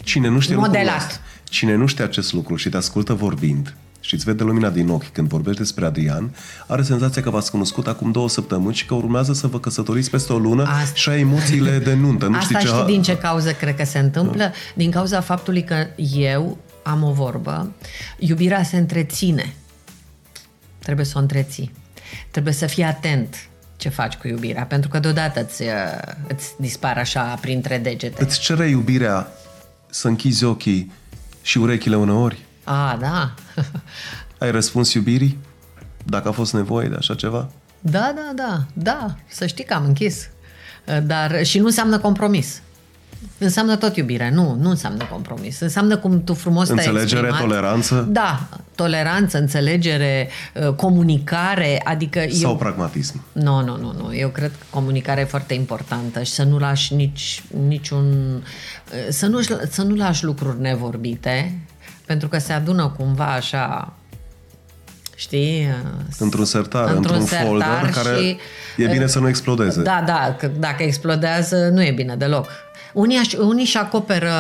Cine 0.04 0.28
nu 0.28 0.40
știe 0.40 0.56
modelat. 0.56 1.22
Cine 1.44 1.76
nu 1.76 1.86
știe 1.86 2.04
acest 2.04 2.34
lucru 2.34 2.56
și 2.56 2.70
te 2.70 2.78
ascultă 2.78 3.14
vorbind 3.14 3.76
și 4.08 4.14
îți 4.14 4.24
vede 4.24 4.44
lumina 4.44 4.70
din 4.70 4.90
ochi 4.90 5.12
când 5.12 5.28
vorbești 5.28 5.60
despre 5.60 5.86
Adrian, 5.86 6.36
are 6.68 6.82
senzația 6.82 7.22
că 7.22 7.30
v-ați 7.30 7.52
cunoscut 7.52 7.88
acum 7.88 8.12
două 8.12 8.30
săptămâni 8.30 8.76
și 8.76 8.86
că 8.86 8.94
urmează 8.94 9.34
să 9.34 9.48
vă 9.48 9.60
căsătoriți 9.60 10.10
peste 10.10 10.34
o 10.34 10.38
lună 10.38 10.64
Asta... 10.64 10.94
și 10.94 11.10
ai 11.10 11.20
emoțiile 11.20 11.78
de 11.78 11.94
nuntă. 11.94 12.28
Nu 12.28 12.38
Asta 12.38 12.60
știi, 12.60 12.70
ce... 12.70 12.76
știi 12.76 12.86
din 12.86 13.02
ce 13.02 13.18
cauză 13.18 13.54
cred 13.54 13.76
că 13.76 13.86
se 13.86 14.00
întâmplă? 14.00 14.38
Da. 14.38 14.52
Din 14.76 14.92
cauza 14.92 15.22
faptului 15.22 15.64
că 15.64 15.88
eu 16.14 16.58
am 16.84 17.04
o 17.04 17.12
vorbă, 17.12 17.72
iubirea 18.18 18.64
se 18.64 18.78
întreține. 18.78 19.54
Trebuie 20.80 21.06
să 21.06 21.14
o 21.16 21.20
întreții. 21.20 21.72
Trebuie 22.32 22.54
să 22.54 22.66
fii 22.66 22.84
atent 22.84 23.50
ce 23.78 23.90
faci 23.90 24.14
cu 24.14 24.28
iubirea, 24.28 24.64
pentru 24.64 24.90
că 24.90 25.00
deodată 25.00 25.44
îți, 25.44 25.62
uh, 25.62 25.70
îți 26.28 26.54
dispar 26.60 26.98
așa 26.98 27.38
printre 27.42 27.78
degete. 27.78 28.24
Îți 28.24 28.40
cere 28.40 28.68
iubirea 28.68 29.28
să 29.90 30.08
închizi 30.08 30.44
ochii 30.44 30.92
și 31.42 31.58
urechile 31.58 31.96
uneori? 31.96 32.46
A, 32.68 32.98
da. 33.00 33.34
Ai 34.46 34.52
răspuns 34.52 34.94
iubirii? 34.94 35.38
Dacă 36.04 36.28
a 36.28 36.32
fost 36.32 36.54
nevoie 36.54 36.88
de 36.88 36.96
așa 36.96 37.16
ceva? 37.16 37.50
Da, 37.80 38.14
da, 38.16 38.32
da, 38.36 38.66
da. 38.74 39.16
Să 39.28 39.46
știi 39.46 39.64
că 39.64 39.74
am 39.74 39.86
închis. 39.86 40.30
Dar 41.04 41.46
și 41.46 41.60
nu 41.60 41.66
înseamnă 41.66 42.00
compromis. 42.00 42.62
Înseamnă 43.38 43.76
tot 43.76 43.96
iubire, 43.96 44.32
nu, 44.34 44.58
nu 44.60 44.70
înseamnă 44.70 45.04
compromis. 45.12 45.60
Înseamnă 45.60 45.98
cum 45.98 46.24
tu 46.24 46.34
frumos 46.34 46.70
Înțelegere, 46.70 47.28
te-ai 47.28 47.42
toleranță? 47.42 48.08
Da, 48.10 48.48
toleranță, 48.76 49.38
înțelegere, 49.38 50.30
uh, 50.54 50.74
comunicare, 50.74 51.82
adică... 51.84 52.20
Sau 52.30 52.50
eu... 52.50 52.58
pragmatism? 52.58 53.24
Nu, 53.32 53.64
nu, 53.64 53.78
nu, 53.78 53.94
nu. 53.98 54.16
Eu 54.16 54.30
cred 54.30 54.50
că 54.50 54.66
comunicarea 54.70 55.24
e 55.24 55.26
foarte 55.26 55.54
importantă 55.54 56.24
și 56.24 56.32
să 56.32 56.44
nu 56.44 56.58
lași 56.58 56.94
nici, 56.94 57.44
niciun... 57.68 58.36
Uh, 58.36 59.08
să 59.10 59.26
nu, 59.26 59.42
să 59.70 59.84
nu 59.84 59.96
lași 59.96 60.24
lucruri 60.24 60.62
nevorbite, 60.62 61.60
pentru 62.08 62.28
că 62.28 62.38
se 62.38 62.54
adună 62.54 62.94
cumva 62.98 63.34
așa 63.34 63.94
știi? 65.16 65.66
Uh, 65.66 66.16
într-un 66.20 66.46
sertar, 66.46 66.82
într-un, 66.82 66.98
într-un 66.98 67.26
sertar 67.26 67.46
folder 67.46 67.90
care 67.94 68.18
și, 68.18 68.38
e 68.78 68.88
bine 68.88 69.08
să 69.08 69.20
nu 69.20 69.28
explodeze. 69.28 69.82
Da, 69.82 70.04
da, 70.06 70.36
că 70.40 70.48
dacă 70.48 70.84
explodează 70.84 71.70
nu 71.74 71.84
e 71.84 71.92
bine 71.92 72.16
deloc. 72.16 72.48
Unii, 72.94 73.20
unii 73.40 73.66
și 73.66 73.78
acoperă 73.78 74.32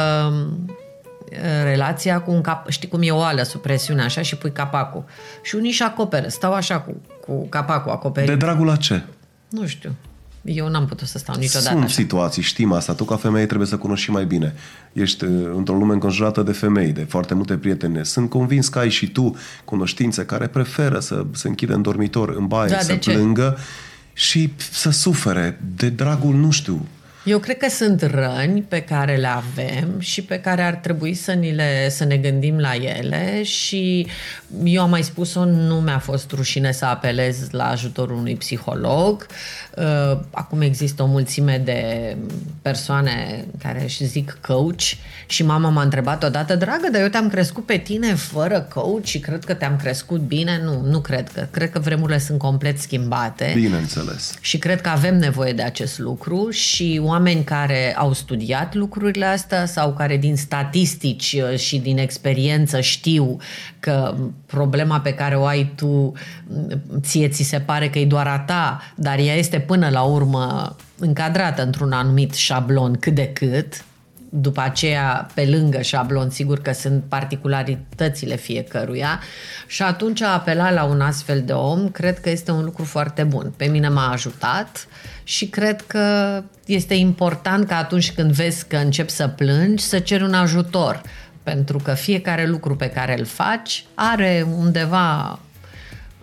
relația 1.63 2.21
cu 2.21 2.32
un 2.32 2.41
cap, 2.41 2.69
știi 2.69 2.88
cum 2.88 3.01
e 3.01 3.12
o 3.12 3.21
ală 3.21 3.43
sub 3.43 3.62
presiune 3.62 4.01
așa 4.01 4.21
și 4.21 4.36
pui 4.36 4.51
capacul. 4.51 5.03
Și 5.41 5.56
unii 5.56 5.71
și 5.71 5.84
acoperă, 5.84 6.27
stau 6.27 6.53
așa 6.53 6.80
cu, 6.80 7.01
cu 7.25 7.47
capacul 7.49 7.91
acoperit. 7.91 8.30
De 8.30 8.36
dragul 8.36 8.65
la 8.65 8.75
ce? 8.75 9.03
Nu 9.49 9.65
știu. 9.65 9.95
Eu 10.41 10.69
n-am 10.69 10.86
putut 10.86 11.08
să 11.08 11.17
stau 11.17 11.36
niciodată 11.36 11.69
Sunt 11.69 11.84
așa. 11.84 11.93
situații, 11.93 12.41
știm 12.41 12.71
asta. 12.71 12.93
Tu 12.93 13.04
ca 13.04 13.15
femeie 13.15 13.45
trebuie 13.45 13.67
să 13.67 13.78
cunoști 13.78 14.04
și 14.04 14.12
mai 14.12 14.26
bine. 14.26 14.54
Ești 14.93 15.23
uh, 15.23 15.52
într-o 15.56 15.76
lume 15.76 15.93
înconjurată 15.93 16.41
de 16.43 16.52
femei, 16.52 16.91
de 16.91 17.04
foarte 17.04 17.34
multe 17.34 17.58
prietene. 17.58 18.04
Sunt 18.04 18.30
convins 18.30 18.67
că 18.67 18.80
ai 18.80 18.89
și 18.89 19.08
tu 19.08 19.36
cunoștințe 19.65 20.26
care 20.26 20.47
preferă 20.47 21.00
să 21.00 21.26
se 21.32 21.47
închidă 21.47 21.73
în 21.73 21.82
dormitor, 21.82 22.30
în 22.30 22.47
baie, 22.47 22.69
da, 22.69 22.80
să 22.80 22.95
plângă 22.95 23.58
și 24.13 24.54
să 24.71 24.89
sufere 24.89 25.62
de 25.76 25.89
dragul, 25.89 26.36
nu 26.36 26.52
știu, 26.52 26.86
eu 27.28 27.40
cred 27.40 27.58
că 27.58 27.70
sunt 27.70 28.02
răni 28.02 28.62
pe 28.62 28.82
care 28.82 29.16
le 29.16 29.28
avem 29.28 30.00
și 30.00 30.22
pe 30.22 30.40
care 30.40 30.62
ar 30.62 30.74
trebui 30.74 31.13
să, 31.13 31.32
ni 31.32 31.52
le, 31.52 31.90
să 31.90 32.04
ne 32.04 32.18
gândim 32.18 32.58
la 32.58 32.76
ele 32.76 33.44
și 33.44 34.08
eu 34.63 34.82
am 34.82 34.90
mai 34.90 35.04
spus-o, 35.04 35.46
nu 35.46 35.76
mi-a 35.76 36.00
fost 36.00 36.32
rușine 36.32 36.72
să 36.72 36.86
apelez 36.86 37.50
la 37.52 37.70
ajutorul 37.70 38.18
unui 38.18 38.36
psiholog. 38.36 39.26
Uh, 39.78 40.20
acum 40.32 40.62
există 40.62 41.04
o 41.04 41.06
mulțime 41.06 41.62
de 41.66 42.16
persoane 42.62 43.46
care 43.63 43.84
își 43.84 44.06
zic 44.06 44.38
coach 44.48 44.84
și 45.26 45.44
mama 45.44 45.70
m-a 45.70 45.82
întrebat 45.82 46.24
odată, 46.24 46.56
dragă, 46.56 46.88
dar 46.92 47.02
eu 47.02 47.08
te-am 47.08 47.30
crescut 47.30 47.66
pe 47.66 47.78
tine 47.78 48.13
fără 48.13 48.68
coach 48.74 49.04
și 49.04 49.20
cred 49.20 49.44
că 49.44 49.54
te-am 49.54 49.76
crescut 49.76 50.20
bine. 50.20 50.62
Nu, 50.63 50.82
nu 50.82 51.00
cred 51.00 51.30
că. 51.30 51.48
Cred 51.52 51.72
că 51.72 51.80
vremurile 51.80 52.20
sunt 52.20 52.40
complet 52.40 52.80
schimbate. 52.80 53.52
Bineînțeles. 53.56 54.34
Și 54.42 54.58
cred 54.58 54.82
că 54.82 54.90
avem 54.90 55.18
nevoie 55.18 55.54
de 55.54 55.62
acest 55.62 56.00
lucru 56.00 56.50
și 56.50 57.00
oameni 57.17 57.43
care 57.43 57.95
au 57.95 58.13
studiat 58.13 58.73
lucrurile 58.73 59.25
astea 59.25 59.65
sau 59.65 59.93
care 59.93 60.17
din 60.17 60.36
statistici 60.36 61.36
uh, 61.51 61.58
și 61.58 61.77
din 61.77 61.97
experiență 61.97 62.82
știu 62.82 63.38
că 63.80 64.15
problema 64.45 64.99
pe 64.99 65.13
care 65.13 65.36
o 65.36 65.45
ai 65.45 65.73
tu 65.75 65.88
mm, 65.88 66.82
ție 67.01 67.27
ți 67.27 67.43
se 67.43 67.60
pare 67.60 67.89
că 67.89 67.99
e 67.99 68.06
doar 68.06 68.27
a 68.27 68.39
ta, 68.39 68.82
dar 68.95 69.19
ea 69.19 69.36
este 69.36 69.60
până 69.60 69.89
la 69.89 70.01
urmă 70.01 70.75
încadrată 70.99 71.63
într-un 71.63 71.91
anumit 71.91 72.34
șablon 72.34 72.93
cât 72.99 73.15
de 73.15 73.27
cât, 73.34 73.86
după 74.30 74.62
aceea, 74.62 75.27
pe 75.34 75.45
lângă 75.45 75.82
șablon, 75.82 76.30
sigur 76.30 76.60
că 76.60 76.71
sunt 76.71 77.03
particularitățile 77.08 78.36
fiecăruia. 78.36 79.19
Și 79.67 79.82
atunci 79.82 80.21
a 80.21 80.34
apela 80.34 80.71
la 80.71 80.84
un 80.84 81.01
astfel 81.01 81.41
de 81.41 81.53
om, 81.53 81.89
cred 81.89 82.19
că 82.19 82.30
este 82.30 82.51
un 82.51 82.63
lucru 82.63 82.84
foarte 82.84 83.23
bun. 83.23 83.53
Pe 83.58 83.65
mine 83.65 83.88
m-a 83.88 84.12
ajutat 84.12 84.88
și 85.28 85.48
cred 85.48 85.82
că 85.88 86.44
este 86.66 86.94
important 86.94 87.68
că 87.68 87.74
atunci 87.74 88.12
când 88.12 88.32
vezi 88.32 88.68
că 88.68 88.76
începi 88.76 89.12
să 89.12 89.28
plângi, 89.28 89.84
să 89.84 90.00
ceri 90.00 90.24
un 90.24 90.34
ajutor. 90.34 91.02
Pentru 91.44 91.78
că 91.78 91.94
fiecare 91.94 92.48
lucru 92.48 92.76
pe 92.76 92.90
care 92.90 93.20
îl 93.20 93.26
faci 93.26 93.86
are 93.94 94.46
undeva 94.58 95.40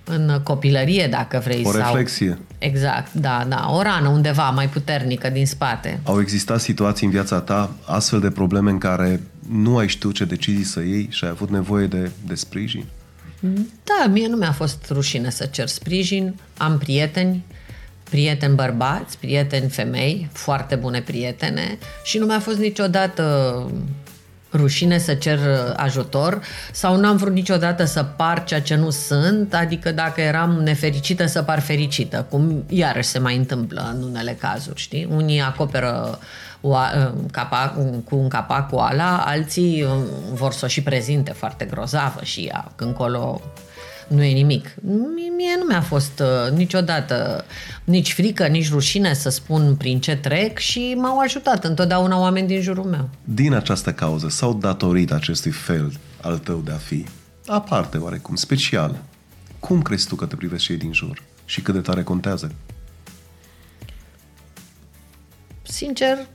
în 0.04 0.40
copilărie, 0.42 1.06
dacă 1.06 1.40
vrei. 1.44 1.62
O 1.64 1.72
sau... 1.72 1.80
reflexie. 1.80 2.38
Exact, 2.58 3.12
da, 3.12 3.46
da. 3.48 3.70
O 3.70 3.82
rană 3.82 4.08
undeva 4.08 4.50
mai 4.50 4.68
puternică 4.68 5.28
din 5.28 5.46
spate. 5.46 6.00
Au 6.04 6.20
existat 6.20 6.60
situații 6.60 7.06
în 7.06 7.12
viața 7.12 7.40
ta, 7.40 7.74
astfel 7.86 8.20
de 8.20 8.30
probleme 8.30 8.70
în 8.70 8.78
care 8.78 9.20
nu 9.48 9.76
ai 9.76 9.88
știut 9.88 10.14
ce 10.14 10.24
decizii 10.24 10.64
să 10.64 10.80
iei 10.80 11.08
și 11.10 11.24
ai 11.24 11.30
avut 11.30 11.50
nevoie 11.50 11.86
de, 11.86 12.10
de 12.26 12.34
sprijin? 12.34 12.84
Da, 13.84 14.06
mie 14.10 14.26
nu 14.28 14.36
mi-a 14.36 14.52
fost 14.52 14.86
rușine 14.90 15.30
să 15.30 15.46
cer 15.46 15.68
sprijin. 15.68 16.34
Am 16.56 16.78
prieteni, 16.78 17.44
prieteni 18.14 18.54
bărbați, 18.54 19.18
prieteni 19.18 19.68
femei, 19.68 20.28
foarte 20.32 20.74
bune 20.74 21.00
prietene 21.00 21.78
și 22.04 22.18
nu 22.18 22.26
mi-a 22.26 22.38
fost 22.38 22.58
niciodată 22.58 23.24
rușine 24.52 24.98
să 24.98 25.14
cer 25.14 25.38
ajutor 25.76 26.40
sau 26.72 26.96
n-am 26.96 27.16
vrut 27.16 27.32
niciodată 27.32 27.84
să 27.84 28.02
par 28.02 28.44
ceea 28.44 28.60
ce 28.60 28.74
nu 28.74 28.90
sunt, 28.90 29.54
adică 29.54 29.92
dacă 29.92 30.20
eram 30.20 30.50
nefericită 30.50 31.26
să 31.26 31.42
par 31.42 31.60
fericită, 31.60 32.26
cum 32.30 32.64
iarăși 32.68 33.08
se 33.08 33.18
mai 33.18 33.36
întâmplă 33.36 33.92
în 33.94 34.02
unele 34.02 34.36
cazuri, 34.40 34.80
știi? 34.80 35.08
Unii 35.10 35.40
acoperă 35.40 36.18
o, 36.60 36.76
capac, 37.30 37.74
cu 38.04 38.16
un 38.16 38.28
capac 38.28 38.70
cu 38.70 38.76
ala, 38.76 39.16
alții 39.26 39.82
um, 39.82 40.04
vor 40.32 40.52
să 40.52 40.64
o 40.64 40.68
și 40.68 40.82
prezinte 40.82 41.32
foarte 41.32 41.64
grozavă 41.64 42.20
și 42.22 42.40
ea, 42.40 42.72
când 42.76 42.94
colo 42.94 43.40
nu 44.08 44.22
e 44.22 44.32
nimic. 44.32 44.74
Mie 45.36 45.56
nu 45.58 45.64
mi-a 45.68 45.80
fost 45.80 46.20
uh, 46.20 46.56
niciodată 46.56 47.44
nici 47.84 48.12
frică, 48.12 48.46
nici 48.46 48.70
rușine 48.70 49.14
să 49.14 49.28
spun 49.28 49.76
prin 49.76 50.00
ce 50.00 50.16
trec 50.16 50.58
și 50.58 50.94
m-au 50.96 51.18
ajutat 51.18 51.64
întotdeauna 51.64 52.18
oameni 52.18 52.46
din 52.46 52.60
jurul 52.60 52.84
meu. 52.84 53.08
Din 53.24 53.52
această 53.52 53.92
cauză 53.92 54.28
sau 54.28 54.54
datorit 54.54 55.12
acestui 55.12 55.50
fel 55.50 55.92
al 56.20 56.38
tău 56.38 56.60
de 56.64 56.70
a 56.70 56.76
fi, 56.76 57.04
aparte 57.46 57.96
oarecum, 57.96 58.34
special, 58.34 59.02
cum 59.60 59.82
crezi 59.82 60.08
tu 60.08 60.14
că 60.14 60.26
te 60.26 60.36
privești 60.36 60.66
cei 60.66 60.76
din 60.76 60.92
jur 60.92 61.22
și 61.44 61.60
cât 61.60 61.74
de 61.74 61.80
tare 61.80 62.02
contează? 62.02 62.54
Sincer, 65.62 66.26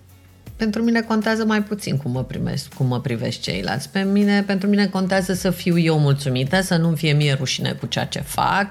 pentru 0.59 0.81
mine 0.81 1.01
contează 1.01 1.45
mai 1.45 1.63
puțin 1.63 1.97
cum 1.97 2.11
mă, 2.11 2.23
primesc, 2.23 2.73
cum 2.73 2.85
mă 2.85 2.99
privești 2.99 3.41
ceilalți. 3.41 3.89
Pe 3.89 3.99
mine, 3.99 4.43
pentru 4.43 4.69
mine 4.69 4.87
contează 4.87 5.33
să 5.33 5.49
fiu 5.49 5.77
eu 5.77 5.99
mulțumită, 5.99 6.61
să 6.61 6.75
nu 6.75 6.95
fie 6.95 7.13
mie 7.13 7.33
rușine 7.33 7.71
cu 7.71 7.85
ceea 7.85 8.05
ce 8.05 8.19
fac, 8.19 8.67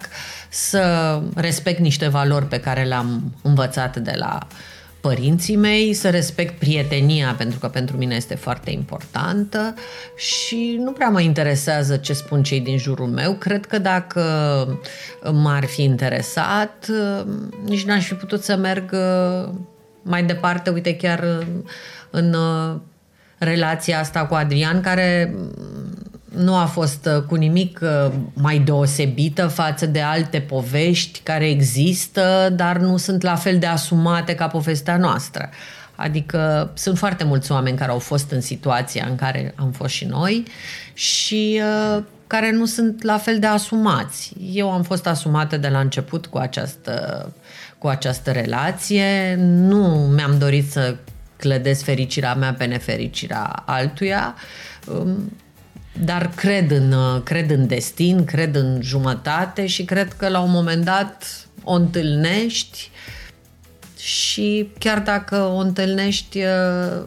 să 0.48 0.82
respect 1.34 1.78
niște 1.78 2.08
valori 2.08 2.46
pe 2.46 2.60
care 2.60 2.84
le-am 2.84 3.32
învățat 3.42 3.96
de 3.96 4.12
la 4.16 4.46
părinții 5.00 5.56
mei, 5.56 5.92
să 5.92 6.10
respect 6.10 6.58
prietenia, 6.58 7.34
pentru 7.38 7.58
că 7.58 7.68
pentru 7.68 7.96
mine 7.96 8.14
este 8.14 8.34
foarte 8.34 8.70
importantă 8.70 9.74
și 10.16 10.78
nu 10.80 10.92
prea 10.92 11.08
mă 11.08 11.20
interesează 11.20 11.96
ce 11.96 12.12
spun 12.12 12.42
cei 12.42 12.60
din 12.60 12.78
jurul 12.78 13.08
meu. 13.08 13.32
Cred 13.32 13.66
că 13.66 13.78
dacă 13.78 14.22
m-ar 15.32 15.64
fi 15.64 15.82
interesat, 15.82 16.86
nici 17.64 17.84
n-aș 17.84 18.06
fi 18.06 18.14
putut 18.14 18.42
să 18.42 18.56
merg 18.56 18.94
mai 20.02 20.24
departe, 20.24 20.70
uite, 20.70 20.96
chiar 20.96 21.46
în 22.10 22.36
relația 23.38 23.98
asta 23.98 24.26
cu 24.26 24.34
Adrian, 24.34 24.80
care 24.80 25.34
nu 26.38 26.56
a 26.56 26.64
fost 26.64 27.08
uh, 27.16 27.22
cu 27.22 27.34
nimic 27.34 27.80
uh, 27.82 28.12
mai 28.34 28.58
deosebită 28.58 29.46
față 29.46 29.86
de 29.86 30.00
alte 30.00 30.40
povești 30.40 31.20
care 31.20 31.48
există, 31.48 32.52
dar 32.52 32.78
nu 32.78 32.96
sunt 32.96 33.22
la 33.22 33.34
fel 33.34 33.58
de 33.58 33.66
asumate 33.66 34.34
ca 34.34 34.46
povestea 34.46 34.96
noastră. 34.96 35.48
Adică 35.94 36.70
sunt 36.74 36.98
foarte 36.98 37.24
mulți 37.24 37.52
oameni 37.52 37.78
care 37.78 37.90
au 37.90 37.98
fost 37.98 38.30
în 38.30 38.40
situația 38.40 39.06
în 39.08 39.16
care 39.16 39.54
am 39.56 39.70
fost 39.70 39.94
și 39.94 40.04
noi 40.04 40.44
și 40.92 41.60
uh, 41.96 42.02
care 42.26 42.52
nu 42.52 42.64
sunt 42.64 43.02
la 43.02 43.18
fel 43.18 43.38
de 43.38 43.46
asumați. 43.46 44.32
Eu 44.52 44.70
am 44.70 44.82
fost 44.82 45.06
asumată 45.06 45.56
de 45.56 45.68
la 45.68 45.80
început 45.80 46.26
cu 46.26 46.38
această, 46.38 47.32
cu 47.78 47.86
această 47.86 48.30
relație. 48.30 49.34
Nu 49.38 50.10
mi-am 50.14 50.38
dorit 50.38 50.70
să 50.70 50.96
clădesc 51.36 51.84
fericirea 51.84 52.34
mea 52.34 52.54
pe 52.54 52.64
nefericirea 52.64 53.62
altuia. 53.66 54.34
Um, 54.86 55.32
dar 56.04 56.30
cred 56.34 56.70
în, 56.70 56.94
cred 57.22 57.50
în 57.50 57.66
destin, 57.66 58.24
cred 58.24 58.54
în 58.54 58.78
jumătate 58.82 59.66
și 59.66 59.84
cred 59.84 60.12
că 60.12 60.28
la 60.28 60.40
un 60.40 60.50
moment 60.50 60.84
dat 60.84 61.24
o 61.62 61.72
întâlnești 61.72 62.90
și 63.98 64.70
chiar 64.78 65.00
dacă 65.00 65.36
o 65.36 65.56
întâlnești 65.56 66.38
uh, 66.38 67.04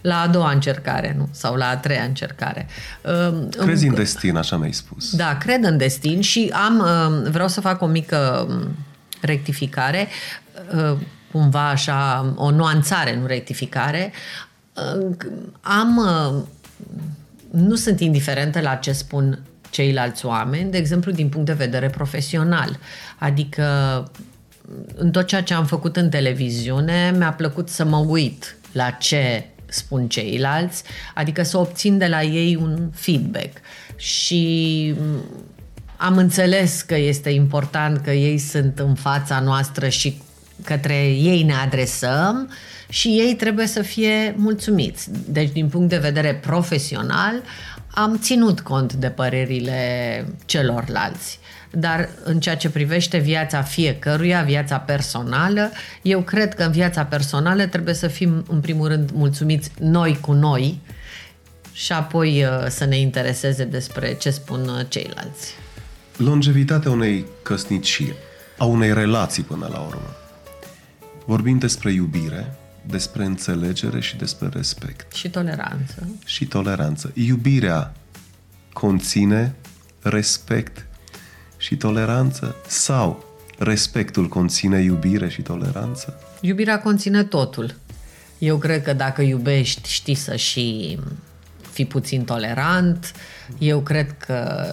la 0.00 0.20
a 0.20 0.26
doua 0.26 0.50
încercare, 0.50 1.14
nu? 1.18 1.28
Sau 1.30 1.54
la 1.54 1.68
a 1.68 1.76
treia 1.76 2.02
încercare. 2.02 2.66
Uh, 3.30 3.48
Crezi 3.58 3.86
în 3.86 3.94
destin, 3.94 4.36
așa 4.36 4.56
mi-ai 4.56 4.72
spus. 4.72 5.16
Da, 5.16 5.36
cred 5.36 5.64
în 5.64 5.76
destin 5.76 6.20
și 6.20 6.52
am, 6.66 6.78
uh, 6.78 7.30
vreau 7.30 7.48
să 7.48 7.60
fac 7.60 7.82
o 7.82 7.86
mică 7.86 8.46
um, 8.48 8.76
rectificare, 9.20 10.08
cumva 11.32 11.68
așa, 11.68 12.32
o 12.36 12.50
nuanțare, 12.50 13.16
nu 13.16 13.26
rectificare. 13.26 14.12
Am 15.60 16.00
nu 17.50 17.74
sunt 17.74 18.00
indiferentă 18.00 18.60
la 18.60 18.74
ce 18.74 18.92
spun 18.92 19.42
ceilalți 19.70 20.26
oameni, 20.26 20.70
de 20.70 20.78
exemplu, 20.78 21.12
din 21.12 21.28
punct 21.28 21.46
de 21.46 21.52
vedere 21.52 21.88
profesional. 21.88 22.78
Adică, 23.18 23.64
în 24.94 25.10
tot 25.10 25.26
ceea 25.26 25.42
ce 25.42 25.54
am 25.54 25.66
făcut 25.66 25.96
în 25.96 26.08
televiziune, 26.08 27.14
mi-a 27.16 27.32
plăcut 27.32 27.68
să 27.68 27.84
mă 27.84 27.96
uit 27.96 28.56
la 28.72 28.90
ce 28.90 29.46
spun 29.66 30.08
ceilalți, 30.08 30.82
adică 31.14 31.42
să 31.42 31.58
obțin 31.58 31.98
de 31.98 32.06
la 32.06 32.22
ei 32.22 32.56
un 32.56 32.90
feedback. 32.94 33.56
Și 33.96 34.94
am 36.02 36.16
înțeles 36.16 36.82
că 36.82 36.96
este 36.96 37.30
important 37.30 37.98
că 37.98 38.10
ei 38.10 38.38
sunt 38.38 38.78
în 38.78 38.94
fața 38.94 39.40
noastră 39.40 39.88
și 39.88 40.22
către 40.64 40.94
ei 41.06 41.42
ne 41.42 41.54
adresăm 41.54 42.50
și 42.88 43.08
ei 43.08 43.34
trebuie 43.34 43.66
să 43.66 43.82
fie 43.82 44.34
mulțumiți. 44.36 45.08
Deci, 45.28 45.50
din 45.52 45.68
punct 45.68 45.88
de 45.88 45.98
vedere 45.98 46.34
profesional, 46.34 47.42
am 47.90 48.18
ținut 48.18 48.60
cont 48.60 48.92
de 48.92 49.08
părerile 49.08 50.24
celorlalți. 50.44 51.38
Dar 51.70 52.08
în 52.24 52.40
ceea 52.40 52.56
ce 52.56 52.70
privește 52.70 53.18
viața 53.18 53.62
fiecăruia, 53.62 54.42
viața 54.42 54.78
personală, 54.78 55.70
eu 56.02 56.20
cred 56.20 56.54
că 56.54 56.62
în 56.62 56.72
viața 56.72 57.04
personală 57.04 57.66
trebuie 57.66 57.94
să 57.94 58.06
fim, 58.06 58.44
în 58.48 58.60
primul 58.60 58.88
rând, 58.88 59.10
mulțumiți 59.10 59.70
noi 59.80 60.18
cu 60.20 60.32
noi 60.32 60.80
și 61.72 61.92
apoi 61.92 62.44
uh, 62.44 62.66
să 62.68 62.84
ne 62.84 62.98
intereseze 62.98 63.64
despre 63.64 64.14
ce 64.14 64.30
spun 64.30 64.68
uh, 64.68 64.80
ceilalți. 64.88 65.59
Longevitatea 66.16 66.90
unei 66.90 67.26
căsnicii, 67.42 68.12
a 68.58 68.64
unei 68.64 68.94
relații 68.94 69.42
până 69.42 69.68
la 69.72 69.78
urmă. 69.78 70.16
Vorbim 71.24 71.58
despre 71.58 71.92
iubire, 71.92 72.54
despre 72.86 73.24
înțelegere 73.24 74.00
și 74.00 74.16
despre 74.16 74.48
respect. 74.48 75.12
Și 75.12 75.30
toleranță. 75.30 76.08
Și 76.24 76.46
toleranță. 76.46 77.10
Iubirea 77.14 77.92
conține 78.72 79.54
respect 80.02 80.86
și 81.56 81.76
toleranță 81.76 82.56
sau 82.66 83.24
respectul 83.58 84.28
conține 84.28 84.80
iubire 84.80 85.28
și 85.28 85.42
toleranță? 85.42 86.20
Iubirea 86.40 86.80
conține 86.80 87.24
totul. 87.24 87.74
Eu 88.38 88.58
cred 88.58 88.82
că 88.82 88.92
dacă 88.92 89.22
iubești, 89.22 89.88
știi 89.88 90.14
să 90.14 90.36
și 90.36 90.98
fii 91.72 91.86
puțin 91.86 92.24
tolerant. 92.24 93.12
Eu 93.58 93.80
cred 93.80 94.16
că 94.18 94.66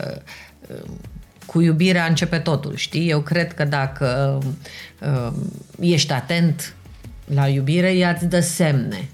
cu 1.58 1.64
iubirea 1.64 2.06
începe 2.06 2.38
totul, 2.38 2.76
știi? 2.76 3.10
Eu 3.10 3.20
cred 3.20 3.54
că 3.54 3.66
dacă 3.66 4.38
uh, 5.02 5.34
ești 5.80 6.12
atent 6.12 6.74
la 7.26 7.48
iubire, 7.48 7.94
ea 7.94 8.10
îți 8.10 8.26
dă 8.26 8.40
semne. 8.40 9.10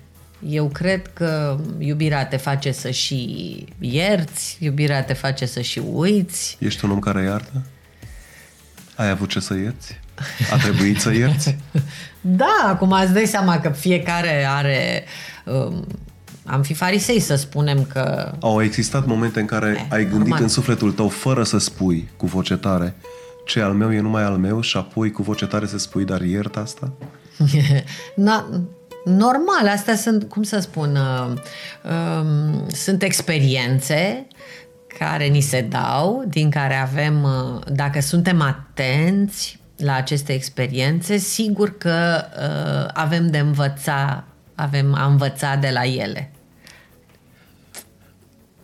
Eu 0.48 0.68
cred 0.68 1.14
că 1.14 1.60
iubirea 1.78 2.26
te 2.26 2.38
face 2.38 2.72
să 2.72 2.90
și 2.90 3.66
ierți, 3.80 4.58
iubirea 4.60 5.04
te 5.04 5.14
face 5.14 5.46
să 5.46 5.62
și 5.62 5.80
uiți. 5.80 6.58
Ești 6.60 6.86
un 6.86 6.92
om 6.92 7.00
care 7.00 7.24
iartă? 7.24 7.66
Ai 8.96 9.10
avut 9.10 9.30
ce 9.30 9.40
să 9.40 9.54
ierți? 9.54 10.00
A 10.52 10.58
trebuit 10.58 11.00
să 11.00 11.14
ierți? 11.14 11.58
da, 12.42 12.66
acum 12.66 12.92
îți 12.92 13.14
dai 13.14 13.26
seama 13.26 13.60
că 13.60 13.70
fiecare 13.70 14.46
are... 14.48 15.04
Um, 15.46 15.88
am 16.46 16.62
fi 16.62 16.74
farisei 16.74 17.20
să 17.20 17.36
spunem 17.36 17.84
că... 17.94 18.32
Au 18.40 18.62
existat 18.64 19.06
momente 19.06 19.40
în 19.40 19.46
care 19.46 19.76
eh, 19.78 19.86
ai 19.90 20.04
gândit 20.04 20.20
normal. 20.20 20.42
în 20.42 20.48
sufletul 20.48 20.92
tău 20.92 21.08
fără 21.08 21.44
să 21.44 21.58
spui 21.58 22.10
cu 22.18 22.26
voce 22.26 22.56
tare 22.56 22.96
ce 23.46 23.62
al 23.62 23.74
meu 23.74 23.94
e 23.94 24.00
numai 24.00 24.24
al 24.24 24.38
meu 24.38 24.62
și 24.62 24.78
apoi 24.78 25.12
cu 25.12 25.22
voce 25.22 25.46
tare 25.46 25.66
să 25.66 25.78
spui 25.78 26.06
dar 26.06 26.22
iert 26.22 26.56
asta? 26.56 26.92
Na, 28.16 28.50
normal, 29.06 29.68
astea 29.68 29.96
sunt, 29.96 30.24
cum 30.24 30.44
să 30.44 30.60
spun, 30.60 30.96
uh, 30.96 31.34
uh, 31.84 32.28
sunt 32.68 33.04
experiențe 33.04 34.28
care 35.00 35.26
ni 35.26 35.42
se 35.42 35.62
dau, 35.62 36.24
din 36.28 36.50
care 36.50 36.76
avem, 36.76 37.24
uh, 37.24 37.62
dacă 37.72 38.02
suntem 38.02 38.42
atenți 38.42 39.60
la 39.78 39.96
aceste 39.96 40.34
experiențe, 40.34 41.18
sigur 41.18 41.78
că 41.78 42.26
uh, 42.38 42.90
avem 42.94 43.28
de 43.28 43.38
învăța, 43.38 44.24
avem 44.56 44.94
a 44.94 45.06
învăța 45.06 45.56
de 45.56 45.70
la 45.74 45.86
ele. 45.86 46.33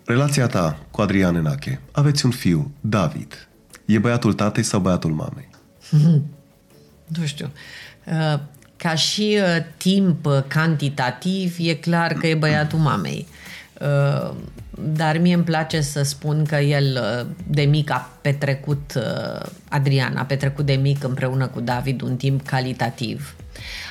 Relația 0.10 0.48
ta 0.48 0.80
cu 0.92 1.02
Adrian 1.02 1.36
Enache. 1.36 1.80
Aveți 1.92 2.26
un 2.26 2.32
fiu, 2.32 2.72
David. 2.82 3.48
E 3.86 3.98
băiatul 3.98 4.34
tatei 4.34 4.64
sau 4.64 4.80
băiatul 4.80 5.12
mamei? 5.12 5.50
nu 7.18 7.26
știu. 7.26 7.50
Uh, 8.06 8.40
ca 8.78 8.96
și 8.96 9.40
uh, 9.42 9.66
timp 9.78 10.26
uh, 10.26 10.44
cantitativ, 10.48 11.56
e 11.60 11.74
clar 11.74 12.14
că 12.14 12.28
e 12.28 12.36
băiatul 12.36 12.80
mamei. 12.80 13.28
Uh, 13.82 14.36
dar 14.94 15.18
mie 15.18 15.34
îmi 15.34 15.44
place 15.44 15.82
să 15.82 16.04
spun 16.04 16.46
că 16.46 16.56
el 16.56 17.00
uh, 17.02 17.28
de 17.48 17.62
mic 17.62 17.92
a 17.92 18.18
petrecut, 18.22 18.94
uh, 18.96 19.50
Adrian 19.70 20.18
a 20.18 20.24
petrecut 20.24 20.66
de 20.66 20.74
mic 20.74 21.04
împreună 21.04 21.48
cu 21.48 21.60
David 21.60 22.02
un 22.02 22.16
timp 22.16 22.46
calitativ. 22.48 23.36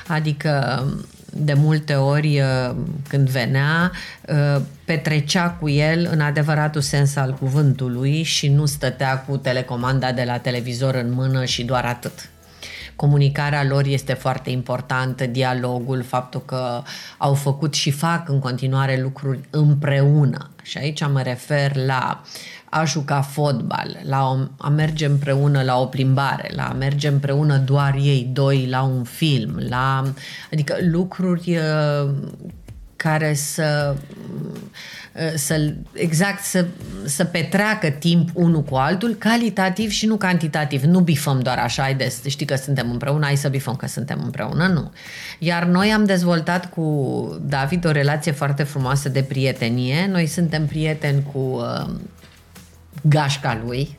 Adică 0.07 0.83
de 1.33 1.53
multe 1.53 1.93
ori 1.93 2.39
uh, 2.39 2.75
când 3.07 3.29
venea, 3.29 3.91
uh, 4.27 4.61
petrecea 4.85 5.49
cu 5.49 5.69
el 5.69 6.07
în 6.11 6.21
adevăratul 6.21 6.81
sens 6.81 7.15
al 7.15 7.33
cuvântului 7.33 8.23
și 8.23 8.47
nu 8.47 8.65
stătea 8.65 9.19
cu 9.19 9.37
telecomanda 9.37 10.11
de 10.11 10.23
la 10.23 10.37
televizor 10.37 10.95
în 10.95 11.11
mână 11.11 11.45
și 11.45 11.63
doar 11.63 11.85
atât 11.85 12.29
comunicarea 12.99 13.63
lor 13.63 13.85
este 13.85 14.13
foarte 14.13 14.49
importantă, 14.49 15.25
dialogul, 15.25 16.03
faptul 16.03 16.41
că 16.45 16.81
au 17.17 17.33
făcut 17.33 17.73
și 17.73 17.91
fac 17.91 18.29
în 18.29 18.39
continuare 18.39 19.01
lucruri 19.01 19.39
împreună. 19.49 20.49
Și 20.61 20.77
aici 20.77 21.07
mă 21.07 21.21
refer 21.21 21.75
la 21.75 22.21
a 22.69 22.85
juca 22.85 23.21
fotbal, 23.21 23.99
la 24.03 24.49
a 24.57 24.69
merge 24.69 25.05
împreună 25.05 25.61
la 25.61 25.79
o 25.79 25.85
plimbare, 25.85 26.51
la 26.55 26.63
a 26.63 26.73
merge 26.73 27.07
împreună 27.07 27.57
doar 27.57 27.95
ei 28.01 28.29
doi 28.33 28.67
la 28.69 28.81
un 28.81 29.03
film, 29.03 29.61
la, 29.69 30.03
adică 30.51 30.75
lucruri 30.81 31.57
uh, 31.57 32.09
care 32.95 33.33
să 33.33 33.95
Uh, 35.19 35.31
să, 35.35 35.73
exact 35.93 36.43
să, 36.43 36.65
să 37.05 37.23
petreacă 37.23 37.89
timp 37.89 38.29
unul 38.33 38.63
cu 38.63 38.75
altul, 38.75 39.13
calitativ 39.13 39.89
și 39.89 40.05
nu 40.05 40.15
cantitativ. 40.15 40.83
Nu 40.83 40.99
bifăm 40.99 41.39
doar 41.39 41.57
așa, 41.57 41.83
ai 41.83 41.95
de 41.95 42.13
știi 42.27 42.45
că 42.45 42.55
suntem 42.55 42.91
împreună, 42.91 43.25
hai 43.25 43.35
să 43.35 43.49
bifăm 43.49 43.75
că 43.75 43.87
suntem 43.87 44.21
împreună, 44.23 44.67
nu. 44.67 44.91
Iar 45.39 45.63
noi 45.63 45.91
am 45.91 46.05
dezvoltat 46.05 46.69
cu 46.69 47.39
David 47.41 47.85
o 47.85 47.91
relație 47.91 48.31
foarte 48.31 48.63
frumoasă 48.63 49.09
de 49.09 49.23
prietenie. 49.23 50.07
Noi 50.11 50.25
suntem 50.25 50.65
prieteni 50.65 51.23
cu 51.33 51.39
uh, 51.39 51.89
gașca 53.01 53.61
lui, 53.65 53.98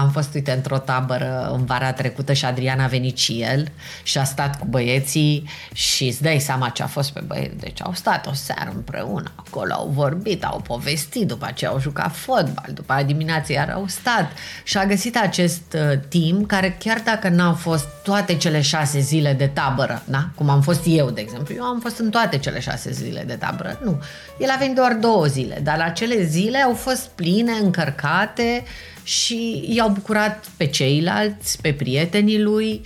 am 0.00 0.10
fost, 0.10 0.34
uite, 0.34 0.52
într-o 0.52 0.78
tabără 0.78 1.50
în 1.52 1.64
vara 1.64 1.92
trecută 1.92 2.32
și 2.32 2.44
Adriana 2.44 2.84
a 2.84 2.86
venit 2.86 3.18
și 3.18 3.42
el 3.42 3.68
și 4.02 4.18
a 4.18 4.24
stat 4.24 4.58
cu 4.58 4.66
băieții 4.68 5.48
și 5.72 6.06
îți 6.06 6.22
dai 6.22 6.38
seama 6.38 6.68
ce 6.68 6.82
a 6.82 6.86
fost 6.86 7.12
pe 7.12 7.20
băieți. 7.26 7.56
Deci 7.56 7.82
au 7.82 7.92
stat 7.94 8.26
o 8.26 8.32
seară 8.32 8.72
împreună, 8.74 9.32
acolo 9.34 9.72
au 9.72 9.88
vorbit, 9.94 10.44
au 10.44 10.60
povestit, 10.60 11.26
după 11.26 11.46
aceea 11.46 11.70
au 11.70 11.80
jucat 11.80 12.14
fotbal, 12.14 12.70
după 12.74 12.92
aia 12.92 13.02
dimineața 13.02 13.52
iar 13.52 13.70
au 13.70 13.86
stat 13.86 14.32
și 14.64 14.78
a 14.78 14.86
găsit 14.86 15.16
acest 15.16 15.62
uh, 15.74 15.98
timp 16.08 16.48
care 16.48 16.76
chiar 16.78 17.00
dacă 17.04 17.28
n-au 17.28 17.54
fost 17.54 17.86
toate 18.02 18.34
cele 18.34 18.60
șase 18.60 19.00
zile 19.00 19.32
de 19.32 19.46
tabără, 19.46 20.02
da? 20.04 20.28
cum 20.34 20.48
am 20.48 20.60
fost 20.60 20.82
eu, 20.86 21.10
de 21.10 21.20
exemplu, 21.20 21.54
eu 21.54 21.62
am 21.62 21.80
fost 21.80 21.98
în 21.98 22.10
toate 22.10 22.38
cele 22.38 22.60
șase 22.60 22.90
zile 22.90 23.24
de 23.26 23.34
tabără, 23.34 23.78
nu. 23.84 24.02
El 24.38 24.48
a 24.50 24.56
venit 24.58 24.74
doar 24.74 24.92
două 24.92 25.26
zile, 25.26 25.60
dar 25.62 25.80
acele 25.80 26.24
zile 26.24 26.58
au 26.58 26.74
fost 26.74 27.08
pline, 27.08 27.52
încărcate, 27.52 28.64
și 29.10 29.64
i-au 29.68 29.88
bucurat 29.88 30.50
pe 30.56 30.66
ceilalți, 30.66 31.60
pe 31.60 31.72
prietenii 31.72 32.42
lui. 32.42 32.82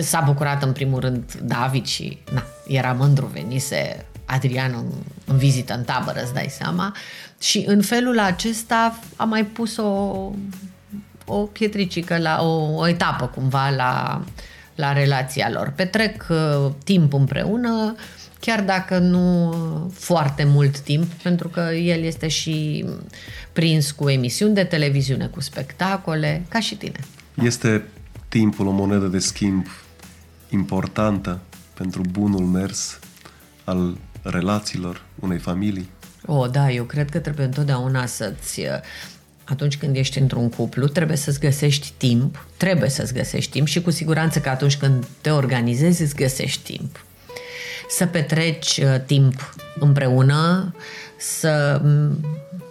S-a 0.00 0.20
bucurat 0.20 0.62
în 0.62 0.72
primul 0.72 1.00
rând 1.00 1.32
David 1.42 1.86
și 1.86 2.18
na, 2.32 2.44
era 2.66 2.92
mândru, 2.92 3.26
venise 3.26 4.04
Adrian 4.24 4.72
în, 4.76 4.92
în 5.24 5.36
vizită 5.36 5.74
în 5.74 5.84
tabără, 5.84 6.20
îți 6.22 6.34
dai 6.34 6.46
seama. 6.50 6.96
Și 7.40 7.64
în 7.66 7.82
felul 7.82 8.18
acesta 8.18 8.98
a 9.16 9.24
mai 9.24 9.44
pus 9.44 9.76
o, 9.76 10.30
o 11.26 11.36
pietricică, 11.36 12.18
la, 12.18 12.42
o, 12.42 12.76
o 12.76 12.88
etapă 12.88 13.26
cumva 13.26 13.70
la, 13.70 14.24
la 14.74 14.92
relația 14.92 15.50
lor. 15.50 15.72
Petrec 15.76 16.26
uh, 16.30 16.70
timp 16.84 17.12
împreună, 17.12 17.94
chiar 18.46 18.62
dacă 18.62 18.98
nu 18.98 19.54
foarte 19.92 20.44
mult 20.44 20.78
timp, 20.78 21.12
pentru 21.12 21.48
că 21.48 21.60
el 21.60 22.02
este 22.02 22.28
și 22.28 22.84
prins 23.52 23.90
cu 23.90 24.08
emisiuni 24.08 24.54
de 24.54 24.64
televiziune, 24.64 25.26
cu 25.26 25.40
spectacole, 25.40 26.44
ca 26.48 26.60
și 26.60 26.76
tine. 26.76 27.00
Este 27.42 27.84
timpul 28.28 28.66
o 28.66 28.70
monedă 28.70 29.06
de 29.06 29.18
schimb 29.18 29.66
importantă 30.48 31.40
pentru 31.74 32.02
bunul 32.10 32.44
mers 32.44 32.98
al 33.64 33.96
relațiilor 34.22 35.02
unei 35.20 35.38
familii? 35.38 35.88
O, 36.26 36.46
da, 36.46 36.70
eu 36.70 36.84
cred 36.84 37.10
că 37.10 37.18
trebuie 37.18 37.46
întotdeauna 37.46 38.06
să-ți 38.06 38.60
atunci 39.44 39.76
când 39.76 39.96
ești 39.96 40.18
într-un 40.18 40.48
cuplu, 40.48 40.86
trebuie 40.86 41.16
să-ți 41.16 41.40
găsești 41.40 41.92
timp, 41.96 42.46
trebuie 42.56 42.88
să-ți 42.88 43.12
găsești 43.12 43.50
timp 43.50 43.66
și 43.66 43.82
cu 43.82 43.90
siguranță 43.90 44.40
că 44.40 44.48
atunci 44.48 44.76
când 44.76 45.06
te 45.20 45.30
organizezi, 45.30 46.02
îți 46.02 46.14
găsești 46.14 46.76
timp. 46.76 47.05
Să 47.88 48.06
petreci 48.06 48.76
uh, 48.76 49.00
timp 49.06 49.54
împreună, 49.78 50.74
să 51.16 51.80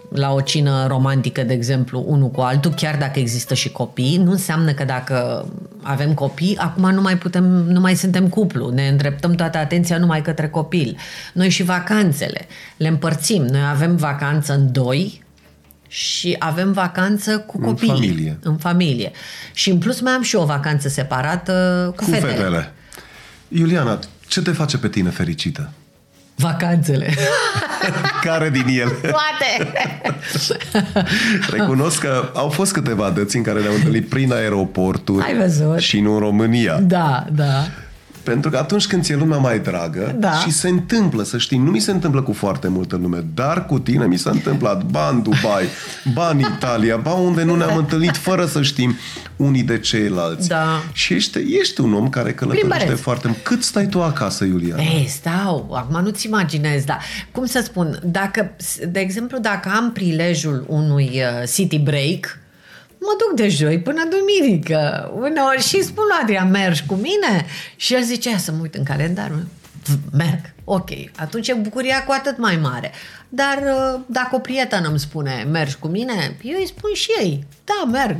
la 0.08 0.32
o 0.32 0.40
cină 0.40 0.86
romantică, 0.86 1.42
de 1.42 1.52
exemplu, 1.52 2.04
unul 2.06 2.30
cu 2.30 2.40
altul, 2.40 2.70
chiar 2.70 2.96
dacă 2.96 3.18
există 3.18 3.54
și 3.54 3.70
copii, 3.70 4.16
nu 4.16 4.30
înseamnă 4.30 4.72
că 4.72 4.84
dacă 4.84 5.48
avem 5.82 6.14
copii, 6.14 6.56
acum 6.56 6.90
nu 6.90 7.00
mai 7.00 7.18
putem, 7.18 7.44
nu 7.44 7.80
mai 7.80 7.94
suntem 7.94 8.28
cuplu, 8.28 8.70
ne 8.70 8.88
îndreptăm 8.88 9.32
toată 9.32 9.58
atenția 9.58 9.98
numai 9.98 10.22
către 10.22 10.48
copil. 10.48 10.96
Noi 11.32 11.48
și 11.48 11.62
vacanțele 11.62 12.46
le 12.76 12.88
împărțim. 12.88 13.42
Noi 13.42 13.60
avem 13.70 13.96
vacanță 13.96 14.54
în 14.54 14.72
doi, 14.72 15.24
și 15.88 16.36
avem 16.38 16.72
vacanță 16.72 17.38
cu 17.38 17.58
copii. 17.58 17.88
În 17.88 17.94
familie. 17.94 18.38
În 18.42 18.56
familie. 18.56 19.10
Și 19.52 19.70
în 19.70 19.78
plus 19.78 20.00
mai 20.00 20.12
am 20.12 20.22
și 20.22 20.36
o 20.36 20.44
vacanță 20.44 20.88
separată 20.88 21.92
cu, 21.96 22.04
cu 22.04 22.10
fetele. 22.10 22.32
fetele. 22.32 22.72
Iuliana, 23.48 23.98
ce 24.26 24.42
te 24.42 24.50
face 24.50 24.78
pe 24.78 24.88
tine 24.88 25.10
fericită? 25.10 25.70
Vacanțele. 26.34 27.14
Care 28.24 28.50
din 28.50 28.64
ele? 28.68 28.90
Toate! 28.90 29.72
Recunosc 31.56 32.00
că 32.00 32.30
au 32.34 32.48
fost 32.48 32.72
câteva 32.72 33.10
dăți 33.10 33.36
în 33.36 33.42
care 33.42 33.60
ne-am 33.60 33.74
întâlnit 33.74 34.08
prin 34.08 34.32
aeroporturi 34.32 35.24
Ai 35.24 35.36
văzut? 35.36 35.78
și 35.78 36.00
nu 36.00 36.12
în 36.12 36.18
România. 36.18 36.78
Da, 36.80 37.26
da. 37.32 37.66
Pentru 38.26 38.50
că 38.50 38.56
atunci 38.56 38.86
când 38.86 39.02
ți-e 39.02 39.16
lumea 39.16 39.38
mai 39.38 39.58
dragă 39.58 40.16
da. 40.18 40.32
și 40.32 40.50
se 40.50 40.68
întâmplă, 40.68 41.22
să 41.22 41.38
știi, 41.38 41.58
nu 41.58 41.70
mi 41.70 41.78
se 41.78 41.90
întâmplă 41.90 42.22
cu 42.22 42.32
foarte 42.32 42.68
multă 42.68 42.96
lume, 42.96 43.24
dar 43.34 43.66
cu 43.66 43.78
tine 43.78 44.06
mi 44.06 44.16
s-a 44.16 44.30
întâmplat 44.30 44.84
ba 44.84 45.08
în 45.12 45.22
Dubai, 45.22 45.64
ba 46.14 46.28
în 46.28 46.38
Italia, 46.38 46.96
ba 46.96 47.12
unde 47.12 47.42
nu 47.42 47.56
ne-am 47.56 47.76
întâlnit 47.76 48.16
fără 48.16 48.46
să 48.46 48.62
știm 48.62 48.96
unii 49.36 49.62
de 49.62 49.78
ceilalți. 49.78 50.48
Da. 50.48 50.82
Și 50.92 51.14
ești, 51.14 51.38
ești 51.60 51.80
un 51.80 51.94
om 51.94 52.08
care 52.08 52.32
călătorește 52.32 52.94
foarte 52.94 53.26
mult. 53.26 53.42
Cât 53.42 53.62
stai 53.62 53.86
tu 53.86 54.02
acasă, 54.02 54.44
Iulia? 54.44 54.76
Ei, 54.78 55.06
stau, 55.08 55.70
acum 55.72 56.02
nu-ți 56.02 56.26
imaginezi, 56.26 56.86
dar 56.86 57.00
cum 57.32 57.44
să 57.44 57.60
spun, 57.64 58.00
dacă, 58.04 58.50
de 58.88 59.00
exemplu, 59.00 59.38
dacă 59.38 59.70
am 59.76 59.92
prilejul 59.92 60.64
unui 60.68 61.10
uh, 61.14 61.48
city 61.52 61.78
break, 61.78 62.38
mă 63.00 63.16
duc 63.18 63.36
de 63.36 63.48
joi 63.48 63.80
până 63.80 64.08
duminică. 64.10 65.10
Uneori 65.14 65.62
și 65.62 65.82
spun 65.82 66.04
lui 66.04 66.18
Adrian, 66.22 66.50
mergi 66.50 66.86
cu 66.86 66.94
mine? 66.94 67.46
Și 67.76 67.94
el 67.94 68.02
zice, 68.02 68.36
să 68.36 68.52
mă 68.52 68.58
uit 68.62 68.74
în 68.74 68.84
calendar. 68.84 69.32
Merg. 70.12 70.54
Ok. 70.64 70.90
Atunci 71.16 71.48
e 71.48 71.54
bucuria 71.54 72.04
cu 72.04 72.12
atât 72.12 72.38
mai 72.38 72.56
mare. 72.56 72.92
Dar 73.28 73.58
uh, 73.64 74.00
dacă 74.06 74.36
o 74.36 74.38
prietenă 74.38 74.88
îmi 74.88 74.98
spune, 74.98 75.46
mergi 75.50 75.76
cu 75.78 75.88
mine? 75.88 76.36
Eu 76.42 76.58
îi 76.58 76.66
spun 76.66 76.90
și 76.94 77.10
ei, 77.20 77.46
da, 77.64 77.90
merg. 77.90 78.18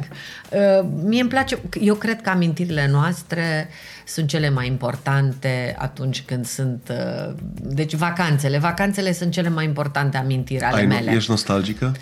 Uh, 0.50 0.88
mie 1.02 1.20
îmi 1.20 1.30
place, 1.30 1.58
eu 1.80 1.94
cred 1.94 2.22
că 2.22 2.30
amintirile 2.30 2.88
noastre 2.90 3.68
sunt 4.06 4.28
cele 4.28 4.50
mai 4.50 4.66
importante 4.66 5.76
atunci 5.78 6.22
când 6.22 6.46
sunt, 6.46 6.88
uh, 6.90 7.34
deci 7.62 7.94
vacanțele. 7.94 8.58
Vacanțele 8.58 9.12
sunt 9.12 9.32
cele 9.32 9.48
mai 9.48 9.64
importante 9.64 10.16
amintiri 10.16 10.64
ale 10.64 10.76
Ai, 10.76 10.86
mele. 10.86 11.10
Ești 11.10 11.30
nostalgică? 11.30 11.94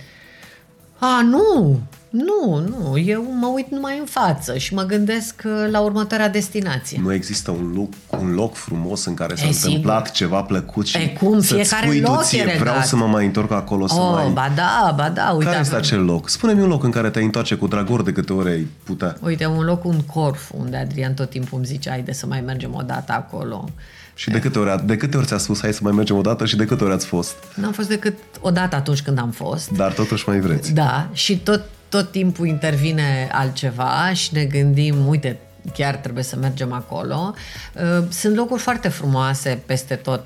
A, 0.99 1.21
nu! 1.23 1.81
Nu, 2.16 2.66
nu, 2.68 2.98
eu 2.98 3.27
mă 3.40 3.46
uit 3.46 3.70
numai 3.70 3.98
în 3.98 4.05
față 4.05 4.59
și 4.59 4.74
mă 4.74 4.83
gândesc 4.83 5.42
uh, 5.44 5.66
la 5.70 5.81
următoarea 5.81 6.29
destinație. 6.29 7.00
Nu 7.03 7.12
există 7.12 7.50
un 7.50 7.72
loc, 7.74 7.92
un 8.20 8.35
loc 8.35 8.55
frumos 8.55 9.05
în 9.05 9.14
care 9.14 9.35
s-a 9.35 9.44
e, 9.44 9.48
întâmplat 9.48 10.05
sigur. 10.05 10.16
ceva 10.16 10.42
plăcut 10.42 10.87
și 10.87 10.96
e 10.96 11.16
cum, 11.20 11.40
fiecare 11.40 11.87
spui 11.87 12.00
loc 12.00 12.22
ție, 12.22 12.42
e 12.42 12.59
vreau 12.59 12.81
să 12.81 12.96
mă 12.96 13.07
mai 13.07 13.24
întorc 13.24 13.50
acolo 13.50 13.87
să 13.87 13.94
oh, 13.94 14.11
mai... 14.12 14.29
ba 14.29 14.53
da, 14.55 14.94
ba 14.96 15.09
da. 15.09 15.31
Uite, 15.31 15.44
care 15.44 15.59
este 15.61 15.77
acel 15.77 16.05
loc? 16.05 16.29
Spune-mi 16.29 16.61
un 16.61 16.68
loc 16.68 16.85
în 16.85 16.90
care 16.90 17.11
te-ai 17.11 17.24
întoarce 17.24 17.55
cu 17.55 17.66
dragor 17.66 18.03
de 18.03 18.12
câte 18.12 18.33
ori 18.33 18.48
ai 18.48 18.66
putea. 18.85 19.16
Uite, 19.20 19.46
un 19.46 19.64
loc, 19.64 19.85
un 19.85 20.00
corf, 20.00 20.50
unde 20.50 20.77
Adrian 20.77 21.14
tot 21.14 21.31
timpul 21.31 21.59
îmi 21.59 21.66
zice, 21.66 21.90
haide 21.90 22.12
să 22.12 22.27
mai 22.27 22.40
mergem 22.40 22.74
o 22.74 22.83
dată 22.83 23.12
acolo. 23.12 23.68
Și 24.14 24.31
de 24.31 24.38
câte, 24.38 24.59
ori, 24.59 24.87
de 24.87 24.96
câte 24.96 25.16
ori 25.16 25.27
ți-a 25.27 25.38
spus 25.38 25.61
hai 25.61 25.72
să 25.72 25.81
mai 25.83 25.92
mergem 25.92 26.16
o 26.16 26.20
dată 26.20 26.46
și 26.46 26.57
de 26.57 26.64
câte 26.64 26.85
ori 26.85 26.92
ați 26.92 27.07
fost? 27.07 27.35
N-am 27.55 27.72
fost 27.72 27.88
decât 27.88 28.14
o 28.40 28.50
dată 28.50 28.77
atunci 28.77 29.03
când 29.03 29.18
am 29.18 29.31
fost. 29.31 29.70
Dar 29.70 29.92
totuși 29.92 30.29
mai 30.29 30.40
vreți. 30.40 30.72
Da, 30.72 31.09
și 31.12 31.38
tot, 31.38 31.62
tot 31.88 32.11
timpul 32.11 32.47
intervine 32.47 33.29
altceva 33.33 34.12
și 34.12 34.35
ne 34.35 34.44
gândim, 34.44 35.07
uite, 35.07 35.38
chiar 35.73 35.97
trebuie 35.97 36.25
să 36.25 36.37
mergem 36.37 36.73
acolo. 36.73 37.35
Uh, 37.75 38.05
sunt 38.11 38.37
locuri 38.37 38.62
foarte 38.62 38.88
frumoase 38.88 39.62
peste 39.66 39.94
tot 39.94 40.25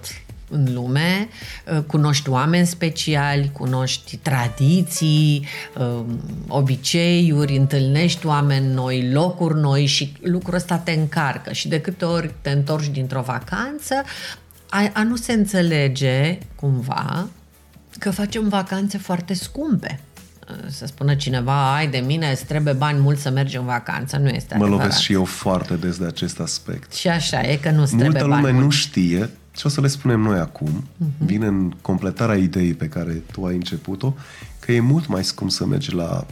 în 0.51 0.75
lume, 0.75 1.29
uh, 1.73 1.83
cunoști 1.87 2.29
oameni 2.29 2.66
speciali, 2.66 3.51
cunoști 3.53 4.16
tradiții, 4.16 5.47
uh, 5.79 6.05
obiceiuri, 6.49 7.57
întâlnești 7.57 8.27
oameni 8.27 8.75
noi, 8.75 9.12
locuri 9.12 9.61
noi 9.61 9.87
și 9.87 10.12
lucrul 10.23 10.55
ăsta 10.55 10.77
te 10.77 10.92
încarcă. 10.92 11.53
Și 11.53 11.68
de 11.68 11.81
câte 11.81 12.05
ori 12.05 12.35
te 12.40 12.51
întorci 12.51 12.88
dintr-o 12.88 13.21
vacanță, 13.21 13.94
a, 14.68 14.90
a 14.92 15.03
nu 15.03 15.16
se 15.16 15.33
înțelege 15.33 16.38
cumva 16.55 17.29
că 17.99 18.11
facem 18.11 18.49
vacanțe 18.49 18.99
foarte 18.99 19.35
scumpe 19.35 20.01
să 20.69 20.87
spună 20.87 21.15
cineva, 21.15 21.75
ai 21.75 21.89
de 21.89 21.99
mine, 21.99 22.31
îți 22.31 22.45
trebuie 22.45 22.73
bani 22.73 23.01
mulți 23.01 23.23
să 23.23 23.31
mergi 23.31 23.57
în 23.57 23.65
vacanță. 23.65 24.17
Nu 24.17 24.29
este 24.29 24.55
Mă 24.57 24.63
adevărat. 24.63 24.85
lovesc 24.87 25.03
și 25.03 25.13
eu 25.13 25.25
foarte 25.25 25.75
des 25.75 25.99
de 25.99 26.07
acest 26.07 26.41
aspect. 26.41 26.93
Și 26.93 27.09
așa 27.09 27.41
e 27.41 27.57
că 27.57 27.71
nu-ți 27.71 27.95
Multă 27.95 28.11
trebuie 28.11 28.37
lume 28.37 28.51
bani 28.51 28.59
nu 28.65 28.71
știe 28.71 29.31
și 29.57 29.67
o 29.67 29.69
să 29.69 29.81
le 29.81 29.87
spunem 29.87 30.21
noi 30.21 30.39
acum, 30.39 30.85
uh-huh. 30.85 31.19
vine 31.19 31.47
în 31.47 31.73
completarea 31.81 32.37
ideii 32.37 32.75
pe 32.75 32.89
care 32.89 33.13
tu 33.33 33.45
ai 33.45 33.55
început-o, 33.55 34.15
că 34.59 34.73
e 34.73 34.81
mult 34.81 35.07
mai 35.07 35.25
scump 35.25 35.51
să 35.51 35.67
mergi 35.67 35.95
la 35.95 36.27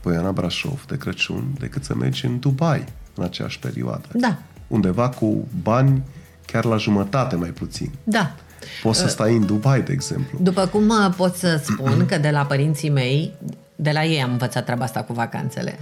Poiana 0.00 0.32
Brașov 0.32 0.84
de 0.86 0.96
Crăciun 0.96 1.54
decât 1.58 1.84
să 1.84 1.94
mergi 1.94 2.26
în 2.26 2.38
Dubai 2.38 2.84
în 3.14 3.24
aceeași 3.24 3.58
perioadă. 3.58 4.08
Da. 4.12 4.38
Undeva 4.66 5.08
cu 5.08 5.48
bani 5.62 6.02
chiar 6.46 6.64
la 6.64 6.76
jumătate 6.76 7.36
mai 7.36 7.48
puțin. 7.48 7.90
Da. 8.04 8.34
Poți 8.82 8.98
să 8.98 9.08
stai 9.08 9.36
în 9.36 9.46
Dubai, 9.46 9.82
de 9.82 9.92
exemplu. 9.92 10.38
După 10.42 10.66
cum 10.66 10.88
uh, 10.88 11.14
pot 11.16 11.34
să 11.34 11.60
spun 11.64 12.06
că 12.06 12.18
de 12.18 12.30
la 12.30 12.44
părinții 12.44 12.90
mei, 12.90 13.32
de 13.76 13.90
la 13.90 14.04
ei 14.04 14.22
am 14.22 14.30
învățat 14.30 14.64
treaba 14.64 14.84
asta 14.84 15.02
cu 15.02 15.12
vacanțele. 15.12 15.78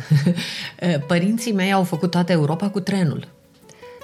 Părinții 1.07 1.53
mei 1.53 1.73
au 1.73 1.83
făcut 1.83 2.11
toată 2.11 2.33
Europa 2.33 2.69
cu 2.69 2.81
trenul. 2.81 3.29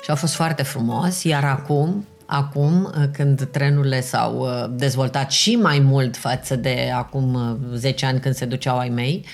Și 0.02 0.10
a 0.10 0.14
fost 0.14 0.34
foarte 0.34 0.62
frumos, 0.62 1.22
iar 1.22 1.44
acum 1.44 2.06
Acum, 2.30 2.84
uh, 2.84 3.04
când 3.12 3.48
trenurile 3.50 4.00
s-au 4.00 4.38
uh, 4.38 4.70
dezvoltat 4.70 5.30
și 5.30 5.56
mai 5.56 5.78
mult 5.78 6.16
față 6.16 6.56
de 6.56 6.92
acum 6.94 7.58
10 7.74 8.06
ani 8.06 8.20
când 8.20 8.34
se 8.34 8.44
duceau 8.44 8.78
ai 8.78 8.88
mei, 8.88 9.24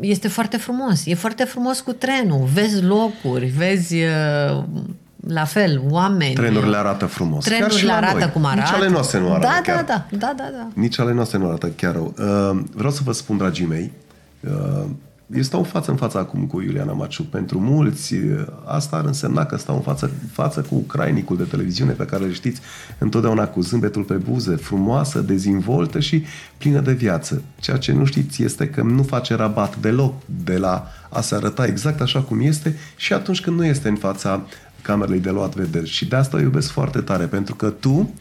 este 0.00 0.28
foarte 0.28 0.56
frumos. 0.56 1.06
E 1.06 1.14
foarte 1.14 1.44
frumos 1.44 1.80
cu 1.80 1.92
trenul. 1.92 2.48
Vezi 2.52 2.82
locuri, 2.82 3.46
vezi 3.46 3.96
la 5.28 5.44
fel, 5.44 5.82
oameni. 5.88 6.34
Trenurile 6.34 6.76
arată 6.76 7.06
frumos. 7.06 7.44
Trenurile 7.44 7.92
arată 7.92 8.18
noi. 8.18 8.30
cum 8.32 8.44
arată. 8.44 8.60
Nici 8.60 8.80
ale 8.80 8.88
noastre 8.88 9.20
nu 9.20 9.32
arată 9.32 9.46
da, 9.46 9.72
chiar. 9.72 9.84
Da, 9.84 10.06
da, 10.10 10.16
da, 10.18 10.34
da, 10.36 10.50
da. 10.52 10.68
Nici 10.74 10.98
ale 10.98 11.12
noastre 11.12 11.38
nu 11.38 11.46
arată 11.46 11.66
chiar 11.76 11.92
rău. 11.92 12.14
Uh, 12.18 12.60
vreau 12.74 12.90
să 12.90 13.00
vă 13.04 13.12
spun, 13.12 13.36
dragii 13.36 13.66
mei, 13.66 13.92
uh, 14.40 14.84
eu 15.34 15.42
stau 15.42 15.62
față 15.62 15.90
în 15.90 15.96
față 15.96 16.18
acum 16.18 16.46
cu 16.46 16.60
Iuliana 16.60 16.92
Maciu. 16.92 17.22
Pentru 17.22 17.60
mulți, 17.60 18.14
asta 18.64 18.96
ar 18.96 19.04
însemna 19.04 19.44
că 19.44 19.56
stau 19.56 19.74
în 19.74 19.80
față, 19.80 20.10
față 20.32 20.60
cu 20.60 20.74
ucrainicul 20.74 21.36
de 21.36 21.42
televiziune 21.42 21.92
pe 21.92 22.04
care 22.04 22.24
îl 22.24 22.32
știți 22.32 22.60
întotdeauna 22.98 23.46
cu 23.46 23.60
zâmbetul 23.60 24.02
pe 24.02 24.14
buze, 24.14 24.54
frumoasă, 24.56 25.20
dezvoltă 25.20 26.00
și 26.00 26.24
plină 26.56 26.80
de 26.80 26.92
viață. 26.92 27.42
Ceea 27.60 27.76
ce 27.76 27.92
nu 27.92 28.04
știți 28.04 28.42
este 28.42 28.68
că 28.68 28.82
nu 28.82 29.02
face 29.02 29.34
rabat 29.34 29.76
deloc 29.76 30.14
de 30.44 30.56
la 30.56 30.86
a 31.08 31.20
se 31.20 31.34
arăta 31.34 31.66
exact 31.66 32.00
așa 32.00 32.20
cum 32.20 32.40
este 32.40 32.76
și 32.96 33.12
atunci 33.12 33.40
când 33.40 33.56
nu 33.56 33.64
este 33.64 33.88
în 33.88 33.96
fața 33.96 34.42
camerei 34.84 35.20
de 35.20 35.30
luat 35.30 35.54
vederi. 35.54 35.88
Și 35.88 36.06
de 36.06 36.16
asta 36.16 36.36
o 36.36 36.40
iubesc 36.40 36.70
foarte 36.70 37.00
tare, 37.00 37.24
pentru 37.24 37.54
că 37.54 37.70
tu, 37.70 38.14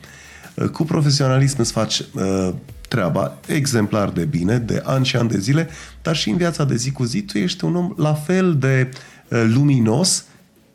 cu 0.72 0.84
profesionalism, 0.84 1.55
îți 1.59 1.72
faci 1.72 1.99
uh, 1.99 2.49
treaba 2.88 3.38
exemplar 3.47 4.09
de 4.09 4.26
bine, 4.26 4.57
de 4.57 4.82
ani 4.86 5.05
și 5.05 5.16
ani 5.16 5.30
de 5.30 5.38
zile, 5.38 5.70
dar 6.01 6.16
și 6.16 6.30
în 6.30 6.38
viața 6.38 6.64
de 6.64 6.76
zi 6.76 6.91
cu 6.91 7.03
zi 7.03 7.22
tu 7.22 7.38
ești 7.38 7.64
un 7.66 7.76
om 7.76 7.93
la 7.97 8.14
fel 8.14 8.55
de 8.57 8.89
uh, 9.28 9.43
luminos 9.53 10.26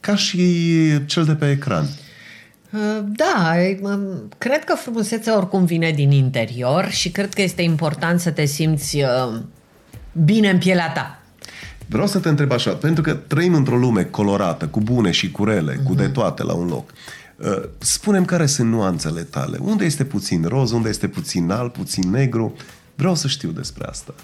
ca 0.01 0.17
și 0.17 0.65
cel 1.07 1.25
de 1.25 1.35
pe 1.35 1.51
ecran. 1.51 1.85
Uh, 2.73 3.05
da, 3.07 3.55
cred 4.39 4.65
că 4.65 4.75
frumusețea 4.75 5.37
oricum 5.37 5.65
vine 5.65 5.91
din 5.91 6.11
interior 6.11 6.89
și 6.91 7.11
cred 7.11 7.35
că 7.35 7.43
este 7.43 7.63
important 7.63 8.21
să 8.21 8.31
te 8.31 8.45
simți 8.45 8.97
uh, 8.97 9.41
bine 10.25 10.51
în 10.51 10.59
pielea 10.59 10.93
ta. 10.93 11.23
Vreau 11.89 12.07
să 12.07 12.19
te 12.19 12.29
întreb 12.29 12.53
așa, 12.53 12.73
pentru 12.73 13.03
că 13.03 13.15
trăim 13.15 13.55
într-o 13.55 13.77
lume 13.77 14.05
colorată, 14.05 14.67
cu 14.67 14.81
bune 14.81 15.11
și 15.11 15.31
cu 15.31 15.45
rele, 15.45 15.73
uh-huh. 15.73 15.85
cu 15.85 15.95
de 15.95 16.03
mhm. 16.03 16.13
toate 16.13 16.43
la 16.43 16.53
un 16.53 16.69
loc. 16.69 16.91
Uh, 17.37 17.63
spunem 17.79 18.25
care 18.25 18.47
sunt 18.47 18.71
nuanțele 18.71 19.23
tale. 19.23 19.59
Unde 19.61 19.85
este 19.85 20.05
puțin 20.05 20.45
roz, 20.45 20.71
unde 20.71 20.89
este 20.89 21.09
puțin 21.09 21.51
alb, 21.51 21.73
puțin 21.73 22.11
negru. 22.11 22.55
Vreau 22.95 23.15
să 23.15 23.29
știu 23.29 23.51
despre 23.51 23.85
asta. 23.85 24.15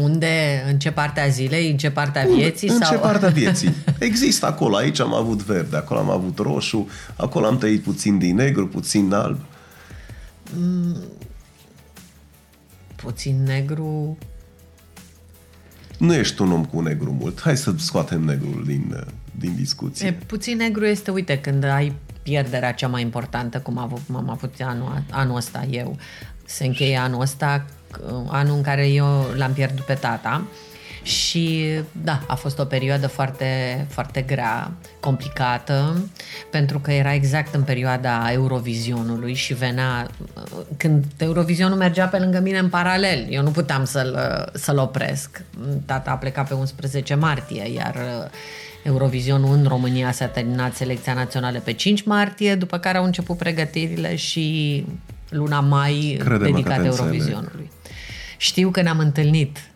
Unde, 0.00 0.64
în 0.68 0.78
ce 0.78 0.90
parte 0.90 1.20
a 1.20 1.28
zilei, 1.28 1.70
în 1.70 1.76
ce 1.76 1.90
parte 1.90 2.18
a 2.18 2.34
vieții? 2.34 2.68
În 2.68 2.78
sau... 2.78 2.92
ce 2.92 2.98
parte 2.98 3.26
a 3.26 3.28
vieții. 3.28 3.74
Există 3.98 4.46
acolo, 4.46 4.76
aici 4.76 5.00
am 5.00 5.14
avut 5.14 5.42
verde, 5.42 5.76
acolo 5.76 6.00
am 6.00 6.10
avut 6.10 6.38
roșu, 6.38 6.88
acolo 7.16 7.46
am 7.46 7.58
tăit 7.58 7.82
puțin 7.82 8.18
din 8.18 8.34
negru, 8.34 8.68
puțin 8.68 9.12
alb. 9.12 9.38
Mm, 10.56 10.96
puțin 12.96 13.42
negru... 13.42 14.18
Nu 15.98 16.14
ești 16.14 16.42
un 16.42 16.52
om 16.52 16.64
cu 16.64 16.80
negru 16.80 17.16
mult. 17.20 17.40
Hai 17.40 17.56
să 17.56 17.74
scoatem 17.76 18.22
negrul 18.22 18.62
din, 18.66 19.04
din 19.38 19.54
discuție. 19.56 20.06
E, 20.06 20.12
puțin 20.12 20.56
negru 20.56 20.86
este, 20.86 21.10
uite, 21.10 21.38
când 21.38 21.64
ai 21.64 21.92
pierderea 22.22 22.72
cea 22.72 22.88
mai 22.88 23.02
importantă, 23.02 23.60
cum 23.60 23.78
am 23.78 23.84
avut, 23.84 24.00
am 24.16 24.30
avut 24.30 24.54
anul, 24.60 25.02
anul 25.10 25.36
ăsta 25.36 25.66
eu. 25.70 25.96
Se 26.44 26.66
încheie 26.66 26.96
anul 26.96 27.20
ăsta, 27.20 27.66
anul 28.28 28.56
în 28.56 28.62
care 28.62 28.88
eu 28.88 29.26
l-am 29.36 29.52
pierdut 29.52 29.84
pe 29.84 29.94
tata. 29.94 30.46
Și 31.06 31.68
da, 32.02 32.20
a 32.26 32.34
fost 32.34 32.58
o 32.58 32.64
perioadă 32.64 33.06
foarte, 33.06 33.46
foarte 33.88 34.20
grea, 34.20 34.72
complicată, 35.00 36.04
pentru 36.50 36.78
că 36.78 36.92
era 36.92 37.14
exact 37.14 37.54
în 37.54 37.62
perioada 37.62 38.32
Eurovizionului 38.32 39.34
și 39.34 39.54
venea, 39.54 40.08
când 40.76 41.04
Eurovizionul 41.18 41.76
mergea 41.76 42.06
pe 42.06 42.18
lângă 42.18 42.40
mine 42.40 42.58
în 42.58 42.68
paralel, 42.68 43.26
eu 43.28 43.42
nu 43.42 43.50
puteam 43.50 43.84
să-l, 43.84 44.18
să-l 44.54 44.78
opresc. 44.78 45.42
Tata 45.84 46.10
a 46.10 46.16
plecat 46.16 46.48
pe 46.48 46.54
11 46.54 47.14
martie, 47.14 47.72
iar 47.72 47.96
Eurovizionul 48.82 49.54
în 49.54 49.64
România 49.68 50.12
s-a 50.12 50.26
terminat 50.26 50.74
selecția 50.74 51.14
națională 51.14 51.58
pe 51.58 51.72
5 51.72 52.02
martie, 52.02 52.54
după 52.54 52.78
care 52.78 52.98
au 52.98 53.04
început 53.04 53.36
pregătirile 53.36 54.16
și 54.16 54.84
luna 55.28 55.60
mai 55.60 56.16
Crede-mă 56.18 56.44
dedicată 56.44 56.84
Eurovizionului. 56.84 57.70
Știu 58.36 58.70
că 58.70 58.82
ne-am 58.82 58.98
întâlnit, 58.98 59.56
uh, 59.56 59.75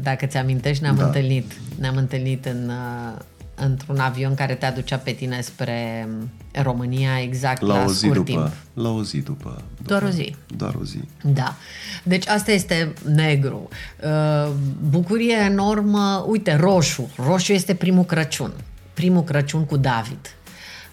dacă 0.00 0.26
ți-amintești, 0.26 0.82
ne-am 0.82 0.96
da. 0.96 1.04
întâlnit. 1.04 1.52
Ne-am 1.78 1.96
întâlnit 1.96 2.44
în, 2.44 2.68
uh, 2.68 3.18
într-un 3.54 3.98
avion 3.98 4.34
care 4.34 4.54
te 4.54 4.66
aducea 4.66 4.96
pe 4.96 5.10
tine 5.10 5.40
spre 5.40 6.08
România 6.52 7.20
exact 7.20 7.60
la, 7.60 7.78
la 7.78 7.84
o 7.84 7.92
zi 7.92 7.98
scurt 7.98 8.14
după, 8.14 8.30
timp. 8.30 8.52
La 8.74 8.88
o 8.88 9.02
zi 9.02 9.18
după, 9.18 9.62
după. 9.76 9.88
Doar 9.88 10.02
o 10.02 10.08
zi. 10.08 10.36
Doar 10.56 10.74
o 10.74 10.84
zi. 10.84 11.00
Da. 11.22 11.56
Deci 12.02 12.28
asta 12.28 12.52
este 12.52 12.92
negru. 13.14 13.68
Uh, 14.04 14.52
bucurie 14.88 15.36
enormă, 15.36 16.24
uite, 16.28 16.56
roșu. 16.56 17.10
Roșu 17.16 17.52
este 17.52 17.74
primul 17.74 18.04
Crăciun. 18.04 18.52
Primul 18.94 19.22
Crăciun 19.24 19.64
cu 19.64 19.76
David. 19.76 20.34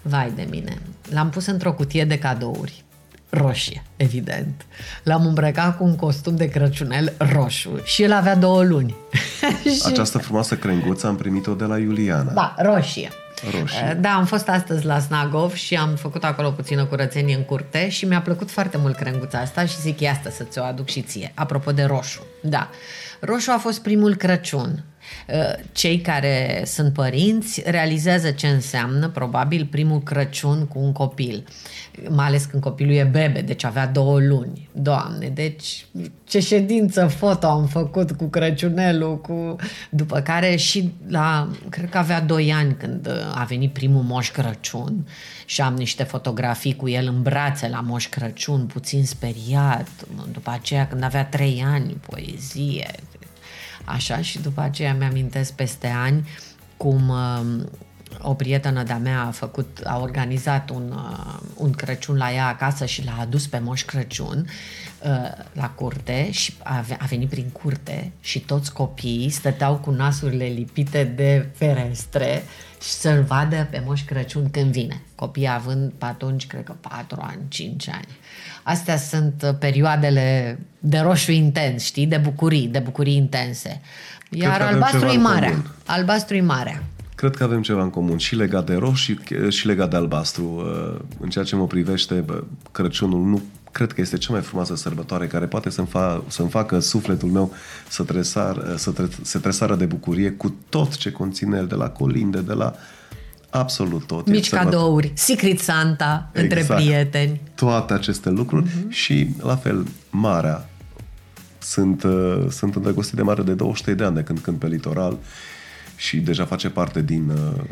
Vai 0.02 0.32
de 0.36 0.46
mine. 0.50 0.78
L-am 1.10 1.30
pus 1.30 1.46
într-o 1.46 1.72
cutie 1.72 2.04
de 2.04 2.18
cadouri 2.18 2.83
roșie, 3.36 3.82
evident. 3.96 4.66
L-am 5.02 5.26
îmbrăcat 5.26 5.76
cu 5.76 5.84
un 5.84 5.96
costum 5.96 6.36
de 6.36 6.48
Crăciunel 6.48 7.12
roșu 7.18 7.80
și 7.84 8.02
el 8.02 8.12
avea 8.12 8.36
două 8.36 8.62
luni. 8.62 8.96
Această 9.86 10.18
frumoasă 10.18 10.56
crenguță 10.56 11.06
am 11.06 11.16
primit-o 11.16 11.54
de 11.54 11.64
la 11.64 11.78
Iuliana. 11.78 12.32
Da, 12.32 12.54
roșie. 12.58 13.10
Roșie. 13.60 13.98
Da, 14.00 14.10
am 14.14 14.24
fost 14.24 14.48
astăzi 14.48 14.84
la 14.84 14.98
Snagov 14.98 15.54
și 15.54 15.74
am 15.74 15.94
făcut 15.94 16.24
acolo 16.24 16.50
puțină 16.50 16.84
curățenie 16.84 17.34
în 17.34 17.42
curte 17.42 17.88
și 17.88 18.04
mi-a 18.04 18.20
plăcut 18.20 18.50
foarte 18.50 18.76
mult 18.76 18.96
crenguța 18.96 19.38
asta 19.38 19.64
și 19.64 19.80
zic, 19.80 20.00
ia 20.00 20.10
asta 20.10 20.30
să 20.30 20.44
ți-o 20.44 20.62
aduc 20.62 20.88
și 20.88 21.02
ție. 21.02 21.32
Apropo 21.34 21.72
de 21.72 21.82
roșu. 21.82 22.22
Da. 22.42 22.68
Roșu 23.20 23.50
a 23.50 23.58
fost 23.58 23.82
primul 23.82 24.14
Crăciun. 24.14 24.84
Uh, 25.28 25.64
cei 25.72 26.00
care 26.00 26.62
sunt 26.66 26.92
părinți 26.92 27.62
realizează 27.64 28.30
ce 28.30 28.46
înseamnă 28.46 29.08
probabil 29.08 29.68
primul 29.70 30.02
Crăciun 30.02 30.66
cu 30.66 30.78
un 30.78 30.92
copil. 30.92 31.44
Mai 32.08 32.26
ales 32.26 32.44
când 32.44 32.62
copilul 32.62 32.94
e 32.94 33.02
bebe, 33.02 33.40
deci 33.40 33.64
avea 33.64 33.86
două 33.86 34.20
luni. 34.20 34.68
Doamne, 34.72 35.28
deci 35.28 35.86
ce 36.24 36.40
ședință 36.40 37.06
foto 37.06 37.46
am 37.46 37.66
făcut 37.66 38.12
cu 38.12 38.24
Crăciunelul, 38.24 39.20
cu... 39.20 39.56
după 39.90 40.20
care 40.20 40.56
și 40.56 40.92
la, 41.08 41.50
cred 41.68 41.90
că 41.90 41.98
avea 41.98 42.20
doi 42.20 42.52
ani 42.52 42.74
când 42.74 43.08
a 43.34 43.44
venit 43.44 43.72
primul 43.72 44.02
Moș 44.02 44.30
Crăciun 44.30 45.06
și 45.44 45.60
am 45.60 45.74
niște 45.74 46.02
fotografii 46.02 46.76
cu 46.76 46.88
el 46.88 47.06
în 47.06 47.22
brațe 47.22 47.68
la 47.68 47.80
Moș 47.80 48.08
Crăciun, 48.08 48.66
puțin 48.66 49.04
speriat. 49.04 49.88
După 50.32 50.50
aceea, 50.50 50.86
când 50.88 51.02
avea 51.02 51.24
trei 51.24 51.64
ani, 51.66 51.96
poezie, 52.10 52.90
așa, 53.84 54.20
și 54.20 54.40
după 54.40 54.60
aceea 54.60 54.94
mi-amintesc 54.94 55.52
peste 55.52 55.86
ani 55.86 56.28
cum 56.76 57.08
uh, 57.08 57.64
o 58.22 58.34
prietenă 58.34 58.82
de-a 58.82 58.98
mea 58.98 59.22
a 59.22 59.30
făcut, 59.30 59.80
a 59.84 60.00
organizat 60.00 60.70
un, 60.70 60.92
uh, 60.94 61.38
un 61.54 61.70
Crăciun 61.70 62.16
la 62.16 62.32
ea 62.32 62.46
acasă 62.46 62.86
și 62.86 63.04
l-a 63.04 63.16
adus 63.20 63.46
pe 63.46 63.58
Moș 63.58 63.84
Crăciun. 63.84 64.38
uh, 64.38 64.93
la 65.52 65.70
curte 65.70 66.30
și 66.30 66.54
a, 66.62 66.84
a 66.98 67.04
venit 67.08 67.28
prin 67.28 67.48
curte 67.52 68.12
și 68.20 68.40
toți 68.40 68.72
copiii 68.72 69.28
stăteau 69.28 69.76
cu 69.76 69.90
nasurile 69.90 70.44
lipite 70.44 71.12
de 71.16 71.46
ferestre 71.54 72.42
și 72.82 72.90
să-l 72.90 73.22
vadă 73.22 73.68
pe 73.70 73.82
Moș 73.86 74.04
Crăciun 74.04 74.50
când 74.50 74.72
vine. 74.72 75.02
Copiii 75.14 75.48
având 75.48 75.92
pe 75.98 76.04
atunci, 76.04 76.46
cred 76.46 76.64
că 76.64 76.74
4 76.80 77.18
ani, 77.20 77.40
5 77.48 77.88
ani. 77.88 78.08
Astea 78.62 78.96
sunt 78.96 79.42
uh, 79.44 79.54
perioadele 79.58 80.58
de 80.78 80.98
roșu 80.98 81.32
intens, 81.32 81.84
știi, 81.84 82.06
de 82.06 82.16
bucurii, 82.16 82.68
de 82.68 82.78
bucurii 82.78 83.16
intense. 83.16 83.80
Iar 84.30 84.60
albastru 84.60 85.06
e 85.06 85.16
marea. 85.16 85.62
Albastru 85.86 86.36
e 86.36 86.40
marea. 86.40 86.82
Cred 87.14 87.36
că 87.36 87.44
avem 87.44 87.62
ceva 87.62 87.82
în 87.82 87.90
comun 87.90 88.18
și 88.18 88.34
legat 88.34 88.66
de 88.66 88.74
roșu 88.74 89.14
și 89.48 89.66
legat 89.66 89.90
de 89.90 89.96
albastru. 89.96 90.42
Uh, 90.42 91.00
în 91.20 91.28
ceea 91.28 91.44
ce 91.44 91.56
mă 91.56 91.66
privește, 91.66 92.24
Crăciunul 92.72 93.20
nu 93.20 93.42
cred 93.74 93.92
că 93.92 94.00
este 94.00 94.18
cea 94.18 94.32
mai 94.32 94.40
frumoasă 94.40 94.76
sărbătoare 94.76 95.26
care 95.26 95.46
poate 95.46 95.70
să-mi, 95.70 95.88
fa- 95.88 96.26
să-mi 96.26 96.48
facă 96.48 96.78
sufletul 96.78 97.28
meu 97.28 97.52
să, 97.88 98.02
tresar, 98.02 98.74
să 98.76 98.90
tre- 98.90 99.08
se 99.22 99.38
tresară 99.38 99.74
de 99.74 99.84
bucurie 99.84 100.30
cu 100.30 100.54
tot 100.68 100.96
ce 100.96 101.10
conține 101.10 101.56
el, 101.56 101.66
de 101.66 101.74
la 101.74 101.88
colinde, 101.88 102.40
de 102.40 102.52
la 102.52 102.74
absolut 103.50 104.06
tot. 104.06 104.28
Mici 104.28 104.50
cadouri, 104.50 105.12
Secret 105.14 105.58
Santa 105.58 106.30
exact. 106.32 106.52
între 106.52 106.74
prieteni. 106.74 107.40
Toate 107.54 107.92
aceste 107.92 108.30
lucruri 108.30 108.68
uh-huh. 108.68 108.88
și, 108.88 109.28
la 109.42 109.56
fel, 109.56 109.86
marea. 110.10 110.68
Sunt, 111.58 112.02
uh, 112.02 112.46
sunt 112.50 112.74
îndrăgostit 112.74 113.16
de 113.16 113.22
mare 113.22 113.42
de 113.42 113.54
23 113.54 113.94
de 113.94 114.04
ani 114.04 114.14
de 114.14 114.22
când 114.22 114.38
cânt 114.38 114.58
pe 114.58 114.66
litoral 114.66 115.18
și 115.96 116.16
deja 116.16 116.44
face 116.44 116.68
parte 116.68 117.02
din, 117.02 117.30
uh, 117.30 117.64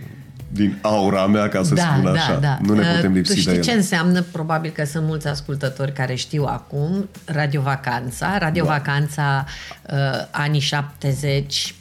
din 0.52 0.78
aura 0.82 1.26
mea, 1.26 1.48
ca 1.48 1.62
să 1.62 1.74
da, 1.74 1.82
spun 1.82 2.04
da, 2.04 2.10
așa. 2.10 2.34
Da. 2.34 2.58
Nu 2.62 2.74
ne 2.74 2.94
putem 2.94 3.10
uh, 3.10 3.16
lipsi 3.16 3.34
tu 3.34 3.40
știi 3.40 3.52
de 3.52 3.60
ce 3.60 3.70
el. 3.70 3.76
înseamnă? 3.76 4.22
Probabil 4.22 4.70
că 4.70 4.84
sunt 4.84 5.04
mulți 5.06 5.26
ascultători 5.28 5.92
care 5.92 6.14
știu 6.14 6.44
acum 6.44 7.08
Radio 7.24 7.60
Vacanța. 7.60 8.38
Radio 8.38 8.64
da. 8.64 8.70
Vacanța 8.70 9.44
uh, 9.92 9.98
anii 10.30 10.60
70 10.60 11.74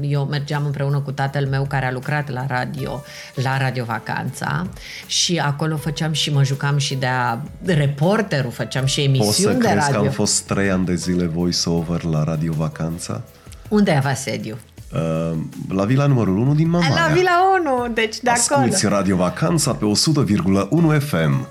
eu 0.00 0.24
mergeam 0.24 0.64
împreună 0.64 0.98
cu 0.98 1.12
tatăl 1.12 1.46
meu 1.46 1.64
care 1.64 1.86
a 1.86 1.92
lucrat 1.92 2.30
la 2.30 2.46
radio, 2.46 3.02
la 3.34 3.58
Radio 3.58 3.84
Vacanța 3.84 4.66
și 5.06 5.38
acolo 5.38 5.76
făceam 5.76 6.12
și 6.12 6.32
mă 6.32 6.44
jucam 6.44 6.78
și 6.78 6.94
de 6.94 7.06
a 7.06 7.38
reporterul, 7.64 8.50
făceam 8.50 8.84
și 8.84 9.00
emisiuni 9.00 9.60
de 9.60 9.72
radio. 9.74 10.00
că 10.00 10.06
am 10.06 10.12
fost 10.12 10.42
trei 10.42 10.70
ani 10.70 10.84
de 10.84 10.94
zile 10.94 11.26
voice-over 11.26 12.02
la 12.02 12.24
Radio 12.24 12.52
Vacanța? 12.52 13.22
Unde 13.68 13.90
avea 13.90 14.14
sediu? 14.14 14.58
Uh, 14.94 15.38
la 15.68 15.84
vila 15.84 16.06
numărul 16.06 16.36
1 16.36 16.54
din 16.54 16.68
Mamaia. 16.68 17.06
La 17.08 17.14
vila 17.14 17.32
1, 17.84 17.88
deci 17.94 18.20
de 18.20 18.30
acolo. 18.30 18.60
Asculți 18.60 18.86
Radio 18.86 19.16
Vacanța 19.16 19.74
pe 19.74 19.84
100,1 20.94 21.00
FM. 21.00 21.46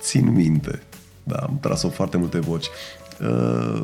Țin 0.00 0.32
minte. 0.32 0.82
Da, 1.22 1.36
am 1.36 1.58
tras-o 1.60 1.88
foarte 1.88 2.16
multe 2.16 2.38
voci. 2.38 2.66
Uh, 3.20 3.82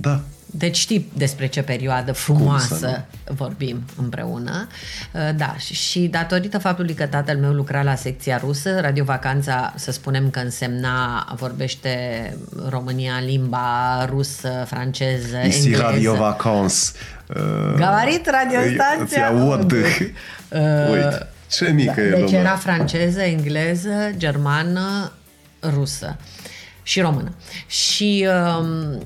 Da. 0.00 0.20
Deci 0.50 0.76
știi 0.76 1.10
despre 1.16 1.46
ce 1.46 1.62
perioadă 1.62 2.12
frumoasă 2.12 3.04
vorbim 3.24 3.82
împreună. 3.96 4.66
Uh, 5.12 5.20
Da, 5.36 5.54
și- 5.58 5.74
și 5.74 6.00
datorită 6.00 6.58
faptului 6.58 6.94
că 6.94 7.06
tatăl 7.06 7.36
meu 7.36 7.52
lucra 7.52 7.82
la 7.82 7.94
secția 7.94 8.36
rusă, 8.36 8.80
Radio 8.80 9.04
Vacanța, 9.04 9.72
să 9.76 9.92
spunem 9.92 10.30
că 10.30 10.38
însemna, 10.38 11.26
vorbește 11.38 11.96
România 12.68 13.12
în 13.14 13.24
limba 13.24 14.04
rusă, 14.08 14.64
franceză, 14.66 15.36
Ici 15.46 15.54
engleză. 15.54 15.82
Radio 15.82 16.14
Vacans. 16.14 16.92
Uh, 17.28 17.74
Gabarit 17.76 18.26
radiostația 18.30 19.02
Îți 19.02 19.18
aud. 19.40 19.60
Odâh. 19.60 19.98
Uite, 20.92 21.26
ce 21.50 21.70
mică 21.70 22.00
e 22.00 22.10
Deci 22.10 22.20
lumea. 22.20 22.40
era 22.40 22.56
franceză, 22.56 23.20
engleză, 23.20 24.10
germană, 24.16 25.12
rusă 25.74 26.16
și 26.82 27.00
română. 27.00 27.32
Și 27.66 28.28
um, 28.60 29.02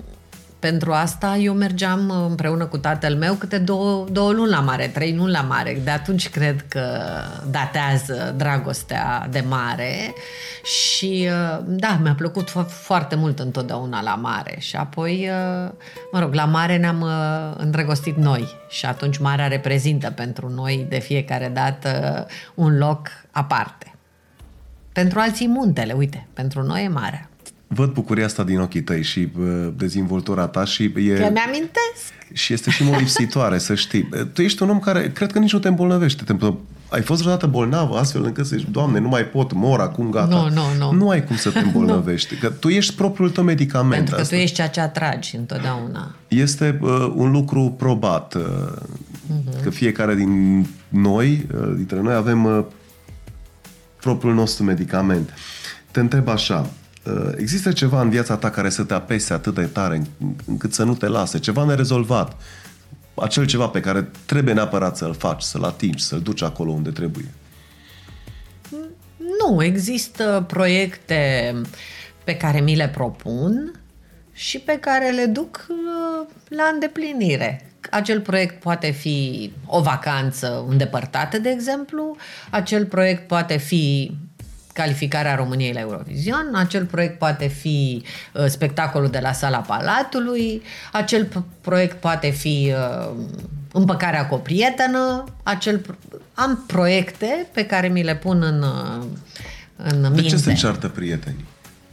pentru 0.61 0.93
asta 0.93 1.37
eu 1.37 1.55
mergeam 1.55 2.11
împreună 2.29 2.67
cu 2.67 2.79
tatăl 2.79 3.17
meu 3.17 3.35
câte 3.35 3.59
două, 3.59 4.07
două 4.13 4.33
luni 4.33 4.51
la 4.51 4.61
mare, 4.61 4.87
trei 4.87 5.15
luni 5.17 5.31
la 5.31 5.41
mare. 5.41 5.81
De 5.85 5.91
atunci 5.91 6.31
cred 6.31 6.65
că 6.69 7.01
datează 7.51 8.35
dragostea 8.37 9.27
de 9.31 9.45
mare 9.49 10.15
și 10.63 11.29
uh, 11.29 11.59
da, 11.67 11.99
mi-a 12.03 12.15
plăcut 12.15 12.51
fo- 12.51 12.69
foarte 12.69 13.15
mult 13.15 13.39
întotdeauna 13.39 14.03
la 14.03 14.15
mare 14.15 14.57
și 14.59 14.77
apoi, 14.77 15.29
uh, 15.29 15.71
mă 16.13 16.21
rog, 16.21 16.35
la 16.35 16.45
mare 16.45 16.77
ne-am 16.77 17.01
uh, 17.01 17.55
îndrăgostit 17.57 18.17
noi 18.17 18.49
și 18.69 18.87
atunci 18.87 19.19
marea 19.19 19.47
reprezintă 19.47 20.11
pentru 20.11 20.49
noi 20.49 20.87
de 20.89 20.99
fiecare 20.99 21.49
dată 21.49 22.27
un 22.55 22.79
loc 22.79 23.09
aparte. 23.31 23.95
Pentru 24.93 25.21
alții 25.21 25.49
muntele, 25.49 25.93
uite, 25.93 26.27
pentru 26.33 26.63
noi 26.63 26.85
e 26.85 26.89
marea. 26.89 27.30
Văd 27.75 27.93
bucuria 27.93 28.25
asta 28.25 28.45
din 28.45 28.59
ochii 28.61 28.83
tăi 28.83 29.03
și 29.03 29.29
uh, 29.41 29.69
dezvoltura 29.77 30.47
ta 30.47 30.65
și 30.65 30.91
Că 30.91 31.01
e, 31.01 31.13
mi-amintesc. 31.19 32.13
și 32.33 32.53
este 32.53 32.71
și 32.71 32.85
molipsitoare, 32.85 33.59
să 33.59 33.75
știi. 33.75 34.09
Tu 34.33 34.43
ești 34.43 34.63
un 34.63 34.71
om 34.71 34.79
care 34.79 35.11
cred 35.11 35.33
că 35.33 35.39
nici 35.39 35.53
nu 35.53 35.59
te 35.59 35.69
îmbolnăvește. 35.69 36.23
Te 36.25 36.33
împol- 36.33 36.59
ai 36.89 37.03
fost 37.03 37.21
vreodată 37.21 37.47
bolnav 37.47 37.93
astfel 37.93 38.25
încât 38.25 38.47
să 38.47 38.57
zici, 38.57 38.69
Doamne, 38.71 38.99
nu 38.99 39.09
mai 39.09 39.23
pot, 39.25 39.53
mor 39.53 39.81
acum, 39.81 40.11
gata. 40.11 40.35
Nu, 40.37 40.49
nu, 40.49 40.63
nu. 40.79 40.93
Nu 40.93 41.09
ai 41.09 41.25
cum 41.25 41.37
să 41.37 41.51
te 41.51 41.59
îmbolnăvești. 41.67 42.35
Că 42.35 42.49
tu 42.51 42.69
ești 42.69 42.95
propriul 42.95 43.31
tău 43.31 43.45
medicament. 43.45 43.95
Pentru 43.95 44.15
că 44.15 44.21
asta. 44.21 44.37
tu 44.37 44.41
ești 44.43 44.55
ceea 44.55 44.69
ce 44.69 44.81
atragi 44.81 45.37
întotdeauna. 45.37 46.15
Este 46.29 46.79
uh, 46.83 47.13
un 47.15 47.31
lucru 47.31 47.75
probat. 47.79 48.35
Uh, 48.35 48.43
Mhm. 49.45 49.63
Că 49.63 49.71
fiecare 49.71 50.15
din 50.15 50.67
noi, 50.89 51.47
uh, 51.55 51.73
dintre 51.77 52.01
noi, 52.01 52.15
avem 52.15 52.45
uh, 52.45 52.65
propriul 54.01 54.35
nostru 54.35 54.65
medicament. 54.65 55.31
Te 55.91 56.01
întreb 56.01 56.29
așa, 56.29 56.59
uh, 56.61 56.67
există 57.37 57.73
ceva 57.73 58.01
în 58.01 58.11
viața 58.11 58.37
ta 58.37 58.51
care 58.51 58.71
să 58.71 58.85
te 58.85 58.95
apese 58.95 59.33
atât 59.33 59.55
de 59.55 59.65
tare 59.65 59.97
în- 59.97 60.35
încât 60.47 60.73
să 60.73 60.85
nu 60.85 60.95
te 60.95 61.07
lase? 61.07 61.39
Ceva 61.39 61.65
nerezolvat? 61.65 62.37
Acel 63.15 63.47
ceva 63.47 63.69
pe 63.69 63.81
care 63.81 64.11
trebuie 64.27 64.55
neapărat 64.55 64.97
să-l 64.97 65.15
faci, 65.15 65.43
să-l 65.43 65.65
atingi, 65.65 66.05
să-l 66.05 66.21
duci 66.21 66.43
acolo 66.43 66.71
unde 66.73 66.91
trebuie. 66.91 67.29
Nu, 69.19 69.63
există 69.63 70.45
proiecte 70.47 71.55
pe 72.25 72.37
care 72.37 72.61
mi 72.61 72.77
le 72.77 72.89
propun 72.89 73.81
și 74.33 74.59
pe 74.59 74.79
care 74.81 75.11
le 75.11 75.25
duc 75.25 75.67
uh, 75.69 76.27
la 76.49 76.71
îndeplinire. 76.73 77.71
Acel 77.91 78.21
proiect 78.21 78.61
poate 78.61 78.91
fi 78.91 79.53
o 79.67 79.81
vacanță 79.83 80.65
îndepărtată, 80.69 81.39
de 81.39 81.49
exemplu, 81.49 82.17
acel 82.51 82.87
proiect 82.87 83.27
poate 83.27 83.57
fi 83.57 84.17
calificarea 84.81 85.35
României 85.35 85.73
la 85.73 85.81
Eurovision, 85.81 86.51
acel 86.55 86.85
proiect 86.85 87.19
poate 87.19 87.47
fi 87.47 88.03
uh, 88.35 88.45
spectacolul 88.47 89.09
de 89.11 89.19
la 89.19 89.33
Sala 89.33 89.59
Palatului, 89.59 90.63
acel 90.93 91.27
p- 91.27 91.43
proiect 91.61 91.97
poate 92.01 92.31
fi 92.31 92.73
uh, 92.75 93.11
împăcarea 93.73 94.27
cu 94.27 94.35
o 94.35 94.39
prietenă, 94.39 95.25
acel 95.43 95.79
pro- 95.79 95.95
am 96.35 96.65
proiecte 96.67 97.47
pe 97.53 97.67
care 97.67 97.89
mi 97.89 98.03
le 98.03 98.17
pun 98.17 98.43
în, 98.43 98.63
uh, 98.63 99.05
în 99.77 100.03
De 100.03 100.09
minte. 100.09 100.23
ce 100.29 100.37
se 100.37 100.53
ceartă 100.53 100.89
prietenii? 100.89 101.45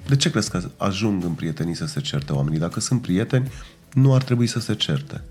De 0.08 0.16
ce 0.16 0.30
crezi 0.32 0.50
că 0.50 0.62
ajung 0.78 1.24
în 1.24 1.32
prietenii 1.34 1.76
să 1.76 1.86
se 1.86 2.00
certe 2.02 2.32
oamenii? 2.34 2.60
Dacă 2.60 2.80
sunt 2.80 3.02
prieteni, 3.02 3.52
nu 3.94 4.14
ar 4.14 4.24
trebui 4.24 4.48
să 4.48 4.60
se 4.60 4.74
certe. 4.76 5.22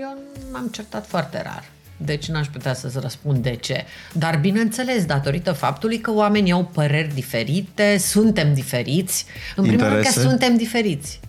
Eu 0.00 0.18
m-am 0.52 0.68
certat 0.72 1.06
foarte 1.06 1.42
rar. 1.42 1.64
Deci 1.96 2.28
n-aș 2.28 2.46
putea 2.46 2.74
să-ți 2.74 2.98
răspund 3.00 3.42
de 3.42 3.56
ce. 3.60 3.84
Dar 4.12 4.38
bineînțeles, 4.38 5.04
datorită 5.04 5.52
faptului 5.52 5.98
că 5.98 6.12
oamenii 6.12 6.52
au 6.52 6.64
păreri 6.64 7.14
diferite, 7.14 7.96
suntem 7.98 8.54
diferiți. 8.54 9.26
În 9.56 9.64
primul 9.64 9.80
rând 9.80 9.92
că 9.92 9.96
Interese? 9.96 10.28
suntem 10.28 10.56
diferiți. 10.56 11.20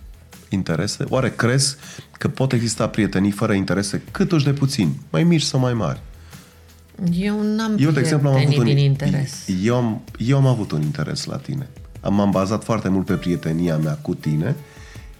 Interese? 0.48 1.04
Oare 1.08 1.30
crezi 1.30 1.76
că 2.12 2.28
pot 2.28 2.52
exista 2.52 2.88
prietenii 2.88 3.30
fără 3.30 3.52
interese 3.52 4.02
câtuși 4.10 4.44
de 4.44 4.52
puțini, 4.52 5.00
mai 5.10 5.24
mici 5.24 5.42
sau 5.42 5.60
mai 5.60 5.74
mari? 5.74 6.00
Eu 7.12 7.42
n-am 7.42 7.76
Eu, 7.78 7.90
de 7.90 8.00
exemplu, 8.00 8.28
am 8.28 8.36
avut 8.36 8.56
un, 8.56 8.64
din 8.64 8.78
interes. 8.78 9.44
Eu 9.62 9.76
am, 9.76 10.02
eu 10.18 10.36
am 10.36 10.46
avut 10.46 10.70
un 10.70 10.82
interes 10.82 11.24
la 11.24 11.36
tine. 11.36 11.68
Am 12.00 12.14
m-am 12.14 12.30
bazat 12.30 12.64
foarte 12.64 12.88
mult 12.88 13.06
pe 13.06 13.14
prietenia 13.14 13.76
mea 13.76 13.98
cu 14.02 14.14
tine 14.14 14.54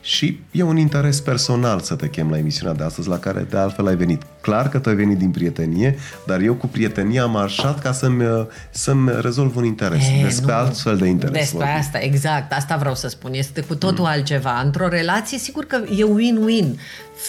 și 0.01 0.41
e 0.51 0.63
un 0.63 0.77
interes 0.77 1.21
personal 1.21 1.81
să 1.81 1.95
te 1.95 2.09
chem 2.09 2.31
la 2.31 2.39
emisiunea 2.39 2.75
de 2.75 2.85
astăzi, 2.85 3.09
la 3.09 3.19
care 3.19 3.47
de 3.51 3.57
altfel 3.57 3.87
ai 3.87 3.97
venit. 3.97 4.23
Clar 4.41 4.69
că 4.69 4.79
tu 4.79 4.89
ai 4.89 4.95
venit 4.95 5.19
din 5.19 5.31
prietenie, 5.31 5.99
dar 6.27 6.41
eu 6.41 6.55
cu 6.55 6.67
prietenia 6.67 7.23
am 7.23 7.31
marșat 7.31 7.81
ca 7.81 7.93
să-mi, 7.93 8.47
să-mi 8.71 9.11
rezolv 9.21 9.57
un 9.57 9.65
interes. 9.65 10.05
E, 10.07 10.23
despre 10.23 10.53
nu. 10.53 10.59
altfel 10.59 10.97
de 10.97 11.07
interes. 11.07 11.33
Despre 11.33 11.59
vorbim. 11.59 11.79
asta, 11.79 11.99
exact. 11.99 12.53
Asta 12.53 12.77
vreau 12.77 12.95
să 12.95 13.09
spun. 13.09 13.33
Este 13.33 13.61
cu 13.61 13.75
totul 13.75 14.05
mm. 14.05 14.11
altceva. 14.11 14.61
Într-o 14.65 14.89
relație, 14.89 15.39
sigur 15.39 15.65
că 15.65 15.77
e 15.77 16.05
win-win. 16.05 16.79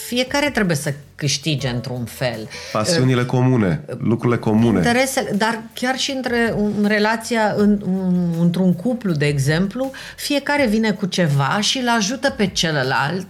Fiecare 0.08 0.50
trebuie 0.50 0.76
să 0.76 0.94
câștige 1.20 1.68
într-un 1.68 2.06
fel. 2.06 2.48
Pasiunile 2.72 3.26
comune, 3.26 3.86
lucrurile 3.98 4.40
comune. 4.40 4.78
Interesele, 4.78 5.32
dar 5.38 5.62
chiar 5.74 5.98
și 5.98 6.12
între 6.12 6.54
în 6.58 6.86
relația, 6.88 7.54
în, 7.58 7.82
în, 7.86 8.34
într-un 8.40 8.74
cuplu, 8.74 9.12
de 9.12 9.26
exemplu, 9.26 9.92
fiecare 10.16 10.68
vine 10.68 10.92
cu 10.92 11.06
ceva 11.06 11.58
și 11.62 11.78
îl 11.78 11.88
ajută 11.90 12.30
pe 12.30 12.48
celălalt. 12.48 13.28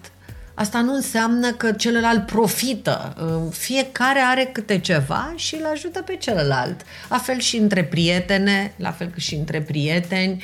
Asta 0.53 0.81
nu 0.81 0.93
înseamnă 0.93 1.51
că 1.51 1.71
celălalt 1.71 2.25
profită. 2.25 3.13
Fiecare 3.51 4.19
are 4.19 4.49
câte 4.53 4.79
ceva 4.79 5.33
și 5.35 5.55
îl 5.55 5.65
ajută 5.73 6.01
pe 6.01 6.15
celălalt. 6.15 6.81
La 7.09 7.17
fel 7.17 7.39
și 7.39 7.57
între 7.57 7.83
prietene, 7.83 8.73
la 8.77 8.91
fel 8.91 9.11
și 9.17 9.35
între 9.35 9.61
prieteni. 9.61 10.43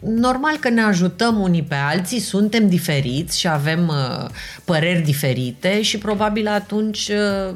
Normal 0.00 0.56
că 0.56 0.68
ne 0.68 0.82
ajutăm 0.82 1.40
unii 1.40 1.62
pe 1.62 1.74
alții, 1.74 2.18
suntem 2.18 2.68
diferiți 2.68 3.38
și 3.38 3.48
avem 3.48 3.88
uh, 3.88 4.28
păreri 4.64 5.00
diferite 5.00 5.82
și 5.82 5.98
probabil 5.98 6.46
atunci 6.48 7.10
uh, 7.48 7.54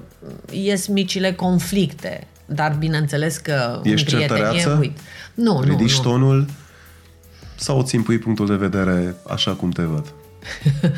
ies 0.50 0.86
micile 0.86 1.32
conflicte. 1.32 2.26
Dar 2.46 2.76
bineînțeles 2.78 3.36
că 3.36 3.80
Ești 3.82 4.12
în 4.12 4.18
prietenie, 4.18 4.44
certăreață? 4.44 4.78
uit. 4.80 4.98
Nu, 5.34 5.52
nu, 5.52 5.60
Ridici 5.60 5.96
nu. 5.96 6.02
tonul 6.02 6.46
sau 7.56 7.78
îți 7.78 7.94
impui 7.94 8.18
punctul 8.18 8.46
de 8.46 8.54
vedere 8.54 9.14
așa 9.28 9.52
cum 9.52 9.70
te 9.70 9.82
văd? 9.82 10.12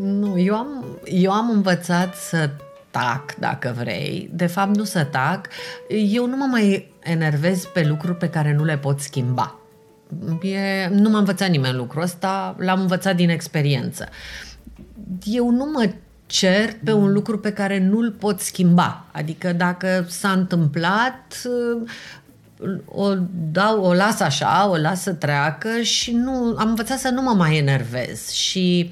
Nu, 0.00 0.38
eu 0.38 0.54
am, 0.54 0.84
eu 1.04 1.32
am 1.32 1.50
învățat 1.50 2.16
să 2.16 2.50
tac, 2.90 3.34
dacă 3.38 3.74
vrei. 3.78 4.30
De 4.32 4.46
fapt, 4.46 4.76
nu 4.76 4.84
să 4.84 5.04
tac. 5.04 5.48
Eu 5.88 6.26
nu 6.26 6.36
mă 6.36 6.44
mai 6.50 6.92
enervez 7.02 7.64
pe 7.64 7.84
lucruri 7.84 8.16
pe 8.16 8.28
care 8.28 8.54
nu 8.54 8.64
le 8.64 8.76
pot 8.78 9.00
schimba. 9.00 9.59
E, 10.42 10.88
nu 10.88 11.10
m-a 11.10 11.18
învățat 11.18 11.48
nimeni 11.48 11.76
lucrul 11.76 12.02
ăsta, 12.02 12.56
l-am 12.58 12.80
învățat 12.80 13.16
din 13.16 13.28
experiență. 13.28 14.08
Eu 15.24 15.50
nu 15.50 15.64
mă 15.64 15.92
cer 16.26 16.76
pe 16.84 16.92
un 16.92 17.12
lucru 17.12 17.38
pe 17.38 17.52
care 17.52 17.78
nu-l 17.78 18.10
pot 18.10 18.40
schimba. 18.40 19.04
Adică 19.12 19.52
dacă 19.52 20.04
s-a 20.08 20.30
întâmplat, 20.30 21.42
o 22.84 23.14
dau, 23.50 23.82
o 23.82 23.94
las 23.94 24.20
așa, 24.20 24.68
o 24.70 24.76
las 24.76 25.02
să 25.02 25.12
treacă 25.12 25.68
și 25.82 26.12
nu, 26.12 26.54
am 26.58 26.68
învățat 26.68 26.98
să 26.98 27.08
nu 27.08 27.22
mă 27.22 27.34
mai 27.36 27.56
enervez. 27.56 28.30
Și 28.30 28.90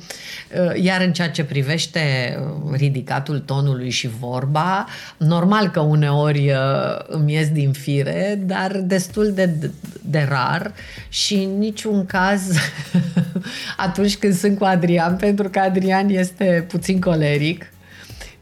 uh, 0.60 0.82
iar 0.82 1.00
în 1.00 1.12
ceea 1.12 1.30
ce 1.30 1.44
privește 1.44 2.00
uh, 2.40 2.76
ridicatul 2.76 3.38
tonului 3.38 3.90
și 3.90 4.08
vorba, 4.08 4.86
normal 5.16 5.68
că 5.68 5.80
uneori 5.80 6.50
uh, 6.50 6.98
îmi 7.06 7.32
ies 7.32 7.48
din 7.48 7.72
fire, 7.72 8.42
dar 8.46 8.76
destul 8.76 9.32
de, 9.32 9.46
de, 9.46 9.70
de 10.02 10.26
rar 10.28 10.72
și 11.08 11.34
în 11.34 11.58
niciun 11.58 12.06
caz 12.06 12.42
atunci 13.76 14.16
când 14.16 14.34
sunt 14.34 14.58
cu 14.58 14.64
Adrian, 14.64 15.16
pentru 15.16 15.48
că 15.48 15.58
Adrian 15.58 16.08
este 16.08 16.64
puțin 16.68 17.00
coleric, 17.00 17.72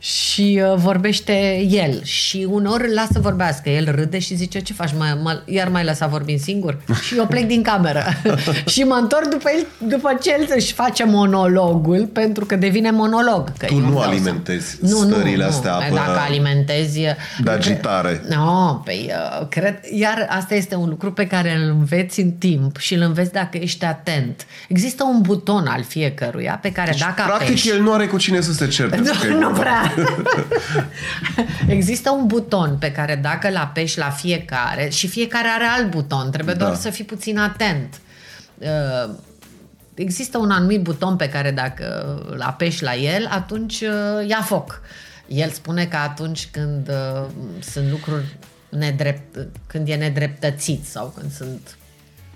și 0.07 0.63
uh, 0.63 0.77
vorbește 0.77 1.67
el 1.71 2.01
și 2.05 2.47
unor 2.51 2.81
îl 2.81 2.95
lasă 2.95 3.19
vorbească. 3.21 3.69
El 3.69 3.95
râde 3.95 4.19
și 4.19 4.35
zice, 4.35 4.61
ce 4.61 4.73
faci, 4.73 4.91
mă, 4.99 5.19
mă, 5.23 5.43
iar 5.45 5.69
mai 5.69 5.85
lăsa 5.85 6.07
vorbind 6.07 6.41
singur? 6.41 6.79
Și 7.07 7.17
eu 7.17 7.27
plec 7.27 7.47
din 7.47 7.63
cameră. 7.63 8.05
și 8.73 8.83
mă 8.83 8.95
întorc 8.95 9.29
după, 9.29 9.51
el, 9.57 9.89
după 9.89 10.19
ce 10.23 10.33
el 10.33 10.47
își 10.55 10.73
face 10.73 11.05
monologul, 11.05 12.07
pentru 12.13 12.45
că 12.45 12.57
devine 12.57 12.91
monolog. 12.91 13.53
Că 13.59 13.67
tu 13.67 13.75
eu 13.75 13.79
nu 13.81 13.87
îmi 13.87 13.95
dau 13.95 14.05
alimentezi 14.05 14.79
seama. 14.85 15.05
nu, 15.05 15.11
stările 15.11 15.43
nu, 15.45 15.51
astea 15.51 15.71
nu. 15.71 15.77
apă 15.77 15.95
Dacă 15.95 16.19
alimentezi... 16.19 17.01
de 17.43 17.51
agitare. 17.51 18.23
Nu, 18.29 18.35
no, 18.37 18.73
păi, 18.85 19.13
uh, 19.41 19.47
cred, 19.49 19.79
iar 19.93 20.27
asta 20.31 20.55
este 20.55 20.75
un 20.75 20.89
lucru 20.89 21.13
pe 21.13 21.27
care 21.27 21.57
îl 21.57 21.71
înveți 21.79 22.21
în 22.21 22.31
timp 22.31 22.79
și 22.79 22.95
îl 22.95 23.03
înveți 23.03 23.33
dacă 23.33 23.57
ești 23.57 23.85
atent. 23.85 24.47
Există 24.69 25.05
un 25.05 25.21
buton 25.21 25.67
al 25.67 25.83
fiecăruia 25.83 26.59
pe 26.63 26.73
care 26.73 26.91
Deci, 26.91 27.01
dacă 27.01 27.23
practic, 27.27 27.49
apeși... 27.49 27.69
el 27.69 27.83
nu 27.83 27.93
are 27.93 28.07
cu 28.07 28.17
cine 28.17 28.41
să 28.41 28.53
se 28.53 28.67
certe. 28.67 28.97
că 29.21 29.27
e 29.27 29.31
Nu, 29.31 29.39
nu 29.39 29.47
vorba. 29.47 29.61
prea. 29.61 29.96
Există 31.77 32.11
un 32.11 32.27
buton 32.27 32.77
pe 32.79 32.93
care 32.93 33.15
dacă 33.15 33.49
îl 33.49 33.57
apeși 33.57 33.99
la 33.99 34.11
fiecare, 34.11 34.89
și 34.89 35.09
fiecare 35.09 35.49
are 35.49 35.65
alt 35.65 35.91
buton, 35.91 36.31
trebuie 36.31 36.55
Da. 36.55 36.65
doar 36.65 36.77
să 36.77 36.91
fii 36.91 37.05
puțin 37.05 37.39
atent. 37.39 38.01
Uh, 38.59 39.15
Există 39.95 40.39
un 40.39 40.51
anumit 40.51 40.83
buton 40.83 41.17
pe 41.17 41.29
care 41.29 41.51
dacă 41.51 42.17
îl 42.31 42.41
apeși 42.41 42.83
la 42.83 42.95
el, 42.95 43.29
atunci 43.31 43.81
uh, 43.81 44.29
ia 44.29 44.43
foc. 44.43 44.81
El 45.29 45.51
spune 45.51 45.87
că 45.87 45.97
atunci 45.97 46.49
când 46.51 46.89
uh, 46.89 47.27
sunt 47.61 47.91
lucruri 47.91 48.37
nedrept, 48.69 49.47
când 49.67 49.89
e 49.89 49.95
nedreptățit 49.95 50.87
sau 50.87 51.15
când 51.19 51.33
sunt 51.33 51.77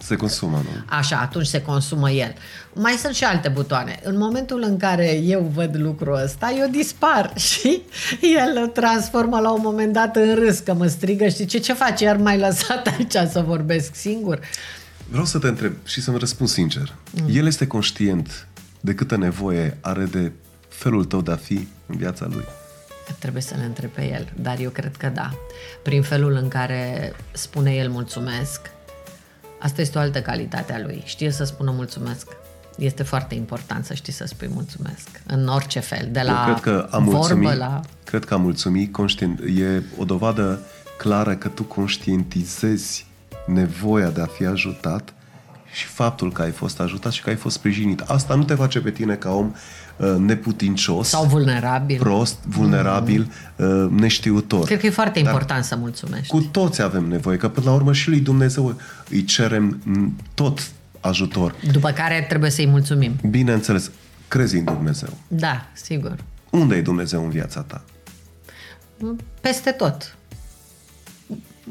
Se 0.02 0.16
consumă, 0.16 0.56
nu? 0.56 0.96
Așa, 0.96 1.16
atunci 1.16 1.46
se 1.46 1.62
consumă 1.62 2.10
el. 2.10 2.34
Mai 2.72 2.92
sunt 2.92 3.14
și 3.14 3.24
alte 3.24 3.48
butoane. 3.48 4.00
În 4.02 4.16
momentul 4.16 4.62
în 4.62 4.76
care 4.76 5.12
eu 5.12 5.50
văd 5.54 5.76
lucrul 5.76 6.20
ăsta, 6.22 6.54
eu 6.58 6.68
dispar 6.68 7.32
și 7.48 7.82
el 8.20 8.58
îl 8.62 8.66
transformă 8.66 9.40
la 9.40 9.50
un 9.50 9.60
moment 9.62 9.92
dat 9.92 10.16
în 10.16 10.34
râs, 10.34 10.58
că 10.58 10.74
mă 10.74 10.86
strigă 10.86 11.28
și 11.28 11.46
ce, 11.46 11.58
ce 11.58 11.72
faci? 11.72 12.00
Iar 12.00 12.16
mai 12.16 12.38
lăsat 12.38 12.86
aici 12.86 13.30
să 13.30 13.44
vorbesc 13.46 13.94
singur? 13.94 14.40
Vreau 15.08 15.24
să 15.24 15.38
te 15.38 15.48
întreb 15.48 15.72
și 15.84 16.02
să-mi 16.02 16.18
răspund 16.18 16.48
sincer. 16.48 16.94
Mm. 17.10 17.28
El 17.30 17.46
este 17.46 17.66
conștient 17.66 18.46
de 18.80 18.94
câtă 18.94 19.16
nevoie 19.16 19.76
are 19.80 20.04
de 20.04 20.32
felul 20.68 21.04
tău 21.04 21.20
de 21.20 21.32
a 21.32 21.36
fi 21.36 21.68
în 21.86 21.96
viața 21.96 22.26
lui. 22.30 22.44
Trebuie 23.18 23.42
să 23.42 23.54
le 23.58 23.64
întreb 23.64 23.90
pe 23.90 24.10
el, 24.12 24.32
dar 24.40 24.58
eu 24.58 24.70
cred 24.70 24.96
că 24.96 25.06
da. 25.14 25.30
Prin 25.82 26.02
felul 26.02 26.32
în 26.32 26.48
care 26.48 27.12
spune 27.32 27.74
el 27.74 27.88
mulțumesc, 27.88 28.60
asta 29.60 29.80
este 29.80 29.98
o 29.98 30.00
altă 30.00 30.22
calitate 30.22 30.72
a 30.72 30.80
lui. 30.80 31.02
Știe 31.04 31.30
să 31.30 31.44
spună 31.44 31.70
mulțumesc. 31.70 32.26
Este 32.78 33.02
foarte 33.02 33.34
important 33.34 33.84
să 33.84 33.94
știi 33.94 34.12
să 34.12 34.24
spui 34.24 34.48
mulțumesc. 34.52 35.08
În 35.26 35.46
orice 35.46 35.80
fel. 35.80 36.08
De 36.12 36.20
la 36.20 36.44
Eu 36.48 36.54
cred 36.54 36.74
că 36.74 36.88
a 36.90 36.98
mulțumi, 36.98 37.42
vorbă 37.44 37.58
la... 37.58 37.80
cred 38.04 38.24
că 38.24 38.34
a 38.34 38.36
mulțumi 38.36 38.90
conștient, 38.90 39.40
e 39.40 39.82
o 39.96 40.04
dovadă 40.04 40.60
clară 40.98 41.34
că 41.34 41.48
tu 41.48 41.62
conștientizezi 41.62 43.06
nevoia 43.46 44.10
de 44.10 44.20
a 44.20 44.26
fi 44.26 44.44
ajutat 44.44 45.14
și 45.72 45.86
faptul 45.86 46.32
că 46.32 46.42
ai 46.42 46.50
fost 46.50 46.80
ajutat 46.80 47.12
și 47.12 47.22
că 47.22 47.28
ai 47.28 47.36
fost 47.36 47.56
sprijinit. 47.56 48.00
Asta 48.00 48.34
nu 48.34 48.44
te 48.44 48.54
face 48.54 48.80
pe 48.80 48.90
tine 48.90 49.14
ca 49.14 49.30
om 49.30 49.46
uh, 49.46 49.54
neputincios, 50.18 51.08
Sau 51.08 51.24
vulnerabil. 51.24 51.98
prost, 51.98 52.38
vulnerabil, 52.44 53.32
uh, 53.56 53.66
neștiutor. 53.90 54.64
Cred 54.64 54.80
că 54.80 54.86
e 54.86 54.90
foarte 54.90 55.18
important 55.18 55.64
să 55.64 55.76
mulțumești. 55.76 56.26
Cu 56.26 56.40
toți 56.40 56.82
avem 56.82 57.04
nevoie, 57.04 57.36
că 57.36 57.48
până 57.48 57.66
la 57.66 57.74
urmă 57.74 57.92
și 57.92 58.08
lui 58.08 58.20
Dumnezeu 58.20 58.76
îi 59.08 59.24
cerem 59.24 59.80
m, 59.84 60.16
tot 60.34 60.70
ajutor. 61.00 61.54
După 61.72 61.90
care 61.90 62.26
trebuie 62.28 62.50
să-i 62.50 62.66
mulțumim. 62.66 63.12
Bineînțeles, 63.30 63.90
crezi 64.28 64.56
în 64.56 64.64
Dumnezeu. 64.64 65.08
Da, 65.28 65.68
sigur. 65.72 66.14
Unde 66.50 66.76
e 66.76 66.80
Dumnezeu 66.82 67.24
în 67.24 67.30
viața 67.30 67.60
ta? 67.60 67.84
Peste 69.40 69.70
tot. 69.70 70.16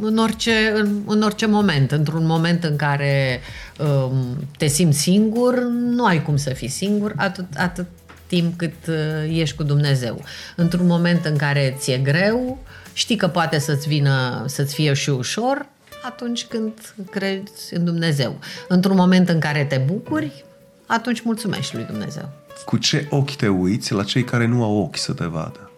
În 0.02 0.18
orice, 0.18 0.72
în, 0.76 1.00
în 1.06 1.22
orice 1.22 1.46
moment. 1.46 1.92
Într-un 1.92 2.26
moment 2.26 2.64
în 2.64 2.76
care 2.76 3.40
um, 3.80 4.48
te 4.58 4.68
simți 4.68 5.00
singur, 5.00 5.60
nu 5.70 6.06
ai 6.06 6.22
cum 6.24 6.36
să 6.38 6.50
fii 6.50 6.68
singur 6.68 7.14
atât, 7.16 7.46
atât 7.58 7.86
timp 8.30 8.58
cât 8.58 8.88
uh, 8.88 8.96
ești 9.28 9.56
cu 9.56 9.64
Dumnezeu. 9.64 10.24
Într-un 10.56 10.86
moment 10.86 11.26
în 11.26 11.38
care 11.38 11.76
ți-e 11.80 11.98
greu, 11.98 12.60
știi 12.94 13.16
că 13.16 13.28
poate 13.28 13.60
să-ți 13.60 13.88
vină, 13.88 14.44
să-ți 14.48 14.74
fie 14.74 14.94
și 14.94 15.10
ușor, 15.10 15.66
atunci 16.04 16.46
când 16.46 16.74
crezi 17.12 17.74
în 17.74 17.86
Dumnezeu. 17.86 18.40
Într-un 18.68 18.96
moment 18.96 19.30
în 19.30 19.40
care 19.40 19.66
te 19.66 19.78
bucuri, 19.78 20.46
atunci 20.86 21.22
mulțumești 21.22 21.76
lui 21.76 21.84
Dumnezeu. 21.84 22.30
Cu 22.66 22.78
ce 22.78 23.08
ochi 23.10 23.36
te 23.36 23.48
uiți 23.48 23.94
la 23.94 24.04
cei 24.04 24.24
care 24.24 24.46
nu 24.46 24.64
au 24.64 24.78
ochi 24.78 24.98
să 24.98 25.14
te 25.14 25.26
vadă? 25.26 25.72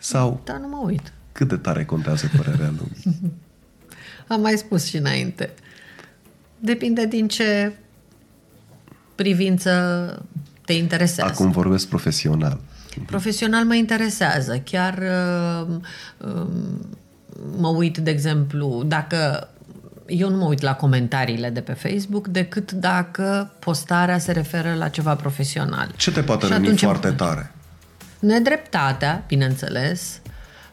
Sau 0.00 0.40
Dar 0.44 0.56
nu 0.56 0.68
mă 0.68 0.80
uit. 0.84 1.12
cât 1.32 1.48
de 1.48 1.56
tare 1.56 1.84
contează 1.84 2.30
părerea 2.36 2.72
lumii? 2.78 3.18
Am 4.26 4.40
mai 4.40 4.56
spus 4.56 4.84
și 4.84 4.96
înainte. 4.96 5.50
Depinde 6.58 7.06
din 7.06 7.28
ce 7.28 7.72
privință 9.14 9.72
te 10.72 10.78
interesează. 10.78 11.32
Acum 11.32 11.50
vorbesc 11.50 11.86
profesional. 11.88 12.58
Profesional 13.06 13.64
mă 13.64 13.74
interesează. 13.74 14.58
Chiar 14.64 14.98
uh, 14.98 15.76
uh, 16.18 16.46
mă 17.56 17.68
uit, 17.68 17.98
de 17.98 18.10
exemplu, 18.10 18.82
dacă 18.86 19.48
eu 20.06 20.30
nu 20.30 20.36
mă 20.36 20.44
uit 20.44 20.60
la 20.60 20.74
comentariile 20.74 21.50
de 21.50 21.60
pe 21.60 21.72
Facebook 21.72 22.28
decât 22.28 22.72
dacă 22.72 23.52
postarea 23.58 24.18
se 24.18 24.32
referă 24.32 24.74
la 24.74 24.88
ceva 24.88 25.14
profesional. 25.14 25.88
Ce 25.96 26.10
te 26.12 26.22
poate 26.22 26.46
Și 26.46 26.52
răni 26.52 26.64
atunci- 26.64 26.82
foarte 26.82 27.10
tare? 27.10 27.52
Nedreptatea, 28.18 29.24
bineînțeles. 29.26 30.20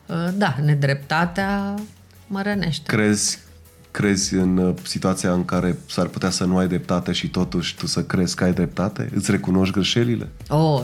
Uh, 0.05 0.15
Da, 0.33 0.55
nedreptatea 0.63 1.73
mă 2.27 2.41
rănește. 2.41 2.95
Crezi, 2.95 3.39
crezi 3.91 4.35
în 4.35 4.57
uh, 4.57 4.75
situația 4.83 5.31
în 5.31 5.45
care 5.45 5.77
s-ar 5.87 6.07
putea 6.07 6.29
să 6.29 6.45
nu 6.45 6.57
ai 6.57 6.67
dreptate 6.67 7.11
și 7.11 7.29
totuși 7.29 7.75
tu 7.75 7.87
să 7.87 8.03
crezi 8.03 8.35
că 8.35 8.43
ai 8.43 8.53
dreptate? 8.53 9.09
Îți 9.15 9.31
recunoști 9.31 9.73
greșelile? 9.73 10.27
Oh, 10.47 10.83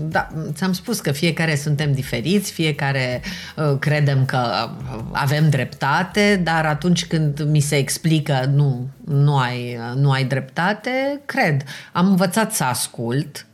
da, 0.00 0.28
ți-am 0.52 0.72
spus 0.72 1.00
că 1.00 1.12
fiecare 1.12 1.56
suntem 1.56 1.92
diferiți, 1.92 2.52
fiecare 2.52 3.22
uh, 3.56 3.78
credem 3.78 4.24
că 4.24 4.38
uh, 4.38 5.00
avem 5.12 5.48
dreptate, 5.48 6.40
dar 6.44 6.66
atunci 6.66 7.06
când 7.06 7.42
mi 7.50 7.60
se 7.60 7.76
explică 7.76 8.50
nu, 8.54 8.88
nu 9.04 9.38
ai, 9.38 9.76
uh, 9.76 9.96
nu 9.96 10.10
ai 10.10 10.24
dreptate, 10.24 11.20
cred. 11.26 11.62
Am 11.92 12.06
învățat 12.06 12.54
să 12.54 12.64
ascult 12.64 13.46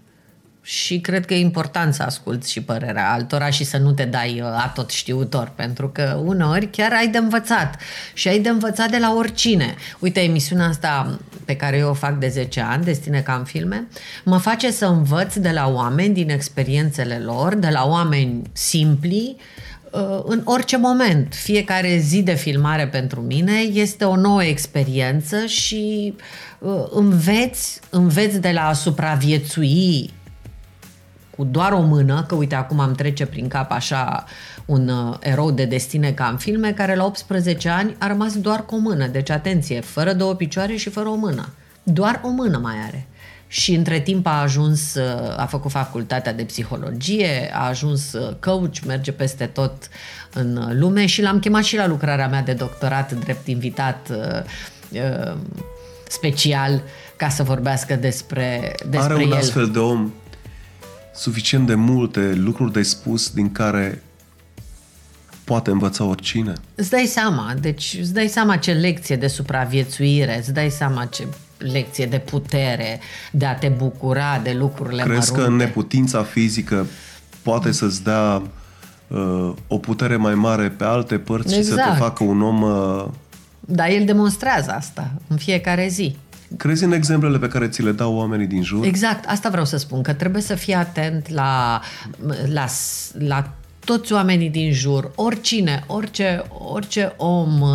și 0.67 1.01
cred 1.01 1.27
că 1.27 1.35
e 1.35 1.41
important 1.41 1.95
să 1.95 2.03
asculți 2.03 2.51
și 2.51 2.63
părerea 2.63 3.13
altora 3.13 3.51
și 3.51 3.65
să 3.65 3.77
nu 3.77 3.93
te 3.93 4.05
dai 4.05 4.41
uh, 4.41 4.47
atot 4.47 4.91
știutor, 4.91 5.53
pentru 5.55 5.89
că 5.89 6.21
uneori 6.25 6.67
chiar 6.71 6.93
ai 6.93 7.09
de 7.09 7.19
învățat 7.19 7.81
și 8.13 8.29
ai 8.29 8.39
de 8.39 8.49
învățat 8.49 8.91
de 8.91 8.99
la 8.99 9.15
oricine. 9.15 9.75
Uite, 9.99 10.21
emisiunea 10.21 10.67
asta 10.67 11.19
pe 11.45 11.57
care 11.57 11.77
eu 11.77 11.89
o 11.89 11.95
fac 11.95 12.19
de 12.19 12.29
10 12.29 12.61
ani, 12.61 12.85
Destine 12.85 13.21
ca 13.21 13.35
în 13.35 13.45
filme, 13.45 13.89
mă 14.25 14.39
face 14.39 14.71
să 14.71 14.87
învăț 14.87 15.37
de 15.37 15.51
la 15.51 15.69
oameni 15.69 16.15
din 16.15 16.31
experiențele 16.31 17.19
lor, 17.19 17.55
de 17.55 17.69
la 17.69 17.87
oameni 17.87 18.43
simpli, 18.53 19.37
uh, 19.91 20.21
în 20.25 20.41
orice 20.45 20.77
moment. 20.77 21.35
Fiecare 21.35 21.97
zi 21.99 22.23
de 22.23 22.35
filmare 22.35 22.87
pentru 22.87 23.21
mine 23.21 23.59
este 23.73 24.05
o 24.05 24.17
nouă 24.17 24.45
experiență 24.45 25.47
și 25.47 26.15
uh, 26.59 26.85
înveți, 26.91 27.81
înveți 27.91 28.41
de 28.41 28.51
la 28.51 28.69
a 28.69 28.73
supraviețui 28.73 30.11
cu 31.37 31.45
doar 31.45 31.73
o 31.73 31.81
mână, 31.81 32.25
că 32.29 32.35
uite 32.35 32.55
acum 32.55 32.81
am 32.81 32.93
trece 32.93 33.27
prin 33.27 33.49
cap 33.49 33.71
așa 33.71 34.25
un 34.65 34.89
uh, 34.89 35.17
erou 35.21 35.51
de 35.51 35.65
destine 35.65 36.13
ca 36.13 36.27
în 36.27 36.37
filme, 36.37 36.73
care 36.73 36.95
la 36.95 37.05
18 37.05 37.69
ani 37.69 37.97
a 37.99 38.07
rămas 38.07 38.37
doar 38.37 38.65
cu 38.65 38.75
o 38.75 38.79
mână. 38.79 39.07
Deci 39.07 39.31
atenție, 39.31 39.81
fără 39.81 40.13
două 40.13 40.35
picioare 40.35 40.77
și 40.77 40.91
fără 40.91 41.09
o 41.09 41.15
mână. 41.15 41.49
Doar 41.83 42.21
o 42.25 42.29
mână 42.29 42.59
mai 42.59 42.75
are. 42.87 43.07
Și 43.47 43.75
între 43.75 44.01
timp 44.01 44.27
a 44.27 44.41
ajuns, 44.41 44.95
uh, 44.95 45.35
a 45.37 45.47
făcut 45.47 45.71
facultatea 45.71 46.33
de 46.33 46.43
psihologie, 46.43 47.51
a 47.53 47.67
ajuns 47.67 48.13
uh, 48.13 48.35
coach, 48.41 48.79
merge 48.87 49.13
peste 49.13 49.47
tot 49.47 49.89
în 50.33 50.57
uh, 50.57 50.69
lume 50.73 51.07
și 51.07 51.23
l-am 51.23 51.39
chemat 51.39 51.63
și 51.63 51.77
la 51.77 51.87
lucrarea 51.87 52.29
mea 52.29 52.43
de 52.43 52.53
doctorat 52.53 53.13
drept 53.13 53.47
invitat 53.47 54.09
uh, 54.11 55.01
uh, 55.01 55.37
special 56.09 56.83
ca 57.17 57.29
să 57.29 57.43
vorbească 57.43 57.97
despre, 57.97 58.75
despre 58.89 59.13
Are 59.13 59.25
un 59.25 59.31
el. 59.31 59.37
astfel 59.37 59.67
de 59.67 59.79
om 59.79 60.13
suficient 61.15 61.67
de 61.67 61.75
multe 61.75 62.33
lucruri 62.35 62.73
de 62.73 62.83
spus 62.83 63.31
din 63.31 63.53
care 63.53 64.03
poate 65.45 65.71
învăța 65.71 66.05
oricine. 66.05 66.53
Îți 66.75 66.91
dai 66.91 67.07
seama, 67.07 67.55
deci 67.61 67.97
îți 68.01 68.13
dai 68.13 68.29
seama 68.29 68.57
ce 68.57 68.73
lecție 68.73 69.17
de 69.17 69.27
supraviețuire, 69.27 70.39
îți 70.39 70.53
dai 70.53 70.71
seama 70.71 71.05
ce 71.05 71.27
lecție 71.59 72.07
de 72.07 72.19
putere, 72.19 73.01
de 73.33 73.47
a 73.47 73.55
te 73.55 73.69
bucura 73.69 74.41
de 74.43 74.53
lucrurile 74.53 75.03
Crezi 75.03 75.33
că 75.33 75.41
mărunte. 75.41 75.65
neputința 75.65 76.23
fizică 76.23 76.87
poate 77.43 77.73
să-ți 77.73 78.03
dea 78.05 78.43
uh, 79.09 79.53
o 79.67 79.79
putere 79.79 80.17
mai 80.17 80.35
mare 80.35 80.69
pe 80.69 80.85
alte 80.85 81.19
părți 81.19 81.55
și 81.55 81.63
să 81.63 81.75
te 81.75 81.81
Exact. 81.81 81.99
facă 81.99 82.25
un 82.25 82.43
om 82.43 82.63
uh, 82.63 83.05
Dar 83.61 83.89
el 83.91 84.05
demonstrează 84.05 84.71
asta 84.71 85.11
în 85.27 85.37
fiecare 85.37 85.89
zi. 85.89 86.17
Crezi 86.57 86.85
în 86.85 86.93
exemplele 86.93 87.39
pe 87.39 87.49
care 87.49 87.69
ți 87.69 87.83
le 87.83 87.93
dau 87.93 88.15
oamenii 88.15 88.47
din 88.47 88.63
jur? 88.63 88.85
Exact, 88.85 89.25
asta 89.27 89.49
vreau 89.49 89.65
să 89.65 89.77
spun, 89.77 90.03
că 90.03 90.13
trebuie 90.13 90.43
să 90.43 90.55
fii 90.55 90.75
atent 90.75 91.29
la, 91.29 91.81
la, 92.53 92.67
la 93.19 93.53
toți 93.85 94.13
oamenii 94.13 94.51
din 94.51 94.73
jur, 94.73 95.11
oricine, 95.15 95.85
orice, 95.87 96.43
orice 96.49 97.13
om 97.17 97.61
uh, 97.61 97.69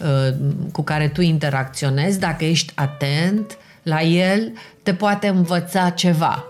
uh, 0.00 0.34
cu 0.72 0.82
care 0.82 1.08
tu 1.08 1.20
interacționezi, 1.20 2.18
dacă 2.18 2.44
ești 2.44 2.72
atent 2.74 3.58
la 3.82 4.02
el, 4.02 4.52
te 4.82 4.94
poate 4.94 5.28
învăța 5.28 5.90
ceva. 5.90 6.44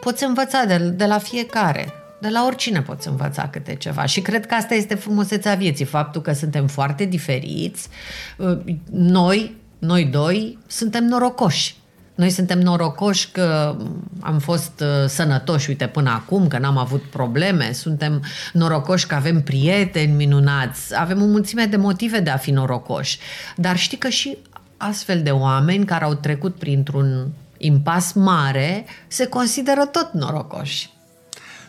Poți 0.00 0.24
învăța 0.24 0.64
de, 0.64 0.78
de 0.78 1.04
la 1.04 1.18
fiecare. 1.18 1.92
De 2.20 2.28
la 2.28 2.44
oricine 2.46 2.82
poți 2.82 3.08
învăța 3.08 3.48
câte 3.48 3.74
ceva. 3.74 4.04
Și 4.04 4.20
cred 4.20 4.46
că 4.46 4.54
asta 4.54 4.74
este 4.74 4.94
frumusețea 4.94 5.54
vieții, 5.54 5.84
faptul 5.84 6.20
că 6.20 6.32
suntem 6.32 6.66
foarte 6.66 7.04
diferiți. 7.04 7.88
Uh, 8.36 8.58
noi, 8.90 9.56
noi 9.82 10.04
doi, 10.04 10.58
suntem 10.66 11.04
norocoși. 11.04 11.76
Noi 12.14 12.30
suntem 12.30 12.58
norocoși 12.58 13.30
că 13.30 13.76
am 14.20 14.38
fost 14.38 14.80
uh, 14.80 15.08
sănătoși, 15.08 15.68
uite, 15.68 15.86
până 15.86 16.10
acum, 16.10 16.48
că 16.48 16.58
n-am 16.58 16.76
avut 16.76 17.02
probleme, 17.02 17.72
suntem 17.72 18.22
norocoși 18.52 19.06
că 19.06 19.14
avem 19.14 19.42
prieteni 19.42 20.12
minunați, 20.12 21.00
avem 21.00 21.22
o 21.22 21.26
mulțime 21.26 21.64
de 21.64 21.76
motive 21.76 22.20
de 22.20 22.30
a 22.30 22.36
fi 22.36 22.50
norocoși. 22.50 23.18
Dar 23.56 23.76
știi 23.76 23.98
că 23.98 24.08
și 24.08 24.36
astfel 24.76 25.22
de 25.22 25.30
oameni 25.30 25.84
care 25.84 26.04
au 26.04 26.14
trecut 26.14 26.54
printr-un 26.54 27.32
impas 27.56 28.12
mare 28.12 28.84
se 29.08 29.26
consideră 29.26 29.84
tot 29.84 30.12
norocoși. 30.12 30.90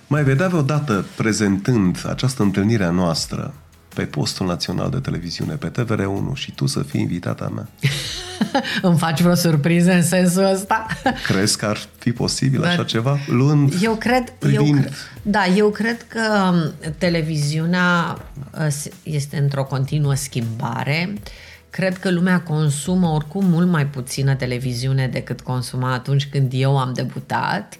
Mai 0.07 0.24
vedea 0.24 0.47
vreodată 0.47 1.05
prezentând 1.16 2.05
această 2.09 2.43
întâlnire 2.43 2.84
a 2.84 2.89
noastră 2.89 3.53
pe 3.93 4.03
postul 4.03 4.45
național 4.45 4.89
de 4.89 4.99
televiziune, 4.99 5.53
pe 5.53 5.71
TVR1 5.71 6.33
și 6.33 6.51
tu 6.51 6.65
să 6.65 6.83
fii 6.83 7.01
invitata 7.01 7.51
mea? 7.55 7.67
Îmi 8.81 8.97
faci 8.97 9.21
vreo 9.21 9.35
surpriză 9.35 9.91
în 9.91 10.03
sensul 10.03 10.43
ăsta? 10.43 10.85
Crezi 11.25 11.57
că 11.57 11.65
ar 11.65 11.77
fi 11.97 12.11
posibil 12.11 12.61
Dar 12.61 12.71
așa 12.71 12.83
ceva? 12.83 13.19
Luând, 13.27 13.73
eu 13.81 13.95
cred, 13.95 14.29
privind... 14.29 14.75
eu 14.75 14.81
cred, 14.81 14.93
da, 15.21 15.45
eu 15.45 15.69
cred 15.69 16.05
că 16.07 16.51
um, 16.51 16.91
televiziunea 16.97 18.17
uh, 18.59 18.83
este 19.03 19.37
într-o 19.37 19.63
continuă 19.63 20.13
schimbare. 20.13 21.13
Cred 21.69 21.97
că 21.97 22.11
lumea 22.11 22.41
consumă 22.41 23.07
oricum 23.07 23.45
mult 23.45 23.67
mai 23.67 23.87
puțină 23.87 24.35
televiziune 24.35 25.07
decât 25.07 25.41
consuma 25.41 25.93
atunci 25.93 26.27
când 26.31 26.51
eu 26.55 26.77
am 26.77 26.93
debutat 26.93 27.75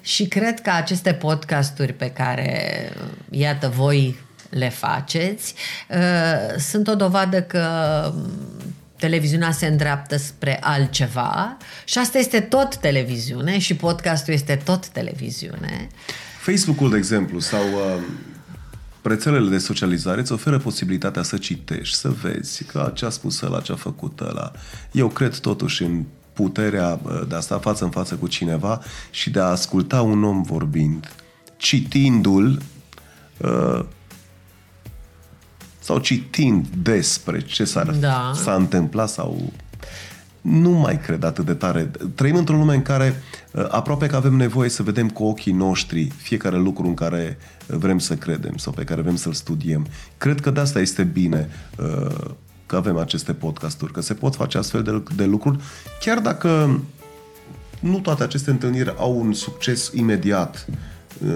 și 0.00 0.26
cred 0.26 0.60
că 0.60 0.70
aceste 0.70 1.12
podcasturi 1.12 1.92
pe 1.92 2.10
care, 2.10 2.88
iată, 3.30 3.72
voi 3.76 4.16
le 4.52 4.68
faceți, 4.68 5.54
uh, 5.88 6.58
sunt 6.58 6.88
o 6.88 6.94
dovadă 6.94 7.42
că 7.42 7.66
televiziunea 8.96 9.50
se 9.50 9.66
îndreaptă 9.66 10.16
spre 10.16 10.58
altceva 10.60 11.56
și 11.84 11.98
asta 11.98 12.18
este 12.18 12.40
tot 12.40 12.76
televiziune 12.76 13.58
și 13.58 13.76
podcastul 13.76 14.32
este 14.32 14.60
tot 14.64 14.86
televiziune. 14.86 15.88
Facebook-ul, 16.40 16.90
de 16.90 16.96
exemplu, 16.96 17.38
sau 17.38 17.60
uh, 17.62 18.02
rețelele 19.02 19.50
de 19.50 19.58
socializare 19.58 20.20
îți 20.20 20.32
oferă 20.32 20.58
posibilitatea 20.58 21.22
să 21.22 21.36
citești, 21.36 21.96
să 21.96 22.08
vezi 22.08 22.64
că 22.64 22.90
ce 22.94 23.04
a 23.04 23.08
spus 23.08 23.40
ăla, 23.40 23.60
ce 23.60 23.72
a 23.72 23.76
făcut 23.76 24.20
ăla. 24.20 24.52
Eu 24.92 25.08
cred 25.08 25.38
totuși 25.38 25.82
în 25.82 26.04
puterea 26.32 27.00
uh, 27.02 27.22
de 27.28 27.34
a 27.34 27.40
sta 27.40 27.58
față 27.58 27.84
în 27.84 27.90
față 27.90 28.14
cu 28.14 28.26
cineva 28.26 28.82
și 29.10 29.30
de 29.30 29.40
a 29.40 29.44
asculta 29.44 30.02
un 30.02 30.24
om 30.24 30.42
vorbind. 30.42 31.12
Citindu-l, 31.56 32.62
uh, 33.38 33.84
sau 35.82 35.98
citind 35.98 36.66
despre 36.82 37.40
ce 37.40 37.64
s-ar, 37.64 37.90
da. 37.90 38.32
s-a 38.34 38.54
întâmplat 38.54 39.08
sau 39.08 39.52
nu 40.40 40.70
mai 40.70 41.00
cred 41.00 41.24
atât 41.24 41.44
de 41.44 41.54
tare. 41.54 41.90
Trăim 42.14 42.36
într-o 42.36 42.56
lume 42.56 42.74
în 42.74 42.82
care 42.82 43.22
uh, 43.52 43.66
aproape 43.68 44.06
că 44.06 44.16
avem 44.16 44.34
nevoie 44.34 44.68
să 44.68 44.82
vedem 44.82 45.08
cu 45.08 45.24
ochii 45.24 45.52
noștri 45.52 46.12
fiecare 46.16 46.56
lucru 46.56 46.86
în 46.86 46.94
care 46.94 47.38
vrem 47.66 47.98
să 47.98 48.14
credem 48.14 48.56
sau 48.56 48.72
pe 48.72 48.84
care 48.84 49.00
vrem 49.00 49.16
să-l 49.16 49.32
studiem. 49.32 49.86
Cred 50.18 50.40
că 50.40 50.50
de 50.50 50.60
asta 50.60 50.80
este 50.80 51.02
bine 51.02 51.48
uh, 51.78 52.30
că 52.66 52.76
avem 52.76 52.96
aceste 52.96 53.32
podcasturi, 53.32 53.92
că 53.92 54.00
se 54.00 54.14
pot 54.14 54.34
face 54.34 54.58
astfel 54.58 54.82
de, 54.82 55.02
de 55.16 55.24
lucruri, 55.24 55.58
chiar 56.00 56.18
dacă 56.18 56.80
nu 57.80 57.98
toate 57.98 58.22
aceste 58.22 58.50
întâlniri 58.50 58.94
au 58.96 59.20
un 59.20 59.32
succes 59.32 59.90
imediat 59.94 60.66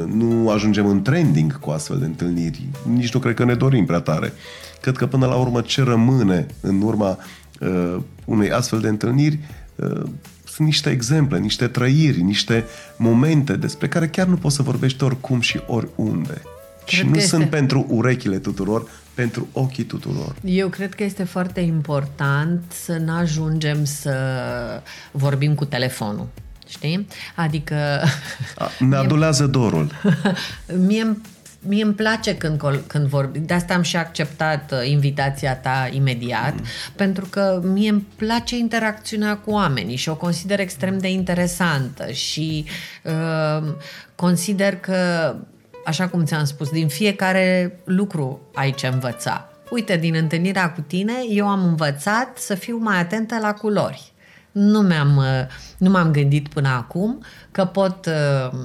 nu 0.06 0.50
ajungem 0.50 0.86
în 0.86 1.02
trending 1.02 1.58
cu 1.58 1.70
astfel 1.70 1.98
de 1.98 2.04
întâlniri. 2.04 2.68
Nici 2.92 3.12
nu 3.12 3.20
cred 3.20 3.34
că 3.34 3.44
ne 3.44 3.54
dorim 3.54 3.86
prea 3.86 4.00
tare. 4.00 4.32
Cred 4.80 4.96
că 4.96 5.06
până 5.06 5.26
la 5.26 5.34
urmă 5.34 5.60
ce 5.60 5.82
rămâne 5.82 6.46
în 6.60 6.82
urma 6.82 7.18
uh, 7.60 7.96
unei 8.24 8.50
astfel 8.50 8.80
de 8.80 8.88
întâlniri 8.88 9.38
uh, 9.76 10.02
sunt 10.44 10.66
niște 10.66 10.90
exemple, 10.90 11.38
niște 11.38 11.66
trăiri, 11.66 12.20
niște 12.20 12.64
momente 12.96 13.56
despre 13.56 13.88
care 13.88 14.08
chiar 14.08 14.26
nu 14.26 14.36
poți 14.36 14.54
să 14.56 14.62
vorbești 14.62 15.04
oricum 15.04 15.40
și 15.40 15.60
oriunde. 15.66 16.42
Cred 16.86 17.00
și 17.00 17.06
nu 17.06 17.16
este... 17.16 17.28
sunt 17.28 17.50
pentru 17.50 17.86
urechile 17.88 18.38
tuturor, 18.38 18.88
pentru 19.14 19.48
ochii 19.52 19.84
tuturor. 19.84 20.36
Eu 20.44 20.68
cred 20.68 20.94
că 20.94 21.04
este 21.04 21.24
foarte 21.24 21.60
important 21.60 22.62
să 22.84 22.96
nu 23.04 23.12
ajungem 23.12 23.84
să 23.84 24.14
vorbim 25.10 25.54
cu 25.54 25.64
telefonul. 25.64 26.26
Știi? 26.68 27.06
Adică... 27.34 28.02
ne 28.78 28.96
adulează 29.04 29.46
dorul. 29.46 29.90
mie 30.86 31.16
mie 31.68 31.84
îmi 31.84 31.94
place 31.94 32.36
când, 32.36 32.62
când 32.86 33.06
vorbi, 33.06 33.38
de 33.38 33.54
asta 33.54 33.74
am 33.74 33.82
și 33.82 33.96
acceptat 33.96 34.72
uh, 34.72 34.88
invitația 34.88 35.56
ta 35.56 35.88
imediat, 35.92 36.54
mm. 36.54 36.64
pentru 36.96 37.26
că 37.30 37.60
mie 37.64 37.90
îmi 37.90 38.06
place 38.16 38.56
interacțiunea 38.56 39.36
cu 39.36 39.50
oamenii 39.50 39.96
și 39.96 40.08
o 40.08 40.16
consider 40.16 40.60
extrem 40.60 40.98
de 40.98 41.10
interesantă 41.10 42.10
și 42.10 42.64
uh, 43.02 43.72
consider 44.14 44.76
că, 44.76 45.34
așa 45.84 46.08
cum 46.08 46.24
ți-am 46.24 46.44
spus, 46.44 46.70
din 46.70 46.88
fiecare 46.88 47.78
lucru 47.84 48.40
ai 48.54 48.72
ce 48.72 48.86
învăța. 48.86 49.50
Uite, 49.70 49.96
din 49.96 50.14
întâlnirea 50.14 50.72
cu 50.72 50.80
tine, 50.80 51.12
eu 51.28 51.48
am 51.48 51.64
învățat 51.64 52.38
să 52.38 52.54
fiu 52.54 52.76
mai 52.76 52.98
atentă 52.98 53.38
la 53.40 53.52
culori 53.52 54.14
nu, 54.56 54.80
mi-am, 54.80 55.16
uh, 55.16 55.46
nu 55.78 55.90
m-am 55.90 56.10
gândit 56.10 56.48
până 56.48 56.68
acum 56.68 57.22
că 57.50 57.64
pot 57.64 58.06
uh, 58.06 58.58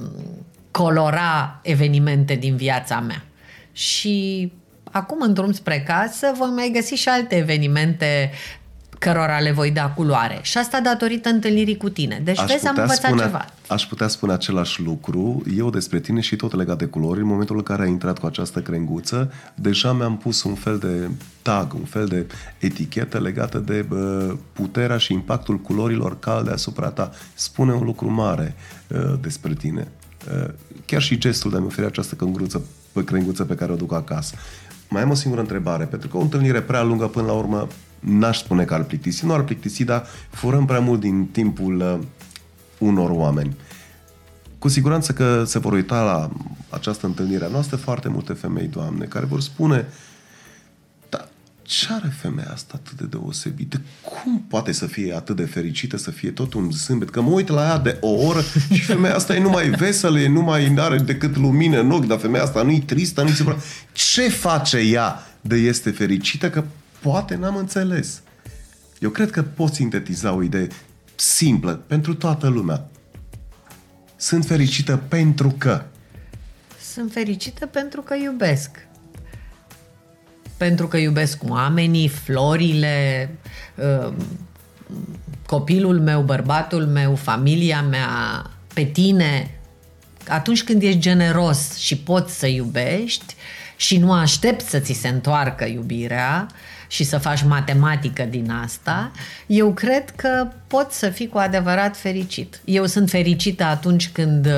colora 0.70 1.60
evenimente 1.62 2.34
din 2.34 2.56
viața 2.56 3.00
mea. 3.00 3.24
Și 3.72 4.52
acum, 4.90 5.20
în 5.20 5.32
drum 5.32 5.52
spre 5.52 5.82
casă, 5.86 6.32
voi 6.36 6.48
mai 6.48 6.70
găsi 6.72 6.94
și 6.94 7.08
alte 7.08 7.36
evenimente 7.36 8.30
cărora 9.02 9.38
le 9.38 9.52
voi 9.52 9.70
da 9.70 9.88
culoare. 9.88 10.38
Și 10.42 10.58
asta 10.58 10.80
datorită 10.80 11.28
întâlnirii 11.28 11.76
cu 11.76 11.88
tine. 11.88 12.20
Deci 12.24 12.38
aș 12.38 12.50
vezi, 12.50 12.66
am 12.66 12.74
învățat 12.78 13.10
spune, 13.10 13.22
ceva. 13.22 13.44
Aș 13.68 13.86
putea 13.86 14.08
spune 14.08 14.32
același 14.32 14.82
lucru 14.82 15.42
eu 15.56 15.70
despre 15.70 16.00
tine 16.00 16.20
și 16.20 16.36
tot 16.36 16.54
legat 16.54 16.78
de 16.78 16.84
culori. 16.84 17.20
În 17.20 17.26
momentul 17.26 17.56
în 17.56 17.62
care 17.62 17.82
ai 17.82 17.88
intrat 17.88 18.18
cu 18.18 18.26
această 18.26 18.60
crenguță, 18.60 19.32
deja 19.54 19.92
mi-am 19.92 20.16
pus 20.16 20.42
un 20.42 20.54
fel 20.54 20.78
de 20.78 21.10
tag, 21.42 21.74
un 21.74 21.84
fel 21.84 22.06
de 22.06 22.26
etichetă 22.58 23.18
legată 23.18 23.58
de 23.58 23.86
uh, 23.90 24.32
puterea 24.52 24.96
și 24.96 25.12
impactul 25.12 25.58
culorilor 25.58 26.18
calde 26.18 26.50
asupra 26.50 26.88
ta. 26.88 27.10
Spune 27.34 27.72
un 27.72 27.84
lucru 27.84 28.10
mare 28.10 28.54
uh, 28.88 29.14
despre 29.20 29.54
tine. 29.54 29.88
Uh, 30.32 30.48
chiar 30.86 31.02
și 31.02 31.18
gestul 31.18 31.50
de 31.50 31.56
a-mi 31.56 31.66
oferi 31.66 31.86
această 31.86 32.14
crenguță, 32.14 32.62
pe 32.92 33.04
crenguță 33.04 33.44
pe 33.44 33.54
care 33.54 33.72
o 33.72 33.76
duc 33.76 33.92
acasă. 33.92 34.34
Mai 34.88 35.02
am 35.02 35.10
o 35.10 35.14
singură 35.14 35.40
întrebare, 35.40 35.84
pentru 35.84 36.08
că 36.08 36.16
o 36.16 36.20
întâlnire 36.20 36.60
prea 36.60 36.82
lungă 36.82 37.06
până 37.06 37.26
la 37.26 37.32
urmă 37.32 37.68
n-aș 38.02 38.38
spune 38.38 38.64
că 38.64 38.74
ar 38.74 38.82
plictisi, 38.82 39.26
nu 39.26 39.32
ar 39.32 39.42
plictisi, 39.42 39.84
dar 39.84 40.06
furăm 40.30 40.64
prea 40.64 40.80
mult 40.80 41.00
din 41.00 41.26
timpul 41.26 41.80
uh, 41.80 41.98
unor 42.78 43.10
oameni. 43.10 43.56
Cu 44.58 44.68
siguranță 44.68 45.12
că 45.12 45.44
se 45.44 45.58
vor 45.58 45.72
uita 45.72 46.02
la 46.02 46.30
această 46.68 47.06
întâlnire 47.06 47.44
a 47.44 47.48
noastră 47.48 47.76
foarte 47.76 48.08
multe 48.08 48.32
femei, 48.32 48.66
Doamne, 48.66 49.04
care 49.04 49.24
vor 49.24 49.40
spune 49.40 49.86
dar 51.08 51.28
ce 51.62 51.86
are 51.90 52.12
femeia 52.20 52.50
asta 52.52 52.80
atât 52.84 52.98
de 52.98 53.04
deosebită? 53.04 53.80
Cum 54.02 54.44
poate 54.48 54.72
să 54.72 54.86
fie 54.86 55.14
atât 55.14 55.36
de 55.36 55.44
fericită, 55.44 55.96
să 55.96 56.10
fie 56.10 56.30
tot 56.30 56.54
un 56.54 56.70
zâmbet? 56.70 57.10
Că 57.10 57.20
mă 57.20 57.30
uit 57.30 57.48
la 57.48 57.62
ea 57.62 57.78
de 57.78 57.98
o 58.00 58.08
oră 58.08 58.40
și 58.72 58.82
femeia 58.82 59.14
asta 59.14 59.34
e 59.34 59.40
numai 59.40 59.70
veselă, 59.70 60.20
e 60.20 60.28
numai 60.28 60.74
are 60.76 60.98
decât 60.98 61.36
lumină 61.36 61.80
în 61.80 61.90
ochi, 61.90 62.06
dar 62.06 62.18
femeia 62.18 62.42
asta 62.42 62.62
nu-i 62.62 62.80
tristă, 62.80 63.22
nu-i 63.22 63.32
supărat. 63.32 63.62
Ce 63.92 64.28
face 64.28 64.78
ea 64.78 65.26
de 65.40 65.56
este 65.56 65.90
fericită? 65.90 66.50
Că 66.50 66.64
poate 67.02 67.34
n-am 67.34 67.56
înțeles. 67.56 68.22
Eu 68.98 69.10
cred 69.10 69.30
că 69.30 69.42
pot 69.42 69.74
sintetiza 69.74 70.32
o 70.32 70.42
idee 70.42 70.68
simplă 71.14 71.72
pentru 71.72 72.14
toată 72.14 72.48
lumea. 72.48 72.88
Sunt 74.16 74.44
fericită 74.44 74.96
pentru 74.96 75.54
că. 75.58 75.84
Sunt 76.92 77.12
fericită 77.12 77.66
pentru 77.66 78.00
că 78.00 78.14
iubesc. 78.14 78.70
Pentru 80.56 80.88
că 80.88 80.96
iubesc 80.96 81.38
oamenii, 81.48 82.08
florile, 82.08 83.30
uh, 83.74 84.12
copilul 85.46 86.00
meu, 86.00 86.22
bărbatul 86.22 86.86
meu, 86.86 87.14
familia 87.14 87.82
mea, 87.82 88.50
pe 88.74 88.84
tine. 88.84 89.60
Atunci 90.28 90.64
când 90.64 90.82
ești 90.82 91.00
generos 91.00 91.76
și 91.76 91.98
poți 91.98 92.38
să 92.38 92.46
iubești 92.46 93.34
și 93.76 93.98
nu 93.98 94.12
aștept 94.12 94.68
să 94.68 94.78
ți 94.78 94.92
se 94.92 95.08
întoarcă 95.08 95.64
iubirea 95.64 96.46
și 96.92 97.04
să 97.04 97.18
faci 97.18 97.42
matematică 97.42 98.22
din 98.22 98.50
asta, 98.50 99.10
eu 99.46 99.72
cred 99.72 100.10
că 100.10 100.48
poți 100.66 100.98
să 100.98 101.08
fii 101.08 101.28
cu 101.28 101.38
adevărat 101.38 101.96
fericit. 101.96 102.60
Eu 102.64 102.86
sunt 102.86 103.10
fericită 103.10 103.64
atunci 103.64 104.10
când 104.10 104.46
uh, 104.46 104.52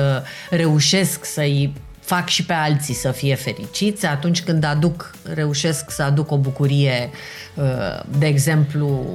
reușesc 0.49 1.25
să-i 1.25 1.73
fac 1.99 2.27
și 2.27 2.45
pe 2.45 2.53
alții 2.53 2.93
să 2.93 3.11
fie 3.11 3.35
fericiți, 3.35 4.05
atunci 4.05 4.43
când 4.43 4.63
aduc, 4.63 5.15
reușesc 5.33 5.91
să 5.91 6.03
aduc 6.03 6.31
o 6.31 6.37
bucurie, 6.37 7.09
uh, 7.53 8.03
de 8.17 8.25
exemplu, 8.25 9.05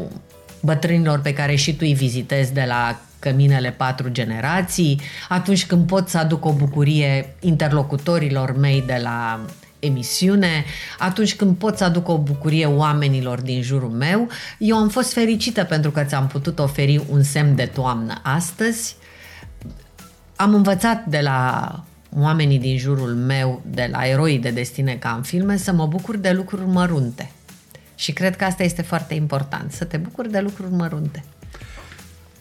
bătrânilor 0.60 1.20
pe 1.20 1.32
care 1.32 1.54
și 1.54 1.72
tu 1.72 1.84
îi 1.86 1.94
vizitezi 1.94 2.52
de 2.52 2.64
la 2.66 3.00
căminele 3.18 3.70
patru 3.70 4.08
generații, 4.08 5.00
atunci 5.28 5.66
când 5.66 5.86
pot 5.86 6.08
să 6.08 6.18
aduc 6.18 6.44
o 6.44 6.52
bucurie 6.52 7.34
interlocutorilor 7.40 8.58
mei 8.58 8.82
de 8.86 9.00
la 9.02 9.40
emisiune, 9.80 10.64
atunci 10.98 11.36
când 11.36 11.56
pot 11.56 11.76
să 11.76 11.84
aduc 11.84 12.08
o 12.08 12.18
bucurie 12.18 12.66
oamenilor 12.66 13.40
din 13.40 13.62
jurul 13.62 13.90
meu, 13.90 14.28
eu 14.58 14.76
am 14.76 14.88
fost 14.88 15.12
fericită 15.12 15.64
pentru 15.64 15.90
că 15.90 16.02
ți-am 16.02 16.26
putut 16.26 16.58
oferi 16.58 17.00
un 17.08 17.22
semn 17.22 17.54
de 17.54 17.70
toamnă 17.74 18.20
astăzi. 18.22 18.96
Am 20.36 20.54
învățat 20.54 21.04
de 21.04 21.20
la 21.20 21.84
oamenii 22.16 22.58
din 22.58 22.78
jurul 22.78 23.14
meu, 23.14 23.62
de 23.66 23.88
la 23.92 24.06
eroii 24.06 24.38
de 24.38 24.50
destine 24.50 24.94
ca 24.94 25.10
în 25.16 25.22
filme, 25.22 25.56
să 25.56 25.72
mă 25.72 25.86
bucur 25.86 26.16
de 26.16 26.30
lucruri 26.30 26.66
mărunte. 26.66 27.30
Și 27.94 28.12
cred 28.12 28.36
că 28.36 28.44
asta 28.44 28.62
este 28.62 28.82
foarte 28.82 29.14
important, 29.14 29.72
să 29.72 29.84
te 29.84 29.96
bucuri 29.96 30.30
de 30.30 30.40
lucruri 30.40 30.72
mărunte. 30.72 31.24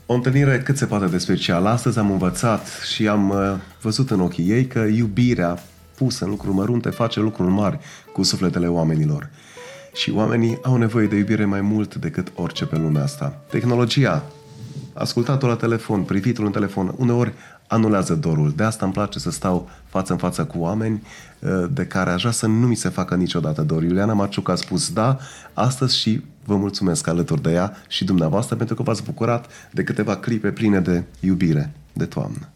O 0.06 0.14
întâlnire 0.14 0.60
cât 0.60 0.78
se 0.78 0.86
poate 0.86 1.06
de 1.06 1.18
special. 1.18 1.66
Astăzi 1.66 2.00
am 2.00 2.12
învățat 2.12 2.68
și 2.94 3.08
am 3.08 3.30
uh, 3.30 3.56
văzut 3.82 4.12
în 4.12 4.20
ochii 4.20 4.50
ei 4.50 4.68
că 4.68 4.80
iubirea 4.80 5.60
pusă 6.00 6.24
în 6.24 6.30
lucruri 6.30 6.56
mărunte 6.56 6.89
face 6.89 7.20
lucruri 7.20 7.52
mari 7.52 7.80
cu 8.14 8.24
sufletele 8.24 8.68
oamenilor. 8.68 9.30
Și 9.93 10.12
oamenii 10.12 10.60
au 10.64 10.78
nevoie 10.78 11.08
de 11.08 11.16
iubire 11.16 11.45
mai 11.45 11.62
mult 11.62 11.95
decât 11.95 12.32
orice 12.36 12.66
pe 12.66 12.78
lumea 12.78 13.04
asta. 13.04 13.41
Tehnologia, 13.50 14.24
ascultatul 14.93 15.47
la 15.47 15.56
telefon, 15.56 16.02
privitul 16.04 16.45
în 16.45 16.52
telefon, 16.52 16.93
uneori 16.97 17.34
anulează 17.68 18.16
dorul. 18.16 18.54
De 18.56 18.64
asta 18.64 18.86
îmi 18.86 18.93
place 18.93 19.20
să 19.20 19.32
stau 19.32 19.70
față 19.86 20.12
în 20.12 20.18
față 20.18 20.45
cu 20.45 20.58
oameni 20.60 21.02
uh, 21.39 21.66
de 21.72 21.86
care 21.86 22.10
aș 22.10 22.20
vrea 22.20 22.32
să 22.32 22.47
nu 22.47 22.68
mi 22.68 22.76
se 22.76 22.89
facă 22.89 23.16
niciodată 23.16 23.62
dor. 23.62 23.84
Iuliana 23.84 24.14
Marciuc 24.14 24.50
a 24.50 24.56
spus 24.56 24.91
da 24.91 25.18
astăzi 25.54 25.97
și 25.97 26.22
vă 26.45 26.56
mulțumesc 26.56 27.08
alături 27.08 27.41
de 27.41 27.52
ea 27.52 27.78
și 27.88 28.04
dumneavoastră 28.04 28.56
pentru 28.56 28.76
că 28.76 28.84
v-ați 28.84 29.04
bucurat 29.04 29.45
de 29.72 29.84
câteva 29.84 30.16
clipe 30.18 30.52
pline 30.52 30.80
de 30.80 31.04
iubire 31.20 31.74
de 31.93 32.06
toamnă. 32.06 32.50